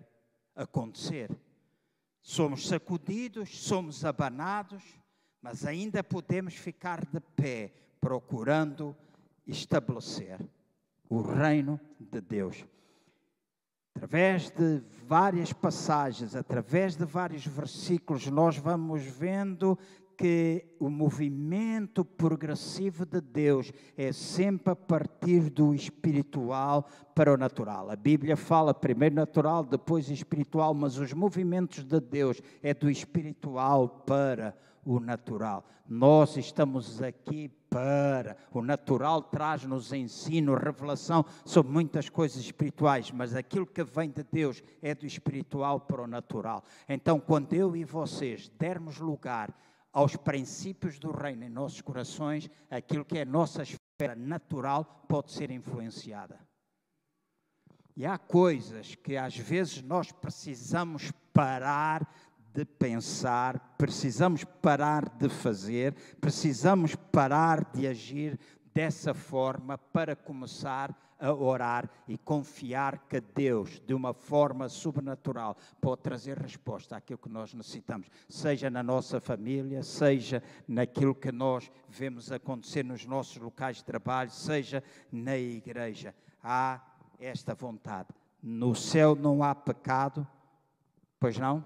acontecer. 0.54 1.30
Somos 2.20 2.68
sacudidos, 2.68 3.64
somos 3.64 4.04
abanados, 4.04 4.82
mas 5.40 5.64
ainda 5.64 6.04
podemos 6.04 6.54
ficar 6.54 7.04
de 7.04 7.20
pé, 7.20 7.74
procurando 8.00 8.96
estabelecer 9.46 10.38
o 11.08 11.20
reino 11.20 11.80
de 11.98 12.20
Deus. 12.20 12.64
Através 13.94 14.50
de 14.50 14.82
várias 15.06 15.52
passagens, 15.52 16.34
através 16.34 16.96
de 16.96 17.04
vários 17.04 17.46
versículos, 17.46 18.26
nós 18.26 18.56
vamos 18.56 19.02
vendo 19.02 19.78
que 20.16 20.64
o 20.78 20.88
movimento 20.88 22.04
progressivo 22.04 23.04
de 23.04 23.20
Deus 23.20 23.72
é 23.96 24.12
sempre 24.12 24.72
a 24.72 24.76
partir 24.76 25.50
do 25.50 25.74
espiritual 25.74 26.86
para 27.14 27.32
o 27.32 27.36
natural. 27.36 27.90
A 27.90 27.96
Bíblia 27.96 28.36
fala 28.36 28.72
primeiro 28.74 29.14
natural, 29.14 29.64
depois 29.64 30.08
espiritual, 30.08 30.74
mas 30.74 30.98
os 30.98 31.12
movimentos 31.12 31.84
de 31.84 32.00
Deus 32.00 32.40
é 32.62 32.72
do 32.72 32.90
espiritual 32.90 33.88
para 34.06 34.56
o 34.84 34.98
natural. 34.98 35.64
Nós 35.88 36.36
estamos 36.36 37.02
aqui 37.02 37.50
para. 37.68 38.36
O 38.52 38.62
natural 38.62 39.22
traz-nos 39.22 39.92
ensino, 39.92 40.54
revelação 40.54 41.24
sobre 41.44 41.72
muitas 41.72 42.08
coisas 42.08 42.38
espirituais, 42.38 43.10
mas 43.10 43.34
aquilo 43.34 43.66
que 43.66 43.82
vem 43.82 44.10
de 44.10 44.22
Deus 44.22 44.62
é 44.80 44.94
do 44.94 45.06
espiritual 45.06 45.80
para 45.80 46.02
o 46.02 46.06
natural. 46.06 46.62
Então, 46.88 47.18
quando 47.18 47.54
eu 47.54 47.74
e 47.74 47.84
vocês 47.84 48.50
dermos 48.58 48.98
lugar 48.98 49.54
aos 49.92 50.16
princípios 50.16 50.98
do 50.98 51.10
reino 51.10 51.44
em 51.44 51.50
nossos 51.50 51.80
corações, 51.80 52.48
aquilo 52.70 53.04
que 53.04 53.18
é 53.18 53.22
a 53.22 53.26
nossa 53.26 53.62
esfera 53.62 54.16
natural 54.16 55.04
pode 55.08 55.30
ser 55.32 55.50
influenciada. 55.50 56.38
E 57.94 58.06
há 58.06 58.16
coisas 58.16 58.94
que 58.94 59.16
às 59.16 59.36
vezes 59.36 59.82
nós 59.82 60.10
precisamos 60.10 61.12
parar 61.32 62.10
de 62.54 62.64
pensar, 62.64 63.74
precisamos 63.76 64.44
parar 64.44 65.08
de 65.08 65.28
fazer, 65.28 65.94
precisamos 66.20 66.94
parar 66.94 67.70
de 67.72 67.86
agir 67.86 68.38
dessa 68.74 69.12
forma 69.12 69.76
para 69.76 70.16
começar 70.16 70.96
a 71.22 71.32
orar 71.32 71.88
e 72.08 72.18
confiar 72.18 73.06
que 73.08 73.20
Deus, 73.20 73.80
de 73.86 73.94
uma 73.94 74.12
forma 74.12 74.68
sobrenatural, 74.68 75.56
pode 75.80 76.02
trazer 76.02 76.36
resposta 76.36 76.96
àquilo 76.96 77.18
que 77.20 77.28
nós 77.28 77.54
necessitamos, 77.54 78.08
seja 78.28 78.68
na 78.68 78.82
nossa 78.82 79.20
família, 79.20 79.84
seja 79.84 80.42
naquilo 80.66 81.14
que 81.14 81.30
nós 81.30 81.70
vemos 81.88 82.32
acontecer 82.32 82.84
nos 82.84 83.06
nossos 83.06 83.36
locais 83.36 83.76
de 83.76 83.84
trabalho, 83.84 84.32
seja 84.32 84.82
na 85.12 85.38
igreja. 85.38 86.12
Há 86.42 86.80
esta 87.20 87.54
vontade. 87.54 88.08
No 88.42 88.74
céu 88.74 89.14
não 89.14 89.44
há 89.44 89.54
pecado, 89.54 90.26
pois 91.20 91.38
não? 91.38 91.64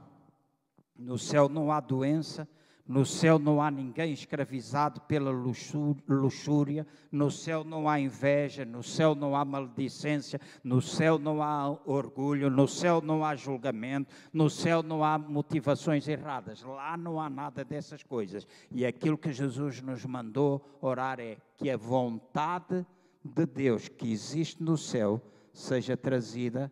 No 0.95 1.19
céu 1.19 1.49
não 1.49 1.73
há 1.73 1.81
doença, 1.81 2.47
no 2.87 3.05
céu 3.05 3.39
não 3.39 3.61
há 3.61 3.71
ninguém 3.71 4.13
escravizado 4.13 5.01
pela 5.03 5.31
luxúria, 5.31 6.87
no 7.11 7.31
céu 7.31 7.65
não 7.65 7.89
há 7.89 7.99
inveja, 7.99 8.65
no 8.65 8.83
céu 8.83 9.15
não 9.15 9.35
há 9.35 9.45
maledicência, 9.45 10.41
no 10.63 10.81
céu 10.81 11.19
não 11.19 11.43
há 11.43 11.69
orgulho, 11.85 12.49
no 12.49 12.69
céu 12.69 13.01
não 13.01 13.25
há 13.25 13.35
julgamento, 13.35 14.15
no 14.33 14.49
céu 14.49 14.83
não 14.83 15.03
há 15.03 15.19
motivações 15.19 16.07
erradas. 16.07 16.63
Lá 16.63 16.97
não 16.97 17.21
há 17.21 17.29
nada 17.29 17.65
dessas 17.65 18.03
coisas. 18.03 18.47
E 18.71 18.87
aquilo 18.87 19.19
que 19.19 19.33
Jesus 19.33 19.81
nos 19.81 20.05
mandou 20.05 20.79
orar 20.81 21.19
é 21.19 21.39
que 21.57 21.69
a 21.69 21.77
vontade 21.77 22.87
de 23.25 23.47
Deus 23.47 23.89
que 23.89 24.13
existe 24.13 24.63
no 24.63 24.77
céu 24.77 25.21
seja 25.53 25.97
trazida 25.97 26.71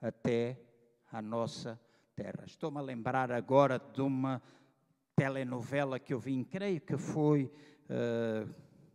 até 0.00 0.60
a 1.10 1.20
nossa 1.20 1.80
terra. 2.14 2.44
Estou-me 2.46 2.78
a 2.78 2.82
lembrar 2.82 3.32
agora 3.32 3.80
de 3.92 4.00
uma 4.00 4.40
telenovela 5.18 5.98
que 5.98 6.14
eu 6.14 6.20
vi, 6.20 6.44
creio 6.44 6.80
que 6.80 6.96
foi 6.96 7.52
uh, 7.90 8.48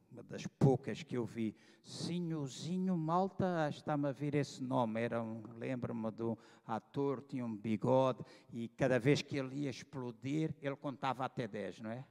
uma 0.09 0.23
das 0.23 0.47
poucas 0.47 1.03
que 1.03 1.17
eu 1.17 1.25
vi. 1.25 1.53
Sinhozinho 1.83 2.95
Malta, 2.95 3.67
está-me 3.69 4.07
a 4.07 4.13
vir 4.13 4.33
esse 4.35 4.63
nome, 4.63 5.01
era 5.01 5.21
um, 5.21 5.43
lembro-me 5.57 6.09
do 6.11 6.37
ator, 6.65 7.21
tinha 7.27 7.45
um 7.45 7.53
bigode, 7.53 8.23
e 8.53 8.69
cada 8.69 8.97
vez 8.97 9.21
que 9.21 9.35
ele 9.35 9.63
ia 9.63 9.69
explodir, 9.69 10.55
ele 10.61 10.77
contava 10.77 11.25
até 11.25 11.45
10, 11.45 11.81
não 11.81 11.91
é? 11.91 12.05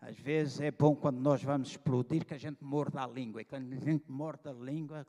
Às 0.00 0.18
vezes 0.18 0.60
é 0.60 0.70
bom 0.70 0.96
quando 0.96 1.18
nós 1.18 1.42
vamos 1.42 1.68
explodir 1.68 2.24
que 2.24 2.32
a 2.32 2.38
gente 2.38 2.64
morda 2.64 3.02
a 3.02 3.06
língua. 3.06 3.42
E 3.42 3.44
quando 3.44 3.72
a 3.72 3.76
gente 3.76 4.10
morde 4.10 4.48
a 4.48 4.52
língua, 4.52 5.06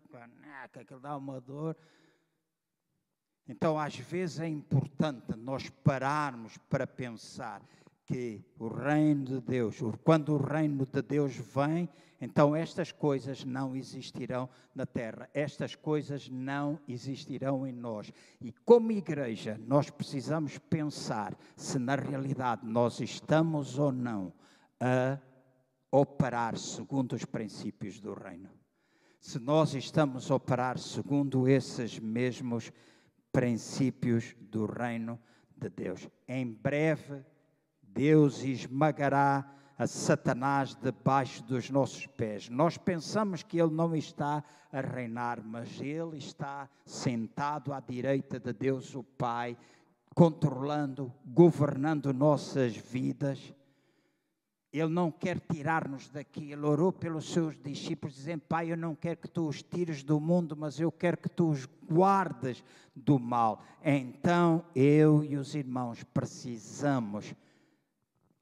que 0.73 0.79
aquilo 0.79 0.99
dá 0.99 1.15
uma 1.15 1.39
dor, 1.39 1.77
então, 3.47 3.79
às 3.79 3.95
vezes 3.95 4.39
é 4.39 4.47
importante 4.47 5.35
nós 5.37 5.69
pararmos 5.69 6.57
para 6.69 6.85
pensar 6.85 7.61
que 8.05 8.41
o 8.59 8.67
reino 8.67 9.25
de 9.25 9.41
Deus, 9.41 9.77
quando 10.03 10.33
o 10.33 10.37
reino 10.37 10.85
de 10.85 11.01
Deus 11.01 11.35
vem, 11.35 11.89
então 12.19 12.55
estas 12.55 12.91
coisas 12.91 13.45
não 13.45 13.75
existirão 13.75 14.49
na 14.73 14.85
terra, 14.85 15.29
estas 15.33 15.75
coisas 15.75 16.29
não 16.29 16.79
existirão 16.87 17.67
em 17.67 17.71
nós. 17.71 18.11
E 18.41 18.51
como 18.65 18.91
igreja, 18.91 19.59
nós 19.65 19.89
precisamos 19.89 20.57
pensar 20.57 21.37
se 21.55 21.77
na 21.77 21.95
realidade 21.95 22.65
nós 22.65 22.99
estamos 22.99 23.77
ou 23.77 23.91
não 23.91 24.33
a 24.79 25.19
operar 25.91 26.57
segundo 26.57 27.13
os 27.13 27.23
princípios 27.23 27.99
do 27.99 28.13
reino. 28.13 28.49
Se 29.19 29.39
nós 29.39 29.73
estamos 29.73 30.29
a 30.31 30.35
operar 30.35 30.77
segundo 30.77 31.47
esses 31.47 31.99
mesmos 31.99 32.65
princípios 32.65 32.96
princípios 33.37 34.35
do 34.49 34.65
reino 34.65 35.19
de 35.55 35.69
Deus. 35.69 36.09
Em 36.27 36.43
breve, 36.51 37.23
Deus 37.83 38.43
esmagará 38.43 39.47
a 39.77 39.85
Satanás 39.85 40.73
debaixo 40.73 41.43
dos 41.43 41.69
nossos 41.69 42.07
pés. 42.07 42.49
Nós 42.49 42.79
pensamos 42.79 43.43
que 43.43 43.61
ele 43.61 43.75
não 43.75 43.95
está 43.95 44.43
a 44.71 44.81
reinar, 44.81 45.39
mas 45.43 45.79
ele 45.79 46.17
está 46.17 46.67
sentado 46.83 47.71
à 47.71 47.79
direita 47.79 48.39
de 48.39 48.51
Deus, 48.53 48.95
o 48.95 49.03
Pai, 49.03 49.55
controlando, 50.15 51.13
governando 51.23 52.11
nossas 52.11 52.75
vidas. 52.75 53.53
Ele 54.71 54.89
não 54.89 55.09
quer 55.11 55.39
tirar-nos 55.39 56.09
daqui. 56.09 56.51
Ele 56.51 56.65
orou 56.65 56.91
pelos 56.91 57.31
seus 57.31 57.57
discípulos, 57.57 58.15
dizendo: 58.15 58.41
Pai, 58.41 58.71
eu 58.71 58.77
não 58.77 58.93
quero 58.93 59.17
que 59.17 59.27
tu 59.27 59.47
os 59.47 59.63
tires 59.63 60.03
do 60.03 60.19
mundo, 60.19 60.55
mas 60.57 60.79
eu 60.79 60.91
quero 60.91 61.17
que 61.17 61.29
tu 61.29 61.49
os 61.49 61.67
guardes 61.89 62.63
do 62.95 63.17
mal. 63.17 63.63
Então 63.83 64.65
eu 64.75 65.23
e 65.23 65.37
os 65.37 65.55
irmãos 65.55 66.03
precisamos 66.03 67.33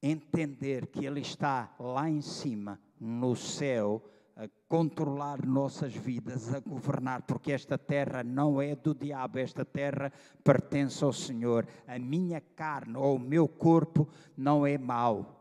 entender 0.02 0.86
que 0.86 1.04
Ele 1.04 1.20
está 1.20 1.74
lá 1.78 2.08
em 2.08 2.20
cima, 2.20 2.78
no 3.00 3.36
céu, 3.36 4.02
a 4.36 4.48
controlar 4.68 5.46
nossas 5.46 5.94
vidas, 5.94 6.52
a 6.52 6.60
governar, 6.60 7.22
porque 7.22 7.52
esta 7.52 7.78
terra 7.78 8.22
não 8.22 8.60
é 8.60 8.76
do 8.76 8.94
diabo, 8.94 9.38
esta 9.38 9.64
terra 9.64 10.12
pertence 10.44 11.02
ao 11.02 11.12
Senhor. 11.12 11.66
A 11.86 11.98
minha 11.98 12.40
carne 12.40 12.96
ou 12.96 13.16
o 13.16 13.20
meu 13.20 13.48
corpo 13.48 14.06
não 14.36 14.66
é 14.66 14.76
mau. 14.76 15.35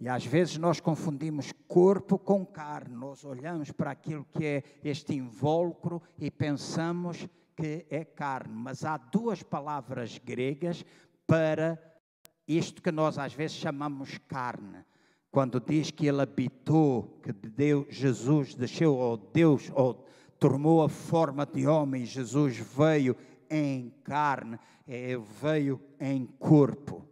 E 0.00 0.08
às 0.08 0.24
vezes 0.24 0.58
nós 0.58 0.80
confundimos 0.80 1.52
corpo 1.66 2.18
com 2.18 2.44
carne, 2.44 2.94
nós 2.94 3.24
olhamos 3.24 3.70
para 3.70 3.90
aquilo 3.90 4.26
que 4.30 4.44
é 4.44 4.62
este 4.84 5.14
invólucro 5.14 6.02
e 6.18 6.30
pensamos 6.30 7.26
que 7.56 7.86
é 7.88 8.04
carne, 8.04 8.54
mas 8.54 8.84
há 8.84 8.98
duas 8.98 9.42
palavras 9.42 10.18
gregas 10.18 10.84
para 11.26 11.80
isto 12.46 12.82
que 12.82 12.92
nós 12.92 13.18
às 13.18 13.32
vezes 13.32 13.56
chamamos 13.56 14.18
carne. 14.28 14.84
Quando 15.30 15.60
diz 15.60 15.90
que 15.90 16.06
ele 16.06 16.22
habitou, 16.22 17.18
que 17.22 17.32
Deus, 17.32 17.86
Jesus 17.90 18.54
desceu, 18.54 18.94
ou 18.94 19.16
Deus 19.16 19.70
ou 19.74 20.06
tomou 20.38 20.82
a 20.82 20.88
forma 20.88 21.46
de 21.46 21.66
homem, 21.66 22.04
Jesus 22.04 22.56
veio 22.56 23.16
em 23.50 23.92
carne, 24.04 24.58
é, 24.86 25.16
veio 25.16 25.80
em 25.98 26.26
corpo. 26.38 27.04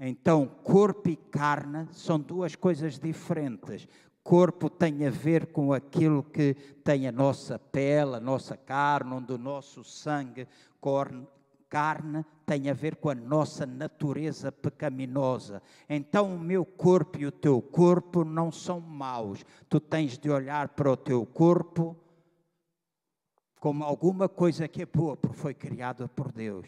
Então, 0.00 0.46
corpo 0.46 1.08
e 1.08 1.16
carne 1.16 1.88
são 1.92 2.20
duas 2.20 2.54
coisas 2.54 2.98
diferentes. 2.98 3.88
Corpo 4.22 4.70
tem 4.70 5.06
a 5.06 5.10
ver 5.10 5.46
com 5.46 5.72
aquilo 5.72 6.22
que 6.22 6.54
tem 6.84 7.08
a 7.08 7.12
nossa 7.12 7.58
pele, 7.58 8.16
a 8.16 8.20
nossa 8.20 8.56
carne, 8.56 9.14
onde 9.14 9.32
o 9.32 9.38
nosso 9.38 9.82
sangue 9.82 10.46
corre, 10.80 11.26
carne 11.68 12.24
tem 12.46 12.70
a 12.70 12.74
ver 12.74 12.96
com 12.96 13.10
a 13.10 13.14
nossa 13.14 13.66
natureza 13.66 14.52
pecaminosa. 14.52 15.62
Então, 15.88 16.34
o 16.34 16.38
meu 16.38 16.64
corpo 16.64 17.18
e 17.18 17.26
o 17.26 17.32
teu 17.32 17.60
corpo 17.60 18.24
não 18.24 18.52
são 18.52 18.80
maus. 18.80 19.44
Tu 19.68 19.80
tens 19.80 20.16
de 20.16 20.30
olhar 20.30 20.68
para 20.68 20.90
o 20.90 20.96
teu 20.96 21.26
corpo 21.26 21.96
como 23.58 23.82
alguma 23.84 24.28
coisa 24.28 24.68
que 24.68 24.82
é 24.82 24.86
boa, 24.86 25.16
porque 25.16 25.36
foi 25.36 25.54
criada 25.54 26.06
por 26.08 26.30
Deus. 26.30 26.66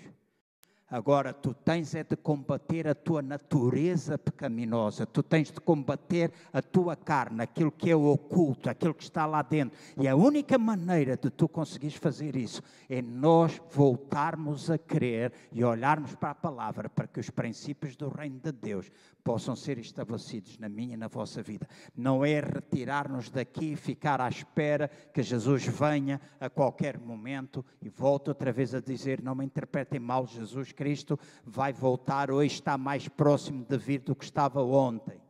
Agora, 0.90 1.32
tu 1.32 1.54
tens 1.54 1.94
é 1.94 2.02
de 2.02 2.16
combater 2.16 2.88
a 2.88 2.94
tua 2.96 3.22
natureza 3.22 4.18
pecaminosa, 4.18 5.06
tu 5.06 5.22
tens 5.22 5.50
de 5.52 5.60
combater 5.60 6.32
a 6.52 6.60
tua 6.60 6.96
carne, 6.96 7.42
aquilo 7.42 7.70
que 7.70 7.90
é 7.90 7.94
oculto, 7.94 8.68
aquilo 8.68 8.92
que 8.92 9.04
está 9.04 9.24
lá 9.24 9.40
dentro. 9.40 9.78
E 9.96 10.08
a 10.08 10.16
única 10.16 10.58
maneira 10.58 11.16
de 11.16 11.30
tu 11.30 11.48
conseguires 11.48 11.94
fazer 11.94 12.34
isso 12.34 12.60
é 12.88 13.00
nós 13.00 13.62
voltarmos 13.70 14.68
a 14.68 14.76
crer 14.76 15.32
e 15.52 15.62
olharmos 15.62 16.16
para 16.16 16.30
a 16.30 16.34
palavra, 16.34 16.88
para 16.88 17.06
que 17.06 17.20
os 17.20 17.30
princípios 17.30 17.94
do 17.94 18.08
reino 18.08 18.40
de 18.40 18.50
Deus 18.50 18.90
possam 19.22 19.54
ser 19.54 19.78
estabelecidos 19.78 20.58
na 20.58 20.68
minha 20.68 20.94
e 20.94 20.96
na 20.96 21.06
vossa 21.06 21.42
vida. 21.42 21.68
Não 21.94 22.24
é 22.24 22.40
retirar-nos 22.40 23.30
daqui 23.30 23.72
e 23.72 23.76
ficar 23.76 24.20
à 24.20 24.28
espera 24.28 24.90
que 25.12 25.22
Jesus 25.22 25.66
venha 25.66 26.20
a 26.40 26.50
qualquer 26.50 26.98
momento 26.98 27.64
e 27.80 27.88
volte 27.88 28.28
outra 28.28 28.52
vez 28.52 28.74
a 28.74 28.80
dizer: 28.80 29.22
não 29.22 29.34
me 29.34 29.44
interpretem 29.44 30.00
mal, 30.00 30.26
Jesus 30.26 30.72
Cristo 30.80 31.20
vai 31.44 31.74
voltar, 31.74 32.30
hoje 32.30 32.54
está 32.54 32.78
mais 32.78 33.06
próximo 33.06 33.66
de 33.68 33.76
vir 33.76 34.00
do 34.00 34.16
que 34.16 34.24
estava 34.24 34.62
ontem. 34.62 35.20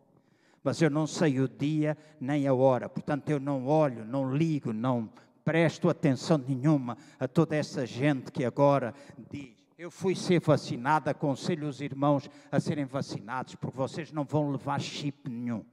Mas 0.62 0.80
eu 0.80 0.88
não 0.88 1.08
sei 1.08 1.40
o 1.40 1.48
dia 1.48 1.98
nem 2.20 2.46
a 2.46 2.54
hora, 2.54 2.88
portanto 2.88 3.30
eu 3.30 3.40
não 3.40 3.66
olho, 3.66 4.04
não 4.04 4.32
ligo, 4.32 4.72
não 4.72 5.10
presto 5.44 5.88
atenção 5.88 6.38
nenhuma 6.38 6.96
a 7.18 7.26
toda 7.26 7.56
essa 7.56 7.84
gente 7.84 8.30
que 8.30 8.44
agora 8.44 8.94
diz 9.28 9.58
eu 9.76 9.90
fui 9.90 10.14
ser 10.14 10.40
vacinado, 10.40 11.08
aconselho 11.08 11.66
os 11.66 11.80
irmãos 11.80 12.28
a 12.52 12.60
serem 12.60 12.84
vacinados, 12.84 13.54
porque 13.54 13.76
vocês 13.76 14.12
não 14.12 14.24
vão 14.24 14.50
levar 14.50 14.78
chip 14.78 15.30
nenhum. 15.30 15.64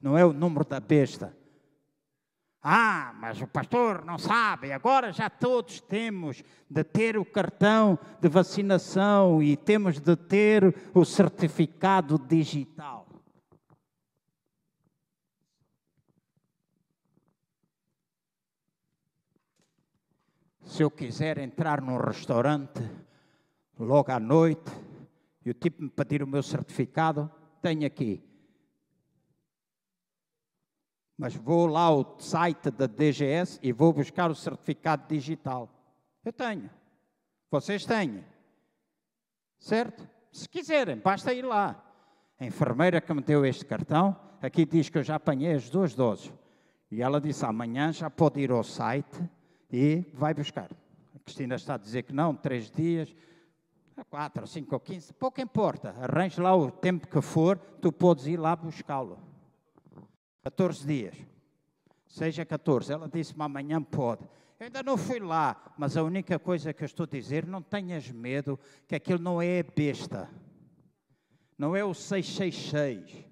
Não 0.00 0.16
é 0.16 0.24
o 0.24 0.32
número 0.32 0.64
da 0.64 0.78
besta. 0.78 1.36
Ah, 2.60 3.14
mas 3.20 3.40
o 3.40 3.46
pastor 3.46 4.04
não 4.04 4.18
sabe, 4.18 4.72
agora 4.72 5.12
já 5.12 5.30
todos 5.30 5.80
temos 5.80 6.42
de 6.68 6.82
ter 6.82 7.16
o 7.16 7.24
cartão 7.24 7.96
de 8.20 8.28
vacinação 8.28 9.40
e 9.40 9.56
temos 9.56 10.00
de 10.00 10.16
ter 10.16 10.74
o 10.92 11.04
certificado 11.04 12.18
digital. 12.18 13.06
Se 20.64 20.82
eu 20.82 20.90
quiser 20.90 21.38
entrar 21.38 21.80
num 21.80 21.96
restaurante 21.96 22.82
logo 23.78 24.12
à 24.12 24.20
noite 24.20 24.70
e 25.44 25.50
o 25.50 25.54
tipo 25.54 25.82
me 25.82 25.88
pedir 25.88 26.22
o 26.22 26.26
meu 26.26 26.42
certificado, 26.42 27.30
tenho 27.62 27.86
aqui. 27.86 28.27
Mas 31.18 31.34
vou 31.34 31.66
lá 31.66 31.82
ao 31.82 32.16
site 32.20 32.70
da 32.70 32.86
DGS 32.86 33.58
e 33.60 33.72
vou 33.72 33.92
buscar 33.92 34.30
o 34.30 34.36
certificado 34.36 35.08
digital. 35.08 35.68
Eu 36.24 36.32
tenho. 36.32 36.70
Vocês 37.50 37.84
têm. 37.84 38.24
Certo? 39.58 40.08
Se 40.30 40.48
quiserem, 40.48 40.96
basta 40.96 41.34
ir 41.34 41.42
lá. 41.42 41.84
A 42.38 42.46
enfermeira 42.46 43.00
que 43.00 43.12
me 43.12 43.20
deu 43.20 43.44
este 43.44 43.64
cartão, 43.64 44.16
aqui 44.40 44.64
diz 44.64 44.88
que 44.88 44.98
eu 44.98 45.02
já 45.02 45.16
apanhei 45.16 45.54
as 45.54 45.68
duas 45.68 45.92
doses. 45.92 46.32
E 46.88 47.02
ela 47.02 47.20
disse: 47.20 47.44
amanhã 47.44 47.92
já 47.92 48.08
pode 48.08 48.40
ir 48.40 48.52
ao 48.52 48.62
site 48.62 49.20
e 49.72 50.04
vai 50.14 50.32
buscar. 50.32 50.70
A 51.16 51.18
Cristina 51.18 51.56
está 51.56 51.74
a 51.74 51.78
dizer 51.78 52.04
que 52.04 52.12
não, 52.12 52.32
três 52.32 52.70
dias, 52.70 53.12
quatro, 54.08 54.46
cinco 54.46 54.74
ou 54.74 54.80
quinze, 54.80 55.12
pouco 55.12 55.40
importa. 55.40 55.94
Arranje 56.00 56.40
lá 56.40 56.54
o 56.54 56.70
tempo 56.70 57.08
que 57.08 57.20
for, 57.20 57.58
tu 57.80 57.90
podes 57.90 58.26
ir 58.26 58.36
lá 58.36 58.54
buscá-lo. 58.54 59.27
14 60.50 60.86
dias. 60.86 61.14
Seja 62.06 62.44
14. 62.44 62.92
Ela 62.92 63.08
disse-me 63.08 63.42
amanhã 63.42 63.82
pode. 63.82 64.22
Eu 64.58 64.66
ainda 64.66 64.82
não 64.82 64.96
fui 64.96 65.20
lá, 65.20 65.74
mas 65.76 65.96
a 65.96 66.02
única 66.02 66.38
coisa 66.38 66.72
que 66.72 66.82
eu 66.82 66.86
estou 66.86 67.04
a 67.04 67.06
dizer, 67.06 67.46
não 67.46 67.62
tenhas 67.62 68.10
medo, 68.10 68.58
que 68.86 68.94
aquilo 68.94 69.18
não 69.18 69.42
é 69.42 69.62
besta. 69.62 70.28
Não 71.56 71.76
é 71.76 71.84
o 71.84 71.92
666. 71.92 73.26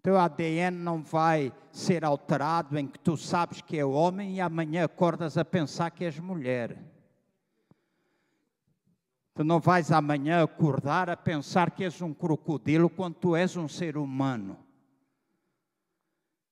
Teu 0.00 0.16
ADN 0.18 0.76
não 0.76 1.02
vai 1.02 1.52
ser 1.70 2.04
alterado 2.04 2.78
em 2.78 2.86
que 2.86 2.98
tu 2.98 3.16
sabes 3.16 3.60
que 3.60 3.78
é 3.78 3.84
homem 3.84 4.36
e 4.36 4.40
amanhã 4.40 4.84
acordas 4.84 5.36
a 5.36 5.44
pensar 5.44 5.90
que 5.90 6.04
és 6.04 6.18
mulher. 6.18 6.91
Tu 9.34 9.42
não 9.42 9.60
vais 9.60 9.90
amanhã 9.90 10.42
acordar 10.42 11.08
a 11.08 11.16
pensar 11.16 11.70
que 11.70 11.84
és 11.84 12.02
um 12.02 12.12
crocodilo 12.12 12.90
quando 12.90 13.14
tu 13.14 13.34
és 13.34 13.56
um 13.56 13.66
ser 13.66 13.96
humano. 13.96 14.58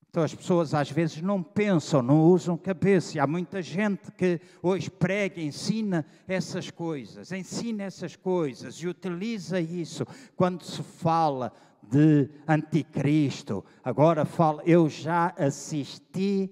Então 0.09 0.23
as 0.23 0.35
pessoas 0.35 0.73
às 0.73 0.91
vezes 0.91 1.21
não 1.21 1.41
pensam, 1.41 2.01
não 2.01 2.23
usam 2.23 2.57
cabeça. 2.57 3.15
E 3.15 3.19
há 3.19 3.25
muita 3.25 3.61
gente 3.61 4.11
que 4.11 4.41
hoje 4.61 4.89
prega, 4.89 5.39
ensina 5.39 6.05
essas 6.27 6.69
coisas, 6.69 7.31
ensina 7.31 7.83
essas 7.83 8.17
coisas 8.17 8.75
e 8.75 8.87
utiliza 8.87 9.61
isso 9.61 10.05
quando 10.35 10.63
se 10.65 10.83
fala 10.83 11.53
de 11.81 12.29
anticristo. 12.45 13.63
Agora 13.83 14.25
falo, 14.25 14.61
eu 14.65 14.89
já 14.89 15.33
assisti, 15.37 16.51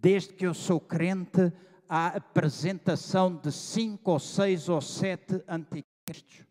desde 0.00 0.32
que 0.34 0.46
eu 0.46 0.54
sou 0.54 0.78
crente, 0.78 1.52
à 1.90 2.06
apresentação 2.06 3.34
de 3.34 3.50
cinco 3.50 4.12
ou 4.12 4.20
seis 4.20 4.68
ou 4.68 4.80
sete 4.80 5.42
anticristos. 5.48 6.46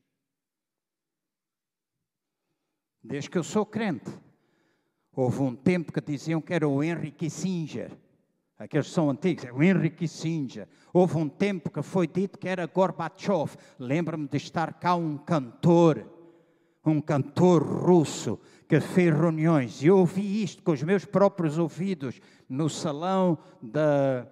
Desde 3.01 3.29
que 3.29 3.37
eu 3.37 3.43
sou 3.43 3.65
crente. 3.65 4.11
Houve 5.15 5.41
um 5.41 5.55
tempo 5.55 5.93
que 5.93 6.01
diziam 6.01 6.41
que 6.41 6.53
era 6.53 6.67
o 6.67 6.83
Henry 6.83 7.11
Kissinger. 7.11 7.97
Aqueles 8.57 8.87
são 8.87 9.09
antigos, 9.09 9.45
é 9.45 9.53
o 9.53 9.63
Henry 9.63 9.89
Kissinger. 9.89 10.67
Houve 10.91 11.15
um 11.15 11.29
tempo 11.29 11.71
que 11.71 11.81
foi 11.81 12.05
dito 12.05 12.37
que 12.37 12.49
era 12.49 12.67
Gorbachev. 12.67 13.55
Lembro-me 13.79 14.27
de 14.27 14.35
estar 14.35 14.73
cá 14.73 14.95
um 14.95 15.17
cantor 15.17 16.05
um 16.85 17.01
cantor 17.01 17.63
russo 17.63 18.39
que 18.67 18.79
fez 18.79 19.13
reuniões, 19.13 19.81
e 19.81 19.87
eu 19.87 19.97
ouvi 19.97 20.43
isto 20.43 20.63
com 20.63 20.71
os 20.71 20.81
meus 20.83 21.05
próprios 21.05 21.57
ouvidos 21.57 22.19
no 22.47 22.69
salão 22.69 23.37
da, 23.61 24.27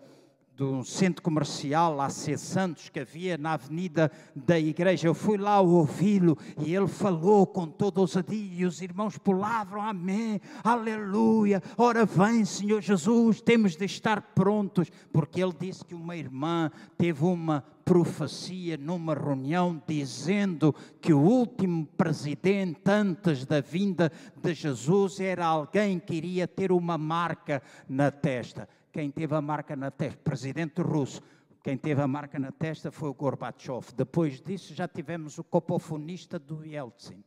do 0.57 0.83
centro 0.83 1.21
comercial 1.21 1.95
lá 1.95 2.09
C. 2.09 2.35
Santos, 2.35 2.89
que 2.89 2.99
havia 2.99 3.37
na 3.37 3.53
avenida 3.53 4.11
da 4.35 4.59
igreja. 4.59 5.07
Eu 5.07 5.13
fui 5.13 5.37
lá 5.37 5.61
ouvi-lo 5.61 6.35
e 6.57 6.75
ele 6.75 6.87
falou 6.87 7.45
com 7.45 7.67
toda 7.67 8.01
ousadia 8.01 8.61
e 8.61 8.65
os 8.65 8.81
irmãos 8.81 9.19
pulavam, 9.19 9.79
amém, 9.79 10.41
aleluia, 10.63 11.61
ora 11.77 12.07
vem 12.07 12.43
Senhor 12.43 12.81
Jesus, 12.81 13.39
temos 13.39 13.75
de 13.75 13.85
estar 13.85 14.19
prontos, 14.33 14.91
porque 15.13 15.43
ele 15.43 15.53
disse 15.59 15.85
que 15.85 15.93
uma 15.93 16.17
irmã 16.17 16.71
teve 16.97 17.23
uma 17.23 17.63
profecia 17.85 18.77
numa 18.77 19.13
reunião 19.13 19.81
dizendo 19.87 20.73
que 20.99 21.13
o 21.13 21.21
último 21.21 21.85
presidente 21.95 22.81
antes 22.87 23.45
da 23.45 23.61
vinda 23.61 24.11
de 24.35 24.53
Jesus 24.55 25.19
era 25.19 25.45
alguém 25.45 25.99
que 25.99 26.15
iria 26.15 26.47
ter 26.47 26.71
uma 26.71 26.97
marca 26.97 27.61
na 27.87 28.09
testa. 28.09 28.67
Quem 28.97 29.11
teve 29.11 29.35
a 29.35 29.41
marca 29.41 29.75
na 29.75 29.91
testa? 29.91 30.19
Presidente 30.23 30.81
russo. 30.81 31.21
Quem 31.63 31.77
teve 31.77 32.01
a 32.01 32.07
marca 32.07 32.39
na 32.39 32.51
testa 32.51 32.91
foi 32.91 33.07
o 33.07 33.13
Gorbachev. 33.13 33.93
Depois 33.95 34.41
disso 34.41 34.73
já 34.73 34.87
tivemos 34.87 35.37
o 35.37 35.43
copofonista 35.43 36.39
do 36.39 36.65
Yeltsin. 36.65 37.23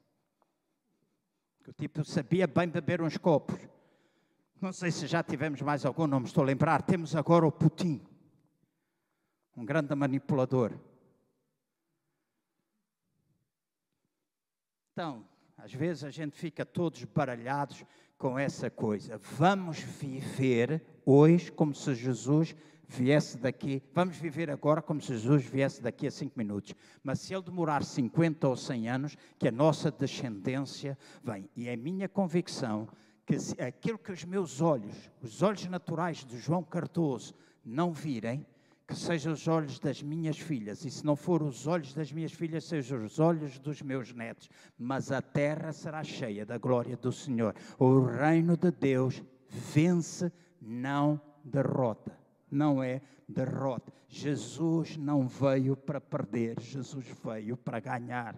Que 1.62 1.70
o 1.70 1.72
tipo 1.72 2.04
sabia 2.04 2.48
bem 2.48 2.66
beber 2.66 3.00
uns 3.00 3.16
copos. 3.16 3.56
Não 4.60 4.72
sei 4.72 4.90
se 4.90 5.06
já 5.06 5.22
tivemos 5.22 5.62
mais 5.62 5.86
algum, 5.86 6.08
não 6.08 6.18
me 6.18 6.26
estou 6.26 6.42
a 6.42 6.46
lembrar. 6.46 6.82
Temos 6.82 7.14
agora 7.14 7.46
o 7.46 7.52
Putin, 7.52 8.04
um 9.56 9.64
grande 9.64 9.94
manipulador. 9.94 10.76
Então, 14.90 15.24
às 15.56 15.72
vezes 15.72 16.02
a 16.02 16.10
gente 16.10 16.36
fica 16.36 16.66
todos 16.66 17.04
baralhados 17.04 17.84
com 18.20 18.38
essa 18.38 18.68
coisa. 18.68 19.18
Vamos 19.38 19.78
viver 19.78 20.84
hoje 21.06 21.50
como 21.50 21.74
se 21.74 21.94
Jesus 21.94 22.54
viesse 22.86 23.38
daqui. 23.38 23.82
Vamos 23.94 24.18
viver 24.18 24.50
agora 24.50 24.82
como 24.82 25.00
se 25.00 25.14
Jesus 25.14 25.42
viesse 25.42 25.80
daqui 25.80 26.06
a 26.06 26.10
cinco 26.10 26.38
minutos. 26.38 26.74
Mas 27.02 27.20
se 27.20 27.32
ele 27.32 27.42
demorar 27.42 27.82
50 27.82 28.46
ou 28.46 28.54
100 28.54 28.88
anos, 28.90 29.16
que 29.38 29.48
a 29.48 29.50
nossa 29.50 29.90
descendência 29.90 30.98
vem. 31.24 31.48
E 31.56 31.66
é 31.66 31.74
minha 31.76 32.10
convicção 32.10 32.86
que 33.24 33.36
aquilo 33.62 33.98
que 33.98 34.12
os 34.12 34.22
meus 34.26 34.60
olhos, 34.60 35.10
os 35.22 35.40
olhos 35.40 35.64
naturais 35.64 36.22
de 36.22 36.36
João 36.36 36.62
Cardoso, 36.62 37.34
não 37.64 37.90
virem, 37.90 38.44
que 38.90 38.98
sejam 38.98 39.32
os 39.32 39.46
olhos 39.46 39.78
das 39.78 40.02
minhas 40.02 40.36
filhas, 40.36 40.84
e 40.84 40.90
se 40.90 41.06
não 41.06 41.14
for 41.14 41.42
os 41.44 41.68
olhos 41.68 41.94
das 41.94 42.10
minhas 42.10 42.32
filhas, 42.32 42.64
sejam 42.64 43.04
os 43.04 43.20
olhos 43.20 43.56
dos 43.60 43.80
meus 43.80 44.12
netos, 44.12 44.50
mas 44.76 45.12
a 45.12 45.22
terra 45.22 45.72
será 45.72 46.02
cheia 46.02 46.44
da 46.44 46.58
glória 46.58 46.96
do 46.96 47.12
Senhor. 47.12 47.54
O 47.78 48.00
reino 48.00 48.56
de 48.56 48.72
Deus 48.72 49.22
vence, 49.48 50.32
não 50.60 51.20
derrota. 51.44 52.18
Não 52.50 52.82
é 52.82 53.00
derrota. 53.28 53.92
Jesus 54.08 54.96
não 54.96 55.28
veio 55.28 55.76
para 55.76 56.00
perder, 56.00 56.58
Jesus 56.58 57.06
veio 57.24 57.56
para 57.56 57.78
ganhar. 57.78 58.36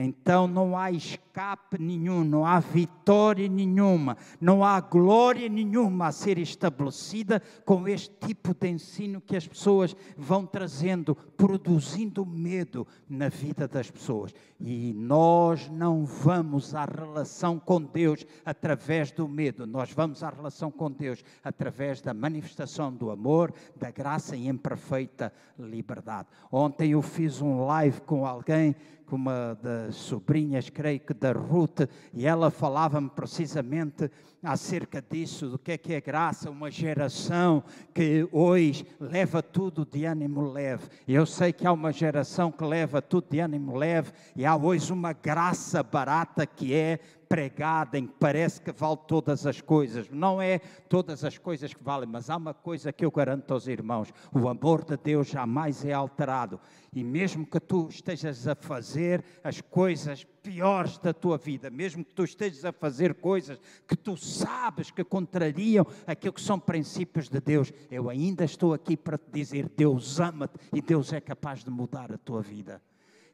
Então 0.00 0.46
não 0.46 0.78
há 0.78 0.92
escape 0.92 1.76
nenhum, 1.76 2.22
não 2.22 2.46
há 2.46 2.60
vitória 2.60 3.48
nenhuma, 3.48 4.16
não 4.40 4.64
há 4.64 4.80
glória 4.80 5.48
nenhuma 5.48 6.06
a 6.06 6.12
ser 6.12 6.38
estabelecida 6.38 7.42
com 7.64 7.88
este 7.88 8.14
tipo 8.24 8.54
de 8.54 8.68
ensino 8.68 9.20
que 9.20 9.34
as 9.34 9.46
pessoas 9.46 9.96
vão 10.16 10.46
trazendo, 10.46 11.16
produzindo 11.36 12.24
medo 12.24 12.86
na 13.08 13.28
vida 13.28 13.66
das 13.66 13.90
pessoas. 13.90 14.32
E 14.60 14.92
nós 14.92 15.68
não 15.68 16.04
vamos 16.04 16.74
à 16.76 16.84
relação 16.84 17.58
com 17.58 17.82
Deus 17.82 18.24
através 18.44 19.10
do 19.10 19.26
medo, 19.26 19.66
nós 19.66 19.92
vamos 19.92 20.22
à 20.22 20.30
relação 20.30 20.70
com 20.70 20.90
Deus 20.90 21.24
através 21.42 22.00
da 22.00 22.14
manifestação 22.14 22.92
do 22.92 23.10
amor, 23.10 23.52
da 23.74 23.90
graça 23.90 24.36
e 24.36 24.46
em 24.46 24.56
perfeita 24.56 25.32
liberdade. 25.58 26.28
Ontem 26.52 26.92
eu 26.92 27.02
fiz 27.02 27.40
um 27.40 27.64
live 27.66 28.00
com 28.02 28.24
alguém 28.24 28.76
com 29.08 29.16
uma 29.16 29.58
das 29.62 29.94
sobrinhas, 29.94 30.68
creio 30.68 31.00
que 31.00 31.14
da 31.14 31.32
Ruth, 31.32 31.88
e 32.12 32.26
ela 32.26 32.50
falava-me 32.50 33.08
precisamente 33.08 34.10
acerca 34.42 35.02
disso, 35.02 35.48
do 35.48 35.58
que 35.58 35.72
é 35.72 35.78
que 35.78 35.94
é 35.94 36.00
graça, 36.00 36.50
uma 36.50 36.70
geração 36.70 37.64
que 37.94 38.28
hoje 38.30 38.86
leva 39.00 39.42
tudo 39.42 39.84
de 39.84 40.04
ânimo 40.04 40.42
leve. 40.52 40.84
Eu 41.06 41.26
sei 41.26 41.52
que 41.52 41.66
há 41.66 41.72
uma 41.72 41.92
geração 41.92 42.52
que 42.52 42.62
leva 42.64 43.00
tudo 43.00 43.26
de 43.30 43.40
ânimo 43.40 43.76
leve, 43.76 44.12
e 44.36 44.44
há 44.44 44.54
hoje 44.54 44.92
uma 44.92 45.12
graça 45.12 45.82
barata 45.82 46.46
que 46.46 46.74
é 46.74 47.00
pregada 47.28 47.98
em 47.98 48.06
que 48.06 48.14
parece 48.18 48.60
que 48.60 48.72
vale 48.72 48.98
todas 49.06 49.46
as 49.46 49.60
coisas. 49.60 50.08
Não 50.08 50.40
é 50.40 50.58
todas 50.88 51.24
as 51.24 51.36
coisas 51.36 51.74
que 51.74 51.82
valem, 51.82 52.08
mas 52.08 52.30
há 52.30 52.36
uma 52.36 52.54
coisa 52.54 52.92
que 52.92 53.04
eu 53.04 53.10
garanto 53.10 53.52
aos 53.52 53.66
irmãos: 53.66 54.12
o 54.32 54.48
amor 54.48 54.84
de 54.84 54.96
Deus 54.96 55.28
jamais 55.28 55.84
é 55.84 55.92
alterado. 55.92 56.58
E 56.94 57.04
mesmo 57.04 57.46
que 57.46 57.60
tu 57.60 57.88
estejas 57.88 58.48
a 58.48 58.54
fazer 58.54 59.22
as 59.44 59.60
coisas 59.60 60.24
piores 60.42 60.96
da 60.98 61.12
tua 61.12 61.36
vida, 61.36 61.68
mesmo 61.68 62.02
que 62.02 62.14
tu 62.14 62.24
estejas 62.24 62.64
a 62.64 62.72
fazer 62.72 63.14
coisas 63.14 63.60
que 63.86 63.94
tu 63.94 64.16
sabes 64.16 64.90
que 64.90 65.04
contrariam 65.04 65.86
aquilo 66.06 66.32
que 66.32 66.40
são 66.40 66.58
princípios 66.58 67.28
de 67.28 67.40
Deus, 67.40 67.72
eu 67.90 68.08
ainda 68.08 68.44
estou 68.44 68.72
aqui 68.72 68.96
para 68.96 69.18
te 69.18 69.30
dizer: 69.30 69.70
Deus 69.76 70.18
ama-te 70.18 70.58
e 70.72 70.80
Deus 70.80 71.12
é 71.12 71.20
capaz 71.20 71.62
de 71.62 71.70
mudar 71.70 72.10
a 72.10 72.18
tua 72.18 72.40
vida. 72.40 72.80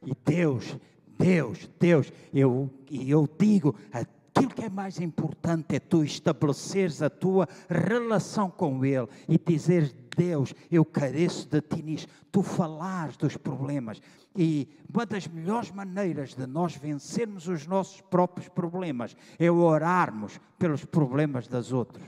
E 0.05 0.13
Deus 0.23 0.77
Deus, 1.17 1.69
Deus, 1.79 2.11
eu, 2.33 2.69
eu 2.89 3.29
digo, 3.39 3.75
aquilo 3.91 4.53
que 4.53 4.65
é 4.65 4.69
mais 4.69 4.99
importante 4.99 5.75
é 5.75 5.79
tu 5.79 6.03
estabeleceres 6.03 7.01
a 7.01 7.09
tua 7.09 7.47
relação 7.69 8.49
com 8.49 8.83
Ele 8.83 9.07
e 9.27 9.37
dizer 9.37 9.93
Deus, 10.15 10.53
eu 10.71 10.83
careço 10.85 11.47
de 11.47 11.61
ti 11.61 11.81
nisso. 11.81 12.07
Tu 12.31 12.41
falares 12.41 13.17
dos 13.17 13.37
problemas. 13.37 14.01
E 14.35 14.67
uma 14.93 15.05
das 15.05 15.27
melhores 15.27 15.71
maneiras 15.71 16.33
de 16.33 16.45
nós 16.45 16.75
vencermos 16.75 17.47
os 17.47 17.65
nossos 17.65 18.01
próprios 18.01 18.49
problemas 18.49 19.15
é 19.39 19.49
orarmos 19.49 20.39
pelos 20.57 20.83
problemas 20.85 21.47
das 21.47 21.71
outras. 21.71 22.05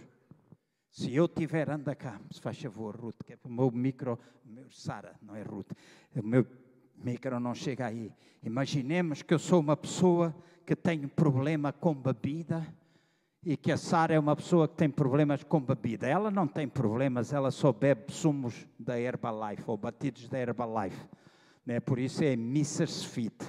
Se 0.92 1.14
eu 1.14 1.28
tiver, 1.28 1.70
anda 1.70 1.96
cá, 1.96 2.20
se 2.32 2.42
faz 2.42 2.60
favor, 2.60 2.96
Ruth, 2.96 3.24
que 3.24 3.34
é 3.34 3.38
o 3.44 3.50
meu 3.50 3.70
micro, 3.72 4.18
Sara, 4.72 5.16
não 5.22 5.36
é 5.36 5.44
Ruth, 5.44 5.72
o 6.16 6.24
meu 6.24 6.46
micro 6.98 7.40
não 7.40 7.54
chega 7.54 7.88
aí. 7.88 8.12
Imaginemos 8.44 9.22
que 9.22 9.34
eu 9.34 9.40
sou 9.40 9.60
uma 9.60 9.78
pessoa 9.78 10.36
que 10.66 10.76
tem 10.76 11.08
problema 11.08 11.72
com 11.72 11.94
bebida 11.94 12.66
e 13.44 13.56
que 13.56 13.72
a 13.72 13.78
Sara 13.78 14.14
é 14.14 14.20
uma 14.20 14.36
pessoa 14.36 14.68
que 14.68 14.76
tem 14.76 14.90
problemas 14.90 15.44
com 15.44 15.62
bebida. 15.62 16.08
Ela 16.08 16.30
não 16.30 16.48
tem 16.48 16.68
problemas, 16.68 17.32
ela 17.32 17.52
só 17.52 17.72
bebe 17.72 18.12
sumos 18.12 18.68
da 18.78 19.00
Herbalife 19.00 19.64
ou 19.68 19.78
batidos 19.78 20.28
da 20.28 20.40
Herbalife. 20.40 21.08
Né? 21.66 21.80
Por 21.80 22.00
isso 22.00 22.24
é 22.24 22.34
Mrs. 22.34 23.08
Fit 23.08 23.46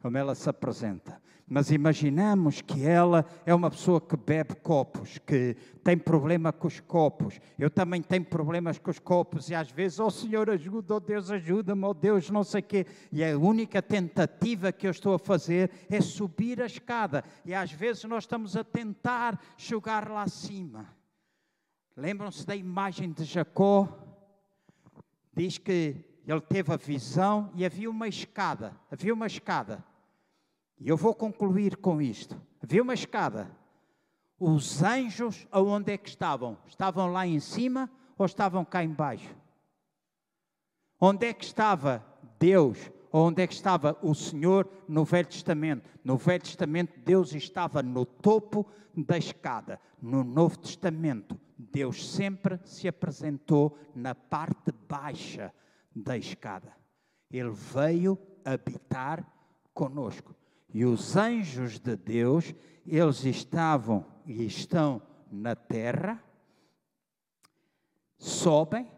como 0.00 0.16
ela 0.16 0.34
se 0.34 0.48
apresenta. 0.48 1.20
Mas 1.52 1.72
imaginamos 1.72 2.60
que 2.60 2.86
ela 2.86 3.26
é 3.44 3.52
uma 3.52 3.68
pessoa 3.68 4.00
que 4.00 4.16
bebe 4.16 4.54
copos, 4.54 5.18
que 5.18 5.56
tem 5.82 5.98
problema 5.98 6.52
com 6.52 6.68
os 6.68 6.78
copos. 6.78 7.40
Eu 7.58 7.68
também 7.68 8.00
tenho 8.00 8.24
problemas 8.24 8.78
com 8.78 8.88
os 8.88 9.00
copos 9.00 9.50
e 9.50 9.54
às 9.56 9.68
vezes, 9.68 9.98
oh 9.98 10.12
Senhor, 10.12 10.48
ajuda, 10.48 10.94
oh 10.94 11.00
Deus, 11.00 11.28
ajuda-me, 11.28 11.84
oh 11.84 11.92
Deus, 11.92 12.30
não 12.30 12.44
sei 12.44 12.62
quê. 12.62 12.86
E 13.10 13.24
a 13.24 13.36
única 13.36 13.82
tentativa 13.82 14.70
que 14.70 14.86
eu 14.86 14.92
estou 14.92 15.12
a 15.12 15.18
fazer 15.18 15.72
é 15.90 16.00
subir 16.00 16.62
a 16.62 16.66
escada. 16.66 17.24
E 17.44 17.52
às 17.52 17.72
vezes 17.72 18.04
nós 18.04 18.22
estamos 18.22 18.56
a 18.56 18.62
tentar 18.62 19.36
chegar 19.56 20.08
lá 20.08 20.22
acima. 20.22 20.86
Lembram-se 21.96 22.46
da 22.46 22.54
imagem 22.54 23.10
de 23.10 23.24
Jacó? 23.24 23.88
Diz 25.34 25.58
que 25.58 25.96
ele 26.24 26.40
teve 26.42 26.72
a 26.72 26.76
visão 26.76 27.50
e 27.56 27.64
havia 27.64 27.90
uma 27.90 28.06
escada. 28.06 28.72
Havia 28.88 29.12
uma 29.12 29.26
escada. 29.26 29.89
E 30.80 30.88
eu 30.88 30.96
vou 30.96 31.14
concluir 31.14 31.76
com 31.76 32.00
isto. 32.00 32.40
Havia 32.62 32.82
uma 32.82 32.94
escada. 32.94 33.50
Os 34.38 34.82
anjos, 34.82 35.46
aonde 35.52 35.92
é 35.92 35.98
que 35.98 36.08
estavam? 36.08 36.56
Estavam 36.66 37.12
lá 37.12 37.26
em 37.26 37.38
cima 37.38 37.90
ou 38.16 38.24
estavam 38.24 38.64
cá 38.64 38.82
embaixo? 38.82 39.36
Onde 40.98 41.26
é 41.26 41.34
que 41.34 41.44
estava 41.44 42.04
Deus? 42.38 42.90
Onde 43.12 43.42
é 43.42 43.46
que 43.46 43.52
estava 43.52 43.98
o 44.02 44.14
Senhor 44.14 44.66
no 44.88 45.04
Velho 45.04 45.28
Testamento? 45.28 45.90
No 46.02 46.16
Velho 46.16 46.42
Testamento, 46.42 46.98
Deus 47.00 47.34
estava 47.34 47.82
no 47.82 48.06
topo 48.06 48.66
da 48.96 49.18
escada. 49.18 49.78
No 50.00 50.24
Novo 50.24 50.58
Testamento, 50.58 51.38
Deus 51.58 52.08
sempre 52.10 52.58
se 52.64 52.88
apresentou 52.88 53.76
na 53.94 54.14
parte 54.14 54.72
baixa 54.88 55.52
da 55.94 56.16
escada. 56.16 56.72
Ele 57.30 57.50
veio 57.50 58.18
habitar 58.44 59.26
conosco. 59.74 60.34
E 60.72 60.84
os 60.84 61.16
anjos 61.16 61.78
de 61.78 61.96
Deus, 61.96 62.54
eles 62.86 63.24
estavam 63.24 64.04
e 64.24 64.44
estão 64.44 65.02
na 65.30 65.54
terra, 65.54 66.22
sobem 68.18 68.90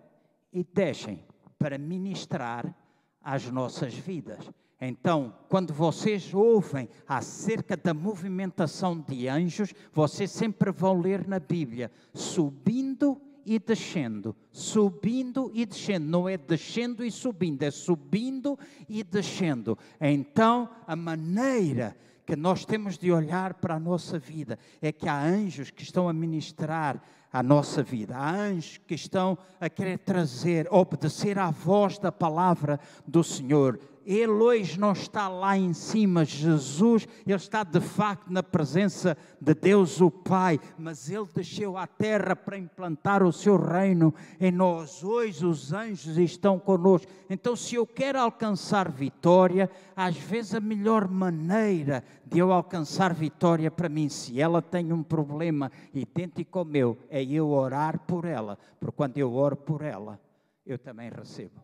e 0.53 0.63
descem 0.63 1.25
para 1.59 1.79
ministrar 1.79 2.75
às 3.21 3.51
nossas 3.51 3.95
vidas. 3.95 4.51
Então, 4.81 5.33
quando 5.49 5.73
vocês 5.73 6.35
ouvem 6.35 6.89
acerca 7.07 7.77
da 7.77 7.95
movimentação 7.95 8.99
de 9.01 9.29
anjos, 9.29 9.73
vocês 9.93 10.31
sempre 10.31 10.73
vão 10.73 11.01
ler 11.01 11.27
na 11.29 11.39
Bíblia, 11.39 11.91
subindo 12.13 13.21
e 13.31 13.32
descendo, 13.59 14.35
subindo 14.51 15.51
e 15.55 15.67
descendo, 15.67 16.07
não 16.07 16.29
é 16.29 16.37
descendo 16.37 17.05
e 17.05 17.11
subindo, 17.11 17.63
é 17.63 17.71
subindo 17.71 18.59
e 18.89 19.03
descendo. 19.03 19.77
Então, 20.01 20.69
a 20.87 20.95
maneira 20.97 21.97
que 22.25 22.37
nós 22.37 22.65
temos 22.65 22.97
de 22.97 23.11
olhar 23.11 23.55
para 23.55 23.75
a 23.75 23.81
nossa 23.81 24.19
vida 24.19 24.59
é 24.81 24.93
que 24.93 25.09
há 25.09 25.21
anjos 25.21 25.71
que 25.71 25.83
estão 25.83 26.09
a 26.09 26.13
ministrar 26.13 27.03
a 27.33 27.43
nossa 27.43 27.83
vida. 27.83 28.17
Há 28.17 28.31
anjos 28.31 28.79
que 28.87 28.95
estão 28.95 29.39
a 29.61 29.69
querer 29.69 29.99
trazer, 29.99 30.69
obedecer 30.71 31.39
à 31.39 31.51
voz 31.51 31.99
da 31.99 32.13
palavra 32.13 32.79
do 33.07 33.25
Senhor. 33.25 33.81
Ele 34.05 34.33
hoje 34.33 34.79
não 34.79 34.93
está 34.93 35.29
lá 35.29 35.57
em 35.57 35.73
cima, 35.73 36.25
Jesus, 36.25 37.07
ele 37.27 37.37
está 37.37 37.63
de 37.63 37.81
facto 37.81 38.31
na 38.31 38.43
presença 38.43 39.17
de 39.41 39.55
Deus 39.55 40.01
o 40.01 40.11
Pai, 40.11 40.59
mas 40.79 41.11
ele 41.11 41.27
desceu 41.35 41.77
à 41.77 41.87
terra 41.87 42.35
para 42.35 42.59
implantar 42.59 43.23
o 43.23 43.33
seu 43.33 43.57
reino 43.57 44.15
em 44.41 44.51
nós. 44.51 45.05
Hoje 45.05 45.47
os 45.47 45.73
anjos 45.73 46.17
estão 46.19 46.59
conosco. 46.59 47.11
Então, 47.29 47.55
se 47.55 47.77
eu 47.77 47.87
quero 47.87 48.19
alcançar 48.19 48.91
vitória, 48.91 49.71
às 49.97 50.17
vezes 50.17 50.55
a 50.55 50.61
melhor 50.61 51.09
maneira 51.09 52.05
de 52.25 52.39
eu 52.39 52.53
alcançar 52.53 53.15
vitória 53.15 53.71
para 53.71 53.89
mim, 53.89 54.09
se 54.09 54.41
ela 54.41 54.61
tem 54.61 54.93
um 54.93 55.03
problema 55.03 55.71
idêntico 55.95 56.59
ao 56.59 56.65
meu, 56.65 56.99
é 57.09 57.23
eu 57.23 57.51
orar 57.51 58.01
por 58.01 58.25
ela, 58.25 58.59
porque 58.81 58.97
quando 58.97 59.19
eu 59.19 59.33
oro 59.35 59.57
por 59.57 59.83
ela, 59.83 60.21
eu 60.65 60.79
também 60.79 61.11
recebo. 61.11 61.61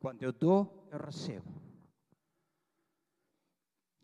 Quando 0.00 0.22
eu 0.22 0.32
dou, 0.32 0.77
eu 0.90 0.98
recebo. 0.98 1.58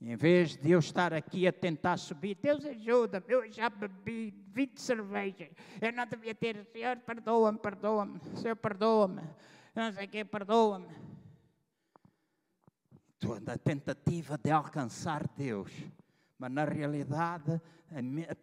Em 0.01 0.17
vez 0.17 0.57
de 0.57 0.71
eu 0.71 0.81
estar 0.81 1.15
aqui 1.15 1.47
a 1.49 1.53
tentar 1.53 1.97
subir, 1.97 2.35
Deus 2.35 2.65
ajuda, 2.65 3.25
eu 3.27 3.51
já 3.51 3.71
bebi 3.71 4.35
20 4.49 4.79
cervejas, 4.79 5.49
eu 5.81 5.93
não 5.93 6.07
devia 6.07 6.35
ter, 6.35 6.63
Senhor, 6.67 6.99
perdoa-me, 6.99 7.59
perdoa-me, 7.59 8.21
Senhor, 8.37 8.57
perdoa-me, 8.57 9.23
não 9.75 9.93
sei 9.93 10.23
o 10.23 10.27
perdoa-me. 10.27 10.89
Estou 13.15 13.41
na 13.41 13.57
tentativa 13.57 14.37
de 14.37 14.51
alcançar 14.51 15.27
Deus, 15.29 15.73
mas 16.45 16.53
na 16.53 16.65
realidade 16.65 17.59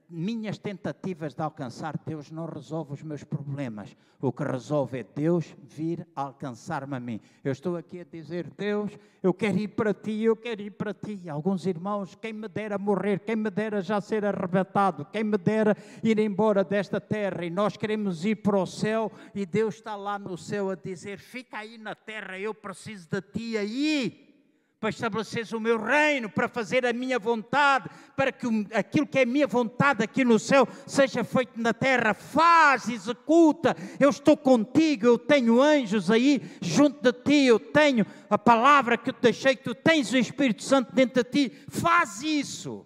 minhas 0.09 0.57
tentativas 0.57 1.35
de 1.35 1.41
alcançar 1.43 1.99
Deus 2.03 2.31
não 2.31 2.45
resolvem 2.45 2.95
os 2.95 3.03
meus 3.03 3.23
problemas. 3.23 3.95
O 4.19 4.31
que 4.31 4.43
resolve 4.43 4.99
é 4.99 5.03
Deus 5.03 5.55
vir 5.61 6.07
alcançar-me 6.15 6.95
a 6.95 6.99
mim. 6.99 7.19
Eu 7.43 7.51
estou 7.51 7.75
aqui 7.75 7.99
a 7.99 8.03
dizer, 8.03 8.49
Deus, 8.57 8.97
eu 9.21 9.33
quero 9.33 9.57
ir 9.57 9.67
para 9.67 9.93
ti, 9.93 10.23
eu 10.23 10.35
quero 10.35 10.61
ir 10.61 10.71
para 10.71 10.93
ti. 10.93 11.29
Alguns 11.29 11.65
irmãos, 11.67 12.15
quem 12.15 12.33
me 12.33 12.47
dera 12.47 12.77
morrer, 12.77 13.19
quem 13.19 13.35
me 13.35 13.51
dera 13.51 13.81
já 13.81 13.99
ser 13.99 14.25
arrebatado, 14.25 15.05
quem 15.05 15.23
me 15.23 15.37
dera 15.37 15.75
ir 16.01 16.17
embora 16.17 16.63
desta 16.63 16.99
terra. 16.99 17.45
E 17.45 17.49
nós 17.49 17.77
queremos 17.77 18.25
ir 18.25 18.37
para 18.37 18.57
o 18.57 18.65
céu 18.65 19.11
e 19.35 19.45
Deus 19.45 19.75
está 19.75 19.95
lá 19.95 20.17
no 20.17 20.37
céu 20.37 20.71
a 20.71 20.75
dizer, 20.75 21.19
fica 21.19 21.57
aí 21.57 21.77
na 21.77 21.93
terra, 21.93 22.39
eu 22.39 22.53
preciso 22.53 23.07
de 23.09 23.21
ti 23.21 23.57
aí 23.57 24.30
para 24.81 24.89
estabelecer 24.89 25.45
o 25.55 25.59
meu 25.59 25.79
reino, 25.79 26.27
para 26.27 26.47
fazer 26.47 26.87
a 26.87 26.91
minha 26.91 27.19
vontade, 27.19 27.87
para 28.15 28.31
que 28.31 28.47
aquilo 28.73 29.05
que 29.05 29.19
é 29.19 29.25
minha 29.27 29.45
vontade 29.45 30.03
aqui 30.03 30.25
no 30.25 30.39
céu 30.39 30.67
seja 30.87 31.23
feito 31.23 31.61
na 31.61 31.71
terra. 31.71 32.15
Faz, 32.15 32.89
executa. 32.89 33.77
Eu 33.99 34.09
estou 34.09 34.35
contigo, 34.35 35.05
eu 35.05 35.19
tenho 35.19 35.61
anjos 35.61 36.09
aí 36.09 36.41
junto 36.59 36.99
de 36.99 37.13
ti, 37.13 37.45
eu 37.45 37.59
tenho 37.59 38.03
a 38.27 38.39
palavra 38.39 38.97
que 38.97 39.11
eu 39.11 39.13
te 39.13 39.21
deixei, 39.21 39.55
tu 39.55 39.75
tens 39.75 40.11
o 40.11 40.17
Espírito 40.17 40.63
Santo 40.63 40.91
dentro 40.95 41.23
de 41.23 41.29
ti. 41.29 41.55
Faz 41.69 42.23
isso. 42.23 42.83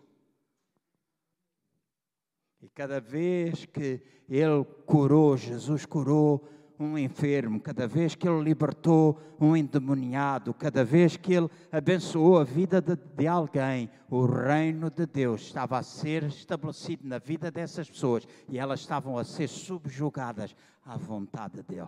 E 2.61 2.67
cada 2.67 2.99
vez 2.99 3.65
que 3.67 4.01
ele 4.27 4.65
curou, 4.85 5.37
Jesus 5.37 5.85
curou 5.85 6.45
um 6.79 6.97
enfermo, 6.97 7.59
cada 7.59 7.87
vez 7.87 8.15
que 8.15 8.27
ele 8.27 8.43
libertou 8.43 9.19
um 9.39 9.55
endemoniado, 9.55 10.53
cada 10.53 10.83
vez 10.83 11.15
que 11.15 11.33
ele 11.33 11.49
abençoou 11.71 12.39
a 12.39 12.43
vida 12.43 12.81
de, 12.81 12.95
de, 12.95 13.27
alguém, 13.27 13.89
o 14.09 14.25
reino 14.25 14.89
de 14.89 15.05
Deus 15.05 15.41
estava 15.41 15.77
a 15.77 15.83
ser 15.83 16.23
estabelecido 16.23 17.07
na 17.07 17.17
vida 17.17 17.49
dessas 17.49 17.89
pessoas 17.89 18.27
e 18.49 18.59
elas 18.59 18.81
estavam 18.81 19.17
a 19.17 19.23
ser 19.23 19.47
subjugadas 19.47 20.55
à 20.85 20.97
vontade 20.97 21.63
dele. 21.63 21.87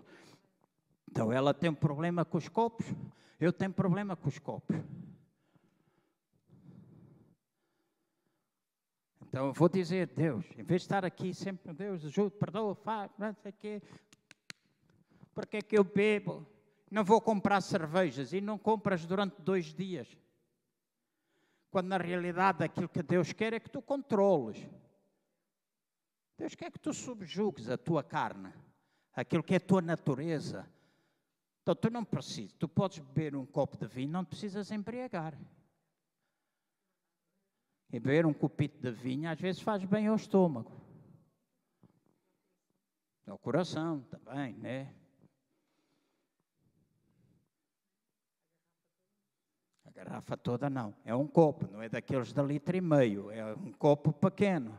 Então 1.09 1.31
ela 1.31 1.53
tem 1.53 1.69
um 1.69 1.75
problema 1.75 2.23
com 2.23 2.37
os 2.37 2.47
copos, 2.47 2.85
eu 3.39 3.51
tenho 3.51 3.73
problema 3.73 4.15
com 4.15 4.29
os 4.29 4.39
copos. 4.39 4.75
Então 9.27 9.47
eu 9.47 9.53
vou 9.53 9.67
dizer, 9.67 10.07
Deus, 10.15 10.45
em 10.57 10.63
vez 10.63 10.81
de 10.81 10.85
estar 10.85 11.03
aqui 11.03 11.33
sempre, 11.33 11.73
Deus, 11.73 12.03
ajuda, 12.05 12.31
perdoa, 12.31 12.73
faz, 12.75 13.11
não 13.17 13.33
sei 13.33 13.51
o 13.51 13.55
quê, 13.59 13.81
porque 15.37 15.57
é 15.57 15.61
que 15.61 15.77
eu 15.77 15.83
bebo? 15.83 16.47
Não 16.89 17.03
vou 17.03 17.21
comprar 17.21 17.61
cervejas 17.61 18.33
e 18.33 18.41
não 18.41 18.57
compras 18.57 19.05
durante 19.05 19.39
dois 19.39 19.65
dias. 19.65 20.17
Quando 21.69 21.89
na 21.89 21.97
realidade 21.97 22.63
aquilo 22.63 22.89
que 22.89 23.03
Deus 23.03 23.31
quer 23.33 23.53
é 23.53 23.59
que 23.59 23.69
tu 23.69 23.79
controles. 23.79 24.67
Deus 26.35 26.55
quer 26.55 26.71
que 26.71 26.79
tu 26.79 26.91
subjugues 26.91 27.69
a 27.69 27.77
tua 27.77 28.03
carne, 28.03 28.51
aquilo 29.13 29.43
que 29.43 29.53
é 29.53 29.57
a 29.57 29.59
tua 29.59 29.79
natureza. 29.79 30.67
Então 31.61 31.75
tu 31.75 31.91
não 31.91 32.03
precisas, 32.03 32.53
tu 32.53 32.67
podes 32.67 32.97
beber 32.97 33.35
um 33.35 33.45
copo 33.45 33.77
de 33.77 33.85
vinho, 33.85 34.09
não 34.09 34.25
precisas 34.25 34.71
embriagar. 34.71 35.39
E 37.91 37.99
beber 37.99 38.25
um 38.25 38.33
copito 38.33 38.81
de 38.81 38.89
vinho 38.89 39.29
às 39.29 39.39
vezes 39.39 39.61
faz 39.61 39.85
bem 39.85 40.07
ao 40.07 40.15
estômago. 40.15 40.81
Ao 43.27 43.37
coração 43.37 44.01
também, 44.01 44.55
né? 44.55 44.95
Garrafa 49.97 50.37
toda 50.37 50.69
não. 50.69 50.93
É 51.03 51.15
um 51.15 51.25
copo, 51.25 51.67
não 51.71 51.81
é 51.81 51.89
daqueles 51.89 52.31
de 52.31 52.41
litro 52.43 52.77
e 52.77 52.81
meio. 52.81 53.31
É 53.31 53.55
um 53.55 53.71
copo 53.71 54.13
pequeno. 54.13 54.77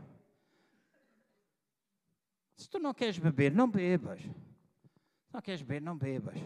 Se 2.57 2.69
tu 2.71 2.79
não 2.79 2.95
queres 2.95 3.19
beber, 3.19 3.53
não 3.53 3.69
bebas. 3.69 4.21
Se 4.21 5.33
não 5.33 5.41
queres 5.41 5.62
beber, 5.62 5.83
não 5.83 5.97
bebas. 5.97 6.39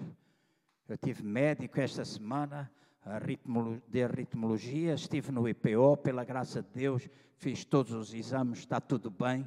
Eu 0.89 0.97
tive 0.97 1.23
médico 1.23 1.81
esta 1.81 2.05
semana 2.05 2.71
de 3.89 4.03
arritmologia, 4.03 4.95
estive 4.95 5.33
no 5.33 5.49
IPO, 5.49 5.99
pela 5.99 6.25
graça 6.25 6.63
de 6.63 6.69
Deus, 6.75 7.09
fiz 7.37 7.65
todos 7.65 7.93
os 7.93 8.15
exames, 8.15 8.61
está 8.61 8.81
tudo 8.81 9.11
bem. 9.11 9.47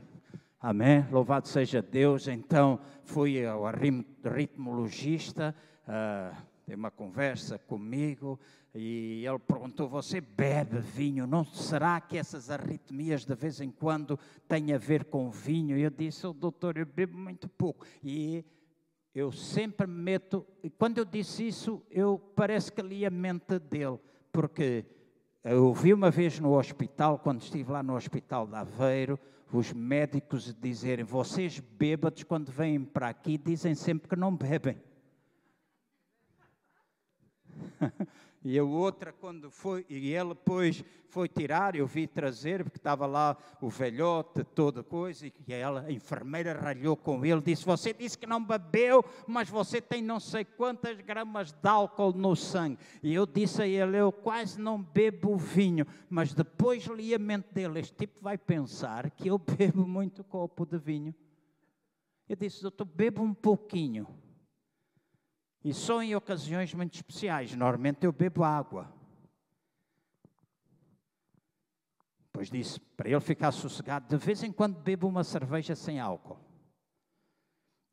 Amém? 0.59 1.05
Louvado 1.11 1.47
seja 1.47 1.82
Deus. 1.82 2.28
Então, 2.28 2.80
fui 3.03 3.45
ao 3.45 3.65
arritmologista, 3.65 5.55
uh, 5.88 6.36
tem 6.66 6.76
uma 6.76 6.89
conversa 6.89 7.59
comigo, 7.59 8.39
e 8.74 9.24
ele 9.26 9.39
perguntou: 9.39 9.88
Você 9.88 10.20
bebe 10.20 10.80
vinho? 10.80 11.28
Não 11.28 11.45
será 11.45 12.01
que 12.01 12.18
essas 12.18 12.49
arritmias 12.49 13.24
de 13.24 13.36
vez 13.36 13.61
em 13.61 13.70
quando 13.70 14.20
têm 14.47 14.74
a 14.74 14.78
ver 14.78 15.05
com 15.05 15.30
vinho? 15.30 15.78
E 15.78 15.84
eu 15.84 15.91
disse: 15.91 16.26
oh, 16.26 16.34
Doutor, 16.34 16.78
eu 16.78 16.86
bebo 16.86 17.18
muito 17.18 17.47
pouco. 17.47 17.86
E 18.03 18.43
eu 19.13 19.32
sempre 19.32 19.86
me 19.86 19.93
meto. 19.93 20.45
E 20.63 20.70
quando 20.70 20.97
eu 20.97 21.05
disse 21.05 21.47
isso, 21.47 21.82
eu 21.89 22.20
parece 22.36 22.72
que 22.72 22.82
li 22.82 23.05
a 23.05 23.11
mente 23.11 23.59
dele, 23.59 23.99
porque 24.32 24.86
eu 25.43 25.72
vi 25.74 25.93
uma 25.93 26.09
vez 26.09 26.39
no 26.39 26.57
hospital, 26.57 27.20
quando 27.20 27.41
estive 27.41 27.72
lá 27.72 27.84
no 27.84 27.95
hospital 27.95 28.47
de 28.47 28.55
Aveiro, 28.55 29.20
os 29.53 29.72
médicos 29.72 30.53
dizerem: 30.59 31.05
Vocês 31.05 31.59
bêbados, 31.59 32.24
quando 32.24 32.51
vêm 32.51 32.84
para 32.84 33.07
aqui, 33.07 33.38
dizem 33.38 33.76
sempre 33.76 34.09
que 34.09 34.16
não 34.16 34.36
bebem. 34.36 34.78
E 38.47 38.59
a 38.59 38.63
outra, 38.63 39.11
quando 39.11 39.49
foi, 39.49 39.83
e 39.89 40.13
ele 40.13 40.29
depois 40.29 40.85
foi 41.09 41.27
tirar, 41.27 41.75
eu 41.75 41.87
vi 41.87 42.05
trazer, 42.05 42.63
porque 42.63 42.77
estava 42.77 43.07
lá 43.07 43.35
o 43.59 43.69
velhote, 43.69 44.43
toda 44.43 44.83
coisa, 44.83 45.25
e 45.25 45.33
ela, 45.51 45.81
a 45.81 45.91
enfermeira 45.91 46.53
ralhou 46.53 46.95
com 46.95 47.25
ele, 47.25 47.41
disse: 47.41 47.65
Você 47.65 47.91
disse 47.91 48.15
que 48.15 48.27
não 48.27 48.45
bebeu, 48.45 49.03
mas 49.25 49.49
você 49.49 49.81
tem 49.81 49.99
não 49.99 50.19
sei 50.19 50.45
quantas 50.45 51.01
gramas 51.01 51.51
de 51.51 51.67
álcool 51.67 52.13
no 52.13 52.35
sangue. 52.35 52.77
E 53.01 53.15
eu 53.15 53.25
disse 53.25 53.63
a 53.63 53.67
ele: 53.67 53.97
Eu 53.97 54.11
quase 54.11 54.61
não 54.61 54.79
bebo 54.79 55.35
vinho, 55.35 55.87
mas 56.07 56.31
depois 56.31 56.85
li 56.85 57.15
a 57.15 57.19
mente 57.19 57.47
dele: 57.51 57.79
Este 57.79 57.95
tipo 57.95 58.21
vai 58.21 58.37
pensar 58.37 59.09
que 59.09 59.27
eu 59.27 59.39
bebo 59.57 59.87
muito 59.87 60.23
copo 60.23 60.67
de 60.67 60.77
vinho. 60.77 61.15
Eu 62.29 62.35
disse: 62.35 62.61
Doutor, 62.61 62.85
bebo 62.85 63.23
um 63.23 63.33
pouquinho. 63.33 64.07
E 65.66 65.74
só 65.74 65.99
em 66.03 66.16
ocasiões 66.16 66.76
muito 66.76 66.93
especiais. 66.93 67.55
Normalmente 67.55 68.05
eu 68.05 68.11
bebo 68.11 68.43
água. 68.43 68.88
Depois 72.26 72.51
disse, 72.51 72.80
para 72.80 73.09
ele 73.09 73.20
ficar 73.20 73.51
sossegado, 73.51 74.07
de 74.07 74.24
vez 74.24 74.43
em 74.43 74.51
quando 74.51 74.78
bebo 74.78 75.07
uma 75.07 75.24
cerveja 75.24 75.76
sem 75.76 75.99
álcool. 75.99 76.38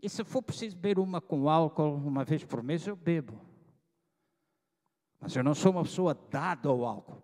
E 0.03 0.07
se 0.07 0.23
for 0.23 0.43
preciso 0.43 0.77
beber 0.77 0.99
uma 0.99 1.18
com 1.18 1.49
álcool, 1.49 1.95
uma 1.95 2.25
vez 2.25 2.45
por 2.45 2.62
mês, 2.62 2.87
eu 2.87 2.95
bebo. 2.95 3.41
Mas 5.19 5.35
eu 5.35 5.43
não 5.43 5.55
sou 5.55 5.73
uma 5.73 5.85
pessoa 5.85 6.15
dada 6.31 6.69
ao 6.69 6.85
álcool. 6.85 7.23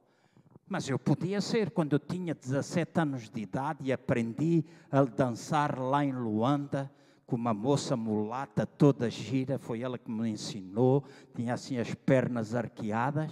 Mas 0.66 0.89
eu 0.89 0.99
podia 0.99 1.43
ser 1.43 1.73
quando 1.73 1.93
eu 1.93 1.99
tinha 1.99 2.35
17 2.35 2.99
anos 2.99 3.29
de 3.29 3.43
idade 3.43 3.85
e 3.85 3.93
aprendi 3.93 4.65
a 4.91 5.05
dançar 5.05 5.79
lá 5.79 6.03
em 6.03 6.12
Luanda 6.12 6.91
com 7.29 7.37
uma 7.37 7.53
moça 7.53 7.95
mulata 7.95 8.67
toda 8.67 9.11
gira, 9.11 9.59
foi 9.59 9.83
ela 9.83 9.99
que 9.99 10.11
me 10.11 10.31
ensinou, 10.31 11.05
tinha 11.37 11.53
assim 11.53 11.77
as 11.77 11.95
pernas 11.95 12.55
arqueadas. 12.55 13.31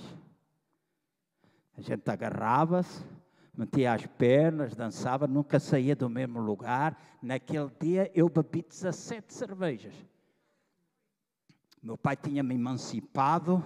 A 1.75 1.81
gente 1.81 2.07
agarrava-se, 2.11 3.03
metia 3.57 3.95
as 3.95 4.07
pernas, 4.07 4.77
dançava, 4.77 5.27
nunca 5.27 5.59
saía 5.59 5.97
do 5.97 6.11
mesmo 6.11 6.39
lugar. 6.39 7.01
Naquele 7.23 7.71
dia 7.81 8.13
eu 8.15 8.29
bebi 8.29 8.63
17 8.69 9.33
cervejas. 9.33 9.95
Meu 11.83 11.97
pai 11.97 12.17
tinha 12.17 12.43
me 12.43 12.55
emancipado 12.55 13.65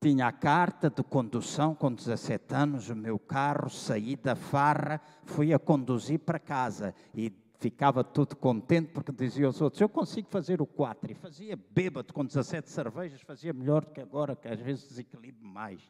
Tinha 0.00 0.26
a 0.26 0.32
carta 0.32 0.90
de 0.90 1.04
condução 1.04 1.72
com 1.72 1.92
17 1.92 2.52
anos, 2.52 2.90
o 2.90 2.96
meu 2.96 3.16
carro, 3.16 3.70
saí 3.70 4.16
da 4.16 4.34
farra, 4.34 5.00
fui 5.24 5.54
a 5.54 5.58
conduzir 5.58 6.18
para 6.18 6.38
casa 6.40 6.94
e 7.14 7.30
ficava 7.60 8.02
todo 8.02 8.34
contente 8.34 8.90
porque 8.90 9.12
dizia 9.12 9.46
aos 9.46 9.60
outros: 9.60 9.80
Eu 9.80 9.88
consigo 9.88 10.28
fazer 10.28 10.60
o 10.62 10.66
4. 10.66 11.12
E 11.12 11.14
fazia 11.14 11.56
bêbado 11.56 12.12
com 12.12 12.24
17 12.24 12.70
cervejas, 12.70 13.20
fazia 13.20 13.52
melhor 13.52 13.84
do 13.84 13.92
que 13.92 14.00
agora, 14.00 14.34
que 14.34 14.48
às 14.48 14.58
vezes 14.58 14.88
desequilibro 14.88 15.46
mais. 15.46 15.80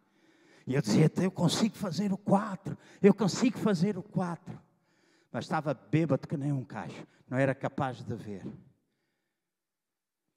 E 0.66 0.74
eu 0.74 0.82
dizia: 0.82 1.10
Eu 1.22 1.30
consigo 1.30 1.76
fazer 1.76 2.12
o 2.12 2.18
4, 2.18 2.76
eu 3.00 3.14
consigo 3.14 3.56
fazer 3.58 3.96
o 3.96 4.02
4. 4.02 4.60
Mas 5.32 5.44
estava 5.44 5.72
bêbado 5.72 6.26
que 6.26 6.36
nem 6.36 6.52
um 6.52 6.64
cacho, 6.64 7.06
não 7.28 7.38
era 7.38 7.54
capaz 7.54 8.02
de 8.02 8.14
ver. 8.16 8.44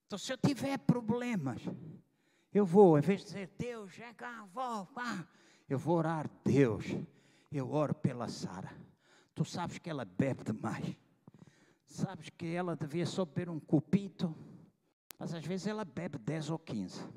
Então, 0.06 0.20
se 0.20 0.32
eu 0.32 0.38
tiver 0.38 0.78
problemas, 0.78 1.60
eu 2.54 2.64
vou, 2.64 3.00
em 3.00 3.02
vez 3.02 3.22
de 3.22 3.26
dizer, 3.26 3.50
Deus, 3.58 3.98
é 3.98 4.14
cá, 4.14 4.48
vou, 4.54 4.88
vá, 4.94 5.28
eu 5.68 5.80
vou 5.80 5.98
orar, 5.98 6.30
Deus, 6.46 6.86
eu 7.52 7.72
oro 7.72 7.96
pela 7.96 8.28
Sara. 8.28 8.72
Tu 9.34 9.44
sabes 9.44 9.80
que 9.80 9.90
ela 9.90 10.06
bebe 10.06 10.44
demais. 10.44 10.96
Sabes 11.94 12.28
que 12.30 12.48
ela 12.48 12.76
devia 12.76 13.06
só 13.06 13.24
beber 13.24 13.50
um 13.52 13.60
copito, 13.60 14.36
mas 15.20 15.32
às 15.32 15.46
vezes 15.46 15.68
ela 15.68 15.86
bebe 15.86 16.18
10 16.18 16.50
ou 16.50 16.58
15. 16.58 17.08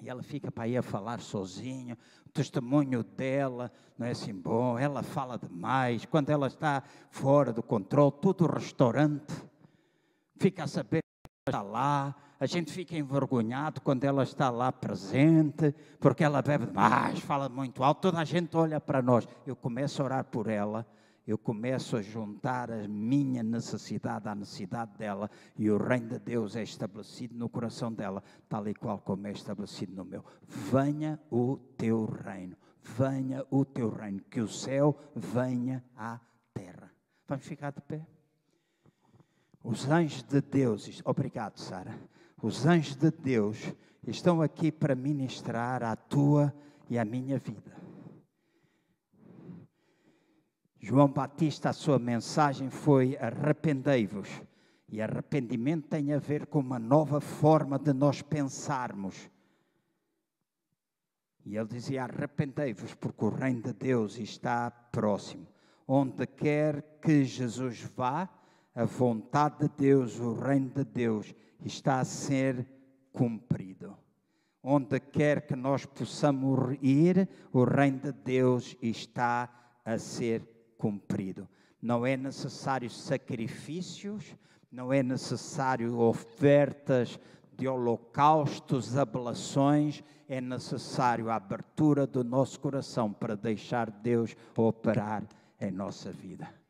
E 0.00 0.08
ela 0.08 0.22
fica 0.22 0.52
para 0.52 0.68
ir 0.68 0.76
a 0.76 0.82
falar 0.82 1.18
sozinha, 1.18 1.98
o 2.24 2.28
testemunho 2.28 3.02
dela 3.02 3.72
não 3.98 4.06
é 4.06 4.12
assim 4.12 4.32
bom, 4.32 4.78
ela 4.78 5.02
fala 5.02 5.36
demais, 5.36 6.04
quando 6.04 6.30
ela 6.30 6.46
está 6.46 6.84
fora 7.10 7.52
do 7.52 7.60
controle, 7.60 8.12
todo 8.22 8.44
o 8.44 8.52
restaurante 8.52 9.34
fica 10.36 10.62
a 10.62 10.68
saber 10.68 11.02
que 11.02 11.50
ela 11.50 11.58
está 11.58 11.62
lá, 11.62 12.14
a 12.38 12.46
gente 12.46 12.70
fica 12.72 12.96
envergonhado 12.96 13.80
quando 13.80 14.04
ela 14.04 14.22
está 14.22 14.48
lá 14.48 14.70
presente, 14.70 15.74
porque 15.98 16.22
ela 16.22 16.40
bebe 16.40 16.66
demais, 16.66 17.18
fala 17.18 17.48
muito 17.48 17.82
alto, 17.82 18.02
toda 18.02 18.20
a 18.20 18.24
gente 18.24 18.56
olha 18.56 18.80
para 18.80 19.02
nós. 19.02 19.26
Eu 19.44 19.56
começo 19.56 20.00
a 20.00 20.04
orar 20.04 20.24
por 20.24 20.48
ela, 20.48 20.86
eu 21.26 21.38
começo 21.38 21.96
a 21.96 22.02
juntar 22.02 22.70
a 22.70 22.88
minha 22.88 23.42
necessidade 23.42 24.28
à 24.28 24.34
necessidade 24.34 24.96
dela, 24.96 25.30
e 25.56 25.70
o 25.70 25.76
reino 25.76 26.08
de 26.08 26.18
Deus 26.18 26.56
é 26.56 26.62
estabelecido 26.62 27.34
no 27.34 27.48
coração 27.48 27.92
dela, 27.92 28.22
tal 28.48 28.68
e 28.68 28.74
qual 28.74 28.98
como 28.98 29.26
é 29.26 29.32
estabelecido 29.32 29.94
no 29.94 30.04
meu. 30.04 30.24
Venha 30.46 31.20
o 31.30 31.56
teu 31.76 32.04
reino, 32.04 32.56
venha 32.82 33.46
o 33.50 33.64
teu 33.64 33.90
reino, 33.90 34.20
que 34.30 34.40
o 34.40 34.48
céu 34.48 34.98
venha 35.14 35.84
à 35.96 36.20
terra. 36.52 36.90
Vamos 37.28 37.46
ficar 37.46 37.72
de 37.72 37.80
pé? 37.80 38.06
Os 39.62 39.88
anjos 39.88 40.22
de 40.22 40.40
Deus, 40.40 41.00
obrigado, 41.04 41.58
Sara 41.58 41.96
os 42.42 42.66
anjos 42.66 42.96
de 42.96 43.10
Deus 43.10 43.72
estão 44.04 44.42
aqui 44.42 44.72
para 44.72 44.96
ministrar 44.96 45.84
a 45.84 45.94
tua 45.94 46.52
e 46.90 46.98
a 46.98 47.04
minha 47.04 47.38
vida. 47.38 47.81
João 50.84 51.06
Batista, 51.06 51.70
a 51.70 51.72
sua 51.72 51.96
mensagem 51.96 52.68
foi: 52.68 53.16
arrependei-vos. 53.16 54.28
E 54.88 55.00
arrependimento 55.00 55.88
tem 55.88 56.12
a 56.12 56.18
ver 56.18 56.46
com 56.46 56.58
uma 56.58 56.78
nova 56.78 57.20
forma 57.20 57.78
de 57.78 57.92
nós 57.92 58.20
pensarmos. 58.20 59.30
E 61.46 61.56
ele 61.56 61.68
dizia: 61.68 62.02
arrependei-vos, 62.02 62.94
porque 62.94 63.24
o 63.24 63.28
reino 63.28 63.62
de 63.62 63.72
Deus 63.72 64.18
está 64.18 64.72
próximo. 64.72 65.46
Onde 65.86 66.26
quer 66.26 66.98
que 67.00 67.24
Jesus 67.24 67.82
vá, 67.96 68.28
a 68.74 68.84
vontade 68.84 69.60
de 69.60 69.68
Deus, 69.76 70.18
o 70.18 70.34
reino 70.34 70.70
de 70.70 70.84
Deus 70.84 71.32
está 71.64 72.00
a 72.00 72.04
ser 72.04 72.66
cumprido. 73.12 73.96
Onde 74.60 74.98
quer 74.98 75.46
que 75.46 75.54
nós 75.54 75.86
possamos 75.86 76.76
ir, 76.82 77.28
o 77.52 77.62
reino 77.62 78.00
de 78.00 78.12
Deus 78.12 78.76
está 78.82 79.48
a 79.84 79.96
ser 79.96 80.40
cumprido. 80.40 80.51
Não 81.80 82.06
é 82.06 82.16
necessário 82.16 82.88
sacrifícios, 82.88 84.36
não 84.70 84.92
é 84.92 85.02
necessário 85.02 85.98
ofertas 85.98 87.18
de 87.56 87.68
holocaustos, 87.68 88.96
ablações, 88.96 90.02
é 90.28 90.40
necessário 90.40 91.28
a 91.28 91.36
abertura 91.36 92.06
do 92.06 92.24
nosso 92.24 92.58
coração 92.58 93.12
para 93.12 93.36
deixar 93.36 93.90
Deus 93.90 94.34
operar 94.56 95.22
em 95.60 95.70
nossa 95.70 96.10
vida 96.10 96.61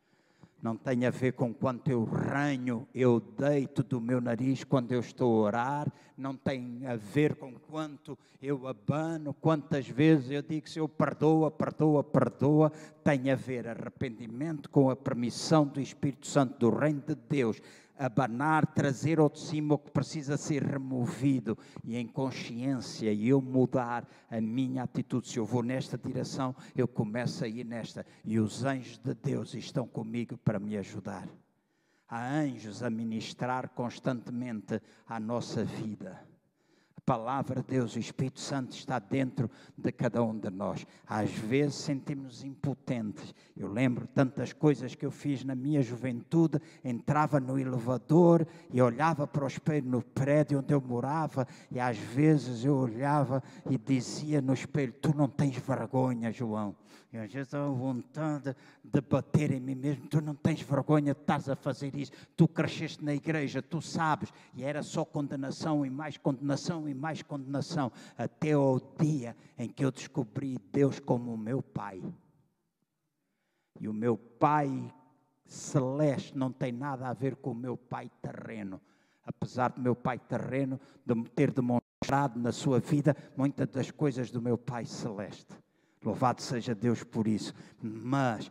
não 0.62 0.76
tem 0.76 1.04
a 1.04 1.10
ver 1.10 1.32
com 1.32 1.52
quanto 1.52 1.90
eu 1.90 2.04
ranho, 2.04 2.86
eu 2.94 3.18
deito 3.18 3.82
do 3.82 4.00
meu 4.00 4.20
nariz 4.20 4.62
quando 4.62 4.92
eu 4.92 5.00
estou 5.00 5.40
a 5.40 5.46
orar, 5.48 5.92
não 6.16 6.36
tem 6.36 6.86
a 6.86 6.94
ver 6.94 7.34
com 7.34 7.52
quanto 7.52 8.16
eu 8.40 8.68
abano, 8.68 9.34
quantas 9.34 9.88
vezes 9.88 10.30
eu 10.30 10.40
digo 10.40 10.68
se 10.68 10.78
eu 10.78 10.88
perdoa, 10.88 11.50
perdoa, 11.50 12.04
perdoa, 12.04 12.70
tem 13.02 13.32
a 13.32 13.34
ver 13.34 13.66
arrependimento 13.66 14.70
com 14.70 14.88
a 14.88 14.94
permissão 14.94 15.66
do 15.66 15.80
Espírito 15.80 16.28
Santo 16.28 16.56
do 16.60 16.70
Reino 16.70 17.02
de 17.04 17.16
Deus 17.16 17.60
abanar, 17.98 18.66
trazer 18.66 19.18
ao 19.18 19.28
de 19.28 19.40
cima 19.40 19.74
o 19.74 19.78
que 19.78 19.90
precisa 19.90 20.36
ser 20.36 20.62
removido 20.62 21.56
e 21.84 21.96
em 21.96 22.06
consciência 22.06 23.12
e 23.12 23.28
eu 23.28 23.40
mudar 23.40 24.08
a 24.30 24.40
minha 24.40 24.82
atitude. 24.82 25.28
Se 25.28 25.38
eu 25.38 25.44
vou 25.44 25.62
nesta 25.62 25.98
direção, 25.98 26.54
eu 26.76 26.88
começo 26.88 27.44
a 27.44 27.48
ir 27.48 27.64
nesta 27.64 28.06
e 28.24 28.38
os 28.38 28.64
anjos 28.64 28.98
de 28.98 29.14
Deus 29.14 29.54
estão 29.54 29.86
comigo 29.86 30.36
para 30.38 30.58
me 30.58 30.76
ajudar. 30.76 31.28
Há 32.08 32.28
anjos 32.28 32.82
a 32.82 32.90
ministrar 32.90 33.70
constantemente 33.70 34.80
à 35.06 35.18
nossa 35.18 35.64
vida 35.64 36.31
palavra 37.12 37.60
de 37.60 37.68
Deus, 37.68 37.94
o 37.94 37.98
Espírito 37.98 38.40
Santo 38.40 38.72
está 38.72 38.98
dentro 38.98 39.50
de 39.76 39.92
cada 39.92 40.22
um 40.22 40.38
de 40.38 40.48
nós. 40.48 40.86
Às 41.06 41.30
vezes 41.30 41.74
sentimos 41.74 42.42
impotentes. 42.42 43.34
Eu 43.54 43.70
lembro 43.70 44.06
tantas 44.06 44.54
coisas 44.54 44.94
que 44.94 45.04
eu 45.04 45.10
fiz 45.10 45.44
na 45.44 45.54
minha 45.54 45.82
juventude, 45.82 46.58
entrava 46.82 47.38
no 47.38 47.58
elevador 47.58 48.46
e 48.72 48.80
olhava 48.80 49.26
para 49.26 49.44
o 49.44 49.46
espelho 49.46 49.90
no 49.90 50.00
prédio 50.00 50.60
onde 50.60 50.72
eu 50.72 50.80
morava 50.80 51.46
e 51.70 51.78
às 51.78 51.98
vezes 51.98 52.64
eu 52.64 52.76
olhava 52.76 53.42
e 53.68 53.76
dizia 53.76 54.40
no 54.40 54.54
espelho: 54.54 54.94
"Tu 54.94 55.14
não 55.14 55.28
tens 55.28 55.58
vergonha, 55.58 56.32
João". 56.32 56.74
E 57.12 57.18
às 57.18 57.32
vezes 57.32 57.48
estava 57.48 57.70
vontade 57.70 58.56
de 58.82 59.00
bater 59.00 59.50
em 59.52 59.60
mim 59.60 59.74
mesmo. 59.74 60.08
Tu 60.08 60.20
não 60.20 60.34
tens 60.34 60.60
vergonha 60.62 61.14
de 61.14 61.20
estás 61.20 61.48
a 61.48 61.56
fazer 61.56 61.94
isso. 61.94 62.12
Tu 62.36 62.48
cresceste 62.48 63.04
na 63.04 63.14
igreja, 63.14 63.62
tu 63.62 63.80
sabes. 63.80 64.32
E 64.54 64.64
era 64.64 64.82
só 64.82 65.04
condenação 65.04 65.84
e 65.84 65.90
mais 65.90 66.16
condenação 66.16 66.88
e 66.88 66.94
mais 66.94 67.22
condenação. 67.22 67.92
Até 68.16 68.52
ao 68.52 68.80
dia 68.98 69.36
em 69.58 69.68
que 69.68 69.84
eu 69.84 69.90
descobri 69.90 70.58
Deus 70.72 70.98
como 70.98 71.32
o 71.32 71.38
meu 71.38 71.62
Pai. 71.62 72.02
E 73.80 73.88
o 73.88 73.92
meu 73.92 74.16
Pai 74.16 74.92
celeste 75.44 76.36
não 76.36 76.50
tem 76.50 76.72
nada 76.72 77.08
a 77.08 77.12
ver 77.12 77.36
com 77.36 77.50
o 77.50 77.54
meu 77.54 77.76
Pai 77.76 78.10
terreno. 78.20 78.80
Apesar 79.24 79.70
do 79.70 79.80
meu 79.80 79.94
Pai 79.94 80.18
terreno 80.18 80.80
de 81.04 81.14
ter 81.30 81.52
demonstrado 81.52 82.38
na 82.38 82.52
sua 82.52 82.80
vida 82.80 83.16
muitas 83.36 83.68
das 83.68 83.90
coisas 83.90 84.30
do 84.30 84.42
meu 84.42 84.58
Pai 84.58 84.84
celeste. 84.84 85.54
Louvado 86.04 86.42
seja 86.42 86.74
Deus 86.74 87.04
por 87.04 87.26
isso. 87.26 87.54
Mas 87.80 88.50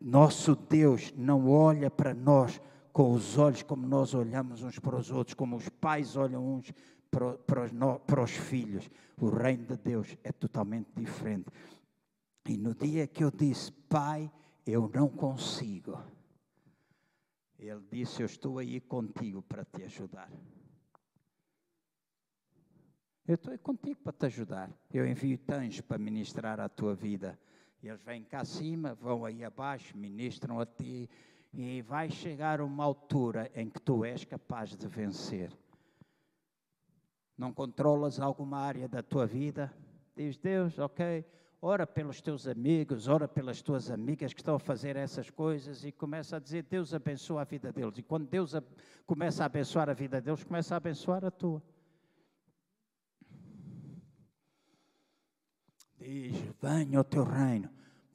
nosso 0.00 0.54
Deus 0.54 1.12
não 1.16 1.48
olha 1.50 1.90
para 1.90 2.14
nós 2.14 2.60
com 2.92 3.12
os 3.12 3.36
olhos 3.36 3.62
como 3.62 3.86
nós 3.86 4.14
olhamos 4.14 4.62
uns 4.62 4.78
para 4.78 4.96
os 4.96 5.10
outros, 5.10 5.34
como 5.34 5.56
os 5.56 5.68
pais 5.68 6.16
olham 6.16 6.54
uns 6.54 6.72
para, 7.10 7.34
para, 7.34 7.64
os, 7.64 7.70
para 8.06 8.22
os 8.22 8.30
filhos. 8.30 8.88
O 9.20 9.28
reino 9.28 9.66
de 9.66 9.76
Deus 9.76 10.16
é 10.24 10.32
totalmente 10.32 10.88
diferente. 10.96 11.46
E 12.48 12.56
no 12.56 12.74
dia 12.74 13.06
que 13.06 13.24
eu 13.24 13.30
disse, 13.30 13.72
Pai, 13.72 14.30
eu 14.66 14.90
não 14.94 15.08
consigo, 15.08 15.98
Ele 17.58 17.82
disse: 17.90 18.22
Eu 18.22 18.26
estou 18.26 18.58
aí 18.58 18.80
contigo 18.80 19.42
para 19.42 19.64
te 19.64 19.82
ajudar. 19.84 20.30
Eu 23.28 23.34
estou 23.34 23.50
aí 23.50 23.58
contigo 23.58 23.98
para 24.04 24.12
te 24.12 24.26
ajudar. 24.26 24.70
Eu 24.94 25.04
envio 25.04 25.36
anjos 25.50 25.80
para 25.80 25.98
ministrar 25.98 26.60
a 26.60 26.68
tua 26.68 26.94
vida. 26.94 27.36
Eles 27.82 28.00
vêm 28.02 28.22
cá 28.22 28.42
acima, 28.42 28.94
vão 28.94 29.24
aí 29.24 29.42
abaixo, 29.42 29.98
ministram 29.98 30.60
a 30.60 30.66
ti. 30.66 31.10
E 31.52 31.82
vai 31.82 32.08
chegar 32.08 32.60
uma 32.60 32.84
altura 32.84 33.50
em 33.52 33.68
que 33.68 33.80
tu 33.80 34.04
és 34.04 34.24
capaz 34.24 34.76
de 34.76 34.86
vencer. 34.86 35.50
Não 37.36 37.52
controlas 37.52 38.20
alguma 38.20 38.58
área 38.58 38.86
da 38.86 39.02
tua 39.02 39.26
vida? 39.26 39.74
Diz 40.14 40.36
Deus, 40.36 40.78
ok, 40.78 41.24
ora 41.60 41.84
pelos 41.84 42.20
teus 42.20 42.46
amigos, 42.46 43.08
ora 43.08 43.26
pelas 43.26 43.60
tuas 43.60 43.90
amigas 43.90 44.32
que 44.32 44.40
estão 44.40 44.54
a 44.54 44.60
fazer 44.60 44.94
essas 44.94 45.30
coisas 45.30 45.84
e 45.84 45.90
começa 45.90 46.36
a 46.36 46.38
dizer, 46.38 46.62
Deus 46.62 46.94
abençoa 46.94 47.40
a 47.40 47.44
vida 47.44 47.72
deles. 47.72 47.98
E 47.98 48.02
quando 48.04 48.28
Deus 48.28 48.52
começa 49.04 49.42
a 49.42 49.46
abençoar 49.46 49.90
a 49.90 49.94
vida 49.94 50.20
deles, 50.20 50.44
começa 50.44 50.74
a 50.74 50.76
abençoar 50.76 51.24
a 51.24 51.30
tua. 51.30 51.60
Diz: 56.06 56.36
venha 56.62 57.00
o 57.00 57.04
teu 57.04 57.24
reino. 57.24 57.68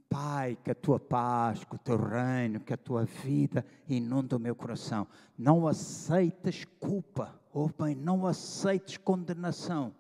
Pai, 0.08 0.58
que 0.64 0.72
a 0.72 0.76
tua 0.76 0.98
paz, 0.98 1.64
que 1.66 1.76
o 1.76 1.80
teu 1.80 1.98
reino, 1.98 2.62
que 2.62 2.74
a 2.74 2.78
tua 2.78 3.04
vida 3.04 3.66
inunda 3.88 4.38
o 4.38 4.40
meu 4.40 4.56
coração. 4.56 5.06
Não 5.38 5.68
aceites 5.68 6.66
culpa, 6.80 7.38
ou 7.54 7.70
bem, 7.78 7.96
não 7.96 8.26
aceites 8.26 8.98
condenação. 8.98 9.94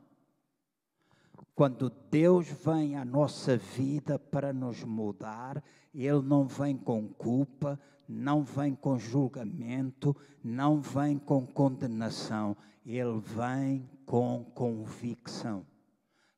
Quando 1.53 1.91
Deus 2.09 2.47
vem 2.47 2.95
à 2.95 3.03
nossa 3.03 3.57
vida 3.57 4.18
para 4.18 4.53
nos 4.53 4.84
mudar, 4.84 5.61
Ele 5.93 6.22
não 6.22 6.47
vem 6.47 6.77
com 6.77 7.07
culpa, 7.09 7.80
não 8.07 8.41
vem 8.41 8.73
com 8.73 8.97
julgamento, 8.97 10.15
não 10.41 10.81
vem 10.81 11.18
com 11.18 11.45
condenação, 11.45 12.55
Ele 12.85 13.19
vem 13.19 13.89
com 14.05 14.45
convicção. 14.55 15.65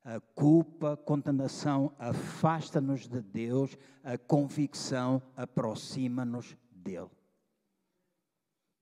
A 0.04 0.20
culpa, 0.20 0.92
a 0.92 0.96
condenação 0.96 1.94
afasta-nos 1.98 3.08
de 3.08 3.22
Deus, 3.22 3.76
a 4.02 4.18
convicção 4.18 5.22
aproxima-nos 5.34 6.56
dele. 6.70 7.10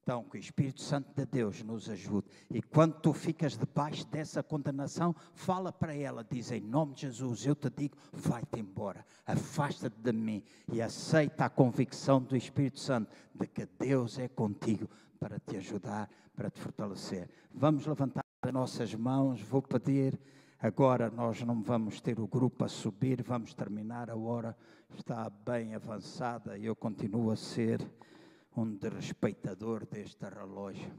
Então, 0.03 0.25
que 0.25 0.37
o 0.37 0.41
Espírito 0.41 0.83
Santo 0.83 1.15
de 1.15 1.25
Deus 1.25 1.63
nos 1.63 1.89
ajude. 1.89 2.27
E 2.51 2.61
quando 2.61 2.95
tu 3.01 3.13
ficas 3.13 3.57
debaixo 3.57 4.05
dessa 4.09 4.43
condenação, 4.43 5.15
fala 5.33 5.73
para 5.73 5.95
ela, 5.95 6.27
diz 6.29 6.51
em 6.51 6.61
nome 6.61 6.95
de 6.95 7.03
Jesus, 7.03 7.47
eu 7.47 7.55
te 7.55 7.71
digo, 7.71 7.97
vai-te 8.13 8.59
embora, 8.59 9.07
afasta-te 9.25 9.97
de 9.97 10.13
mim 10.13 10.43
e 10.73 10.83
aceita 10.83 11.45
a 11.45 11.49
convicção 11.49 12.21
do 12.21 12.37
Espírito 12.37 12.81
Santo 12.81 13.13
de 13.33 13.47
que 13.47 13.65
Deus 13.79 14.19
é 14.19 14.27
contigo 14.27 14.91
para 15.21 15.39
te 15.39 15.57
ajudar, 15.57 16.11
para 16.35 16.51
te 16.51 16.59
fortalecer. 16.59 17.31
Vamos 17.55 17.87
levantar 17.87 18.25
as 18.43 18.53
nossas 18.53 18.93
mãos, 18.97 19.41
vou 19.41 19.63
pedir. 19.63 20.19
Agora 20.63 21.11
nós 21.11 21.43
não 21.43 21.61
vamos 21.61 22.01
ter 22.01 22.21
o 22.21 22.29
grupo 22.29 22.65
a 22.65 22.69
subir, 22.69 23.21
vamos 23.21 23.53
terminar, 23.53 24.09
a 24.09 24.15
hora 24.15 24.57
está 24.97 25.29
bem 25.29 25.75
avançada 25.75 26.57
e 26.57 26.67
eu 26.67 26.77
continuo 26.77 27.33
a 27.33 27.37
ser 27.37 27.81
um 28.57 28.77
desrespeitador 28.77 29.85
deste 29.85 30.25
relógio. 30.25 30.95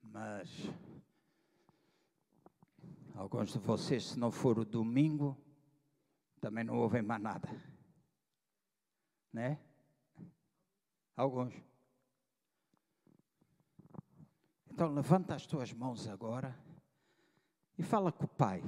Mas 0.00 0.48
alguns 3.14 3.52
de 3.52 3.58
vocês, 3.58 4.12
se 4.12 4.18
não 4.18 4.30
for 4.30 4.58
o 4.58 4.64
domingo, 4.64 5.36
também 6.40 6.64
não 6.64 6.78
ouvem 6.78 7.02
mais 7.02 7.20
nada. 7.20 7.50
Né? 9.30 9.58
Alguns. 11.14 11.71
Então 14.72 14.88
levanta 14.88 15.34
as 15.34 15.44
tuas 15.44 15.70
mãos 15.70 16.08
agora 16.08 16.58
e 17.76 17.82
fala 17.82 18.10
com 18.10 18.24
o 18.24 18.28
Pai. 18.28 18.64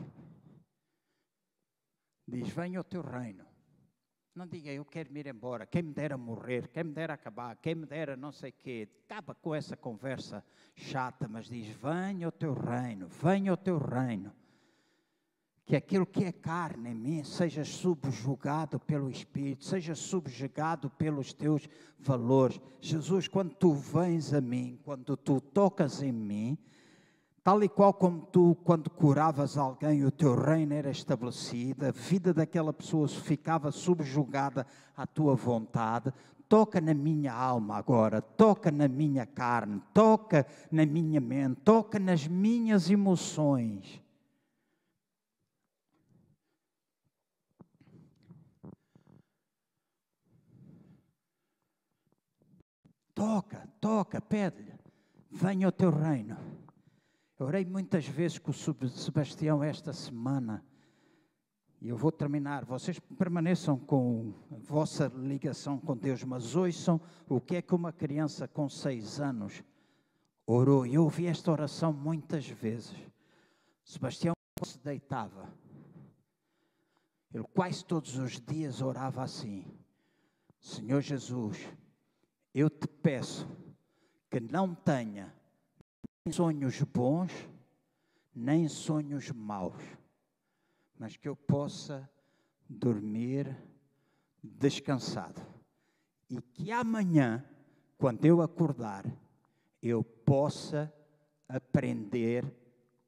Diz: 2.28 2.46
Venha 2.50 2.78
o 2.78 2.84
teu 2.84 3.00
reino. 3.00 3.42
Não 4.34 4.46
diga 4.46 4.70
eu 4.70 4.84
quero 4.84 5.10
me 5.10 5.20
ir 5.20 5.28
embora, 5.28 5.64
quem 5.64 5.80
me 5.80 5.94
dera 5.94 6.18
morrer, 6.18 6.68
quem 6.68 6.84
me 6.84 6.92
dera 6.92 7.14
acabar, 7.14 7.56
quem 7.56 7.74
me 7.74 7.86
dera 7.86 8.16
não 8.16 8.32
sei 8.32 8.50
o 8.50 8.52
quê. 8.52 8.86
Acaba 9.06 9.34
com 9.34 9.54
essa 9.54 9.78
conversa 9.78 10.44
chata, 10.76 11.26
mas 11.26 11.46
diz: 11.46 11.68
Venha 11.68 12.28
o 12.28 12.32
teu 12.32 12.52
reino, 12.52 13.08
venha 13.08 13.54
o 13.54 13.56
teu 13.56 13.78
reino. 13.78 14.30
Que 15.66 15.76
aquilo 15.76 16.04
que 16.04 16.24
é 16.24 16.32
carne 16.32 16.90
em 16.90 16.94
mim 16.94 17.24
seja 17.24 17.64
subjugado 17.64 18.78
pelo 18.78 19.10
Espírito, 19.10 19.64
seja 19.64 19.94
subjugado 19.94 20.90
pelos 20.90 21.32
teus 21.32 21.68
valores. 21.98 22.60
Jesus, 22.80 23.28
quando 23.28 23.54
tu 23.54 23.72
vens 23.72 24.34
a 24.34 24.40
mim, 24.40 24.78
quando 24.84 25.16
tu 25.16 25.40
tocas 25.40 26.02
em 26.02 26.12
mim, 26.12 26.58
Tal 27.44 27.62
e 27.62 27.68
qual 27.68 27.92
como 27.92 28.22
tu, 28.22 28.56
quando 28.64 28.88
curavas 28.88 29.58
alguém, 29.58 30.02
o 30.02 30.10
teu 30.10 30.34
reino 30.34 30.72
era 30.72 30.90
estabelecido, 30.90 31.84
a 31.84 31.90
vida 31.90 32.32
daquela 32.32 32.72
pessoa 32.72 33.06
ficava 33.06 33.70
subjugada 33.70 34.66
à 34.96 35.06
tua 35.06 35.34
vontade. 35.34 36.10
Toca 36.48 36.80
na 36.80 36.94
minha 36.94 37.34
alma 37.34 37.76
agora, 37.76 38.22
toca 38.22 38.70
na 38.70 38.88
minha 38.88 39.26
carne, 39.26 39.82
toca 39.92 40.46
na 40.72 40.86
minha 40.86 41.20
mente, 41.20 41.60
toca 41.62 41.98
nas 41.98 42.26
minhas 42.26 42.88
emoções. 42.88 44.00
Toca, 53.14 53.68
toca, 53.80 54.20
pede-lhe, 54.20 54.74
venha 55.30 55.68
o 55.68 55.72
teu 55.72 55.90
reino. 55.90 56.36
Eu 57.38 57.46
orei 57.46 57.64
muitas 57.64 58.06
vezes 58.06 58.38
com 58.38 58.50
o 58.50 58.88
Sebastião 58.88 59.62
esta 59.62 59.92
semana. 59.92 60.64
E 61.80 61.88
eu 61.88 61.96
vou 61.96 62.10
terminar. 62.10 62.64
Vocês 62.64 62.98
permaneçam 62.98 63.78
com 63.78 64.32
a 64.50 64.56
vossa 64.56 65.06
ligação 65.14 65.78
com 65.78 65.96
Deus, 65.96 66.24
mas 66.24 66.56
ouçam 66.56 67.00
o 67.28 67.40
que 67.40 67.56
é 67.56 67.62
que 67.62 67.74
uma 67.74 67.92
criança 67.92 68.48
com 68.48 68.68
seis 68.68 69.20
anos 69.20 69.62
orou. 70.46 70.86
Eu 70.86 71.04
ouvi 71.04 71.26
esta 71.26 71.52
oração 71.52 71.92
muitas 71.92 72.48
vezes. 72.48 72.96
Sebastião 73.84 74.34
se 74.64 74.78
deitava. 74.78 75.52
Ele 77.32 77.44
quase 77.52 77.84
todos 77.84 78.16
os 78.16 78.40
dias 78.40 78.80
orava 78.80 79.22
assim: 79.22 79.66
Senhor 80.60 81.00
Jesus, 81.00 81.68
eu 82.54 82.70
te 82.70 82.86
peço 82.86 83.48
que 84.30 84.38
não 84.38 84.74
tenha 84.74 85.34
sonhos 86.30 86.80
bons, 86.82 87.32
nem 88.34 88.68
sonhos 88.68 89.30
maus, 89.32 89.82
mas 90.98 91.16
que 91.16 91.28
eu 91.28 91.34
possa 91.34 92.08
dormir 92.68 93.56
descansado 94.42 95.40
e 96.30 96.40
que 96.40 96.70
amanhã, 96.70 97.44
quando 97.98 98.24
eu 98.24 98.40
acordar, 98.40 99.04
eu 99.82 100.02
possa 100.02 100.92
aprender 101.48 102.44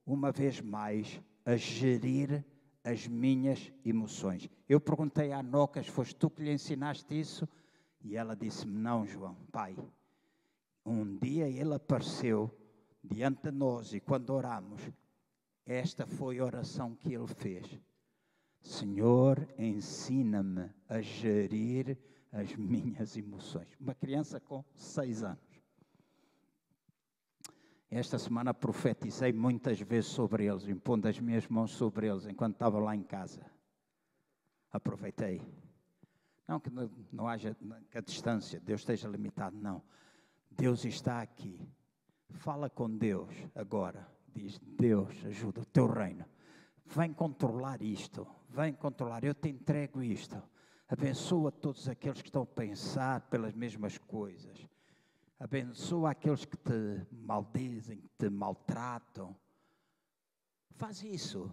uma 0.04 0.30
vez 0.30 0.60
mais 0.60 1.20
a 1.44 1.56
gerir 1.56 2.44
as 2.84 3.06
minhas 3.06 3.72
emoções. 3.84 4.48
Eu 4.68 4.80
perguntei 4.80 5.32
à 5.32 5.42
Nocas, 5.42 5.86
foste 5.86 6.14
tu 6.14 6.30
que 6.30 6.42
lhe 6.42 6.52
ensinaste 6.52 7.18
isso? 7.18 7.48
E 8.06 8.16
ela 8.16 8.36
disse-me: 8.36 8.72
Não, 8.72 9.04
João, 9.04 9.34
pai. 9.50 9.76
Um 10.84 11.18
dia 11.18 11.48
ele 11.48 11.74
apareceu 11.74 12.56
diante 13.02 13.42
de 13.42 13.50
nós 13.50 13.92
e 13.92 13.98
quando 13.98 14.30
oramos, 14.30 14.80
esta 15.66 16.06
foi 16.06 16.38
a 16.38 16.44
oração 16.44 16.94
que 16.94 17.12
ele 17.12 17.26
fez. 17.26 17.66
Senhor, 18.60 19.48
ensina-me 19.58 20.70
a 20.88 21.00
gerir 21.00 21.98
as 22.30 22.54
minhas 22.54 23.16
emoções. 23.16 23.68
Uma 23.80 23.94
criança 23.94 24.38
com 24.38 24.64
seis 24.76 25.24
anos. 25.24 25.44
Esta 27.90 28.18
semana 28.18 28.54
profetizei 28.54 29.32
muitas 29.32 29.80
vezes 29.80 30.10
sobre 30.10 30.46
eles, 30.46 30.68
impondo 30.68 31.08
as 31.08 31.18
minhas 31.18 31.48
mãos 31.48 31.72
sobre 31.72 32.06
eles 32.08 32.26
enquanto 32.26 32.54
estava 32.54 32.78
lá 32.78 32.94
em 32.94 33.02
casa. 33.02 33.44
Aproveitei. 34.70 35.65
Não 36.46 36.60
que 36.60 36.70
não, 37.12 37.26
haja 37.26 37.56
que 37.90 37.98
a 37.98 38.00
distância, 38.00 38.60
Deus 38.60 38.80
esteja 38.80 39.08
limitado, 39.08 39.56
não. 39.56 39.82
Deus 40.50 40.84
está 40.84 41.20
aqui 41.20 41.68
Fala 42.30 42.68
com 42.68 42.90
Deus 42.90 43.30
agora. 43.54 44.06
Diz: 44.34 44.58
Deus, 44.62 45.24
ajuda 45.24 45.60
o 45.60 45.66
teu 45.66 45.86
reino. 45.86 46.24
Vem 46.84 47.12
controlar 47.12 47.82
isto. 47.82 48.26
Vem 48.48 48.72
controlar. 48.74 49.24
Eu 49.24 49.34
te 49.34 49.48
entrego 49.48 50.02
isto. 50.02 50.40
Abençoa 50.88 51.50
todos 51.50 51.88
aqueles 51.88 52.22
que 52.22 52.28
estão 52.28 52.42
a 52.42 52.46
pensar 52.46 53.22
pelas 53.22 53.54
mesmas 53.54 53.98
coisas. 53.98 54.68
Abençoa 55.38 56.10
aqueles 56.10 56.44
que 56.44 56.56
te 56.56 57.06
maldizem, 57.10 57.98
que 57.98 58.08
te 58.16 58.30
maltratam. 58.30 59.36
Faz 60.70 61.02
isso. 61.02 61.52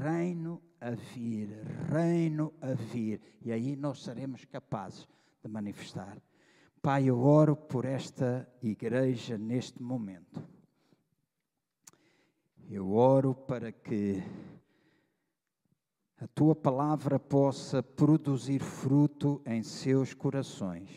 Reino 0.00 0.62
a 0.80 0.90
vir, 0.90 1.48
reino 1.90 2.52
a 2.60 2.74
vir. 2.74 3.20
E 3.42 3.52
aí 3.52 3.76
nós 3.76 4.02
seremos 4.02 4.44
capazes 4.44 5.08
de 5.42 5.48
manifestar 5.48 6.18
Pai, 6.82 7.04
eu 7.04 7.20
oro 7.20 7.54
por 7.54 7.84
esta 7.84 8.44
igreja 8.60 9.38
neste 9.38 9.80
momento. 9.80 10.44
Eu 12.68 12.90
oro 12.92 13.36
para 13.36 13.70
que 13.70 14.20
a 16.16 16.26
tua 16.26 16.56
palavra 16.56 17.20
possa 17.20 17.84
produzir 17.84 18.58
fruto 18.58 19.40
em 19.46 19.62
seus 19.62 20.12
corações. 20.12 20.90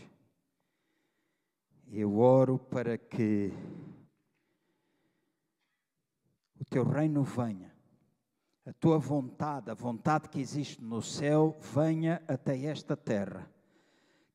Eu 1.87 2.17
oro 2.17 2.57
para 2.57 2.97
que 2.97 3.53
o 6.59 6.65
teu 6.65 6.83
reino 6.83 7.21
venha, 7.21 7.74
a 8.65 8.73
tua 8.73 8.97
vontade, 8.97 9.69
a 9.69 9.75
vontade 9.75 10.29
que 10.29 10.39
existe 10.39 10.83
no 10.83 11.01
céu, 11.01 11.55
venha 11.61 12.21
até 12.27 12.57
esta 12.65 12.97
terra 12.97 13.49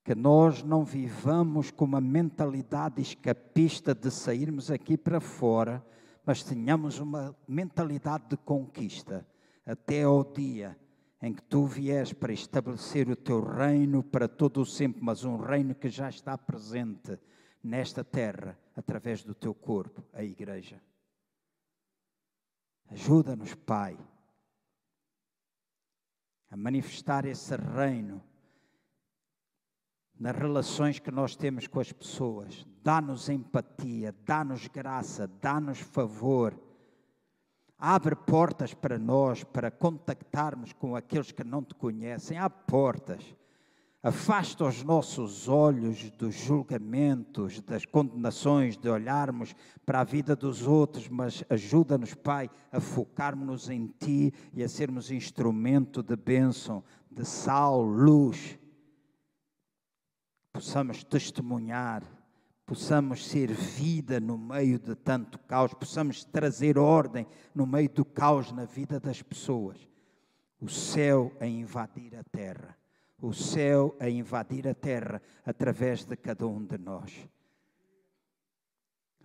que 0.03 0.15
nós 0.15 0.63
não 0.63 0.85
vivamos 0.85 1.71
com 1.71 1.85
uma 1.85 2.01
mentalidade 2.01 3.01
escapista 3.03 3.95
de 3.95 4.11
sairmos 4.11 4.71
aqui 4.71 4.97
para 4.97 5.21
fora, 5.21 5.85
mas 6.25 6.43
tenhamos 6.43 6.99
uma 6.99 7.37
mentalidade 7.47 8.25
de 8.31 8.37
conquista 8.37 9.27
até 9.65 10.03
ao 10.03 10.25
dia 10.25 10.77
em 11.23 11.35
que 11.35 11.43
tu 11.43 11.67
vies 11.67 12.13
para 12.15 12.33
estabelecer 12.33 13.09
o 13.11 13.17
teu 13.17 13.41
reino 13.41 14.03
para 14.03 14.27
todo 14.27 14.63
o 14.63 14.67
sempre, 14.67 15.03
mas 15.03 15.25
um 15.25 15.37
reino 15.37 15.75
que 15.75 15.91
já 15.91 16.09
está 16.09 16.37
presente 16.39 17.19
nesta 17.63 18.03
terra 18.03 18.59
através 18.75 19.23
do 19.23 19.35
teu 19.35 19.55
corpo, 19.55 20.03
a 20.15 20.25
igreja. 20.25 20.81
Ajuda-nos, 22.91 23.55
Pai, 23.55 23.99
a 26.51 26.57
manifestar 26.57 27.25
esse 27.25 27.55
reino 27.57 28.23
nas 30.19 30.37
relações 30.37 30.99
que 30.99 31.11
nós 31.11 31.35
temos 31.35 31.67
com 31.67 31.81
as 31.81 31.91
pessoas. 31.91 32.67
Dá-nos 32.83 33.29
empatia, 33.31 34.15
dá-nos 34.25 34.67
graça, 34.67 35.27
dá-nos 35.41 35.79
favor. 35.79 36.59
Abre 37.79 38.15
portas 38.15 38.75
para 38.75 38.99
nós, 38.99 39.43
para 39.43 39.71
contactarmos 39.71 40.75
com 40.75 40.95
aqueles 40.95 41.33
que 41.33 41.43
não 41.43 41.63
te 41.63 41.75
conhecem. 41.75 42.37
Há 42.37 42.51
portas. 42.51 43.25
Afasta 44.03 44.65
os 44.65 44.83
nossos 44.83 45.47
olhos 45.47 46.11
dos 46.13 46.35
julgamentos, 46.35 47.61
das 47.61 47.85
condenações, 47.85 48.79
de 48.79 48.89
olharmos 48.89 49.55
para 49.85 50.01
a 50.01 50.05
vida 50.05 50.35
dos 50.35 50.67
outros, 50.67 51.07
mas 51.07 51.45
ajuda-nos, 51.51 52.15
Pai, 52.15 52.49
a 52.73 52.81
focarmos-nos 52.81 53.69
em 53.69 53.89
Ti 53.89 54.33
e 54.55 54.63
a 54.63 54.69
sermos 54.71 55.11
instrumento 55.11 56.03
de 56.03 56.17
bênção, 56.17 56.83
de 57.11 57.27
sal, 57.27 57.83
luz. 57.83 58.59
Possamos 60.51 61.05
testemunhar, 61.05 62.03
possamos 62.65 63.27
ser 63.27 63.53
vida 63.53 64.19
no 64.19 64.39
meio 64.39 64.79
de 64.79 64.95
tanto 64.95 65.39
caos, 65.41 65.75
possamos 65.75 66.25
trazer 66.25 66.79
ordem 66.79 67.27
no 67.55 67.67
meio 67.67 67.91
do 67.91 68.07
caos 68.07 68.51
na 68.51 68.65
vida 68.65 68.99
das 68.99 69.21
pessoas. 69.21 69.77
O 70.59 70.71
céu 70.71 71.37
a 71.39 71.47
invadir 71.47 72.17
a 72.17 72.25
terra 72.25 72.80
o 73.21 73.33
céu 73.33 73.97
a 74.01 74.09
invadir 74.09 74.67
a 74.67 74.75
terra 74.75 75.21
através 75.45 76.05
de 76.05 76.17
cada 76.17 76.47
um 76.47 76.65
de 76.65 76.79
nós. 76.79 77.29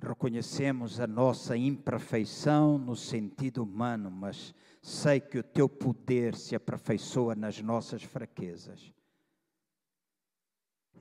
Reconhecemos 0.02 1.00
a 1.00 1.08
nossa 1.08 1.56
imperfeição 1.56 2.78
no 2.78 2.96
sentido 2.96 3.64
humano, 3.64 4.12
mas 4.12 4.54
sei 4.82 5.20
que 5.20 5.40
o 5.40 5.44
teu 5.44 5.70
poder 5.70 6.36
se 6.36 6.56
aperfeiçoa 6.56 7.34
nas 7.34 7.62
nossas 7.62 8.04
fraquezas. 8.04 8.94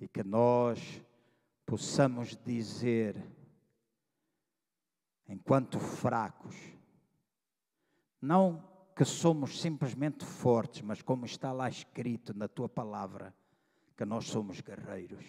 E 0.00 0.08
que 0.08 0.22
nós 0.22 1.02
possamos 1.66 2.36
dizer, 2.36 3.16
enquanto 5.28 5.78
fracos, 5.80 6.56
não 8.20 8.73
que 8.94 9.04
somos 9.04 9.60
simplesmente 9.60 10.24
fortes, 10.24 10.82
mas 10.82 11.02
como 11.02 11.24
está 11.24 11.52
lá 11.52 11.68
escrito 11.68 12.32
na 12.32 12.46
tua 12.46 12.68
palavra, 12.68 13.34
que 13.96 14.04
nós 14.04 14.26
somos 14.26 14.60
guerreiros. 14.60 15.24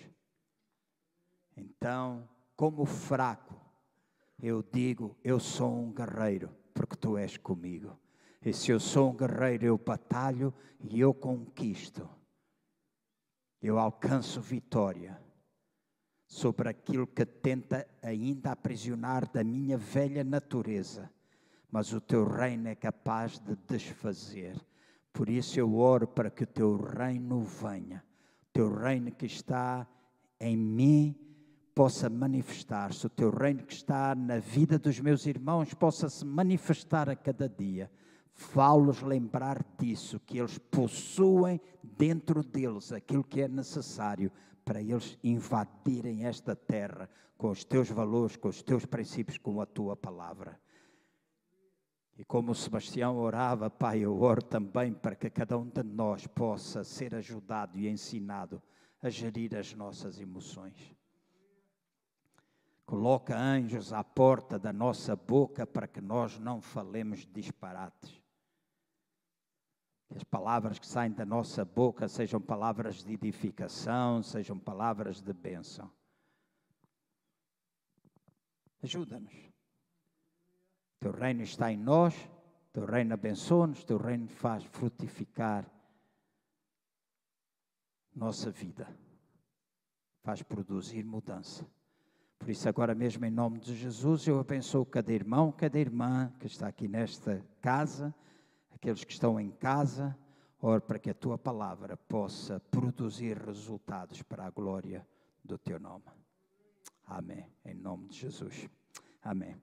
Então, 1.58 2.28
como 2.56 2.86
fraco, 2.86 3.60
eu 4.40 4.62
digo: 4.62 5.18
eu 5.24 5.40
sou 5.40 5.74
um 5.74 5.92
guerreiro, 5.92 6.56
porque 6.74 6.96
tu 6.96 7.18
és 7.18 7.38
comigo. 7.38 7.98
E 8.44 8.54
se 8.54 8.72
eu 8.72 8.80
sou 8.80 9.10
um 9.10 9.16
guerreiro, 9.16 9.66
eu 9.66 9.78
batalho 9.78 10.54
e 10.80 11.00
eu 11.00 11.14
conquisto. 11.14 12.08
Eu 13.62 13.80
alcanço 13.80 14.40
vitória 14.40 15.20
sobre 16.28 16.70
aquilo 16.70 17.08
que 17.08 17.26
tenta 17.26 17.88
ainda 18.02 18.52
aprisionar 18.52 19.28
da 19.32 19.44
minha 19.44 19.78
velha 19.78 20.24
natureza 20.24 21.12
mas 21.72 21.94
o 21.94 22.02
teu 22.02 22.28
reino 22.28 22.68
é 22.68 22.76
capaz 22.76 23.40
de 23.40 23.56
desfazer. 23.68 24.56
Por 25.12 25.30
isso 25.30 25.60
eu 25.60 25.76
oro 25.76 26.08
para 26.08 26.30
que 26.30 26.44
o 26.44 26.48
teu 26.48 26.76
reino 26.76 27.42
venha, 27.42 28.04
o 28.44 28.54
teu 28.54 28.74
reino 28.74 29.12
que 29.12 29.26
está 29.26 29.88
em 30.40 30.58
mim 30.58 31.16
possa 31.74 32.10
manifestar-se, 32.10 33.06
o 33.06 33.10
teu 33.10 33.30
reino 33.30 33.64
que 33.64 33.74
está 33.74 34.16
na 34.16 34.40
vida 34.40 34.80
dos 34.80 35.00
meus 35.00 35.26
irmãos 35.26 35.74
possa 35.74 36.08
se 36.10 36.26
manifestar 36.26 37.10
a 37.10 37.16
cada 37.16 37.50
dia. 37.50 37.92
Falo-los 38.34 39.02
lembrar 39.02 39.66
disso, 39.78 40.20
que 40.20 40.38
eles 40.38 40.58
possuem 40.58 41.60
dentro 41.82 42.44
deles 42.44 42.92
aquilo 42.92 43.24
que 43.24 43.42
é 43.42 43.48
necessário 43.48 44.32
para 44.64 44.82
eles 44.82 45.18
invadirem 45.24 46.26
esta 46.26 46.56
terra 46.56 47.10
com 47.38 47.50
os 47.50 47.64
teus 47.64 47.90
valores, 47.90 48.36
com 48.36 48.48
os 48.48 48.62
teus 48.62 48.86
princípios, 48.86 49.38
com 49.38 49.62
a 49.62 49.66
tua 49.66 49.96
palavra. 49.96 50.60
E 52.18 52.24
como 52.24 52.56
Sebastião 52.56 53.18
orava, 53.18 53.70
Pai, 53.70 54.00
eu 54.00 54.22
oro 54.22 54.42
também 54.42 54.94
para 54.94 55.16
que 55.16 55.30
cada 55.30 55.58
um 55.58 55.68
de 55.68 55.84
nós 55.84 56.26
possa 56.28 56.84
ser 56.84 57.14
ajudado 57.14 57.78
e 57.78 57.90
ensinado 57.90 58.62
a 59.02 59.10
gerir 59.10 59.54
as 59.56 59.74
nossas 59.74 60.20
emoções. 60.20 60.96
Coloca 62.86 63.38
anjos 63.38 63.92
à 63.92 64.04
porta 64.04 64.58
da 64.58 64.72
nossa 64.72 65.16
boca 65.16 65.68
para 65.68 65.88
que 65.88 66.00
nós 66.00 66.40
não 66.40 66.62
falemos 66.62 67.26
disparates. 67.26 68.24
Que 70.08 70.18
as 70.18 70.24
palavras 70.24 70.80
que 70.80 70.88
saem 70.88 71.12
da 71.12 71.26
nossa 71.26 71.66
boca 71.66 72.08
sejam 72.08 72.40
palavras 72.40 73.04
de 73.04 73.14
edificação, 73.14 74.24
sejam 74.24 74.58
palavras 74.58 75.20
de 75.20 75.34
bênção. 75.34 75.92
Ajuda-nos. 78.82 79.55
Teu 81.00 81.12
reino 81.12 81.42
está 81.42 81.72
em 81.72 81.78
nós, 81.78 82.16
teu 82.74 82.86
reino 82.86 83.14
abençoa-nos, 83.14 83.84
teu 83.84 83.98
reino 83.98 84.28
faz 84.28 84.64
frutificar 84.64 85.70
nossa 88.16 88.50
vida, 88.50 88.88
faz 90.24 90.42
produzir 90.42 91.04
mudança. 91.04 91.66
Por 92.40 92.50
isso, 92.50 92.68
agora 92.70 92.94
mesmo, 92.94 93.26
em 93.26 93.32
nome 93.32 93.60
de 93.60 93.76
Jesus, 93.76 94.28
eu 94.28 94.40
abençoo 94.40 94.86
cada 94.86 95.12
irmão, 95.12 95.52
cada 95.52 95.80
irmã 95.80 96.32
que 96.40 96.48
está 96.48 96.68
aqui 96.68 96.88
nesta 96.88 97.44
casa, 97.62 98.14
aqueles 98.72 99.04
que 99.04 99.12
estão 99.12 99.40
em 99.40 99.52
casa, 99.52 100.18
oro 100.62 100.82
para 100.82 101.00
que 101.00 101.10
a 101.10 101.14
tua 101.14 101.38
palavra 101.38 101.98
possa 101.98 102.60
produzir 102.60 103.38
resultados 103.38 104.22
para 104.22 104.46
a 104.46 104.50
glória 104.50 105.08
do 105.44 105.58
teu 105.58 105.80
nome. 105.80 106.06
Amém. 107.06 107.46
Em 107.64 107.74
nome 107.74 108.08
de 108.08 108.20
Jesus. 108.20 108.70
Amém. 109.22 109.56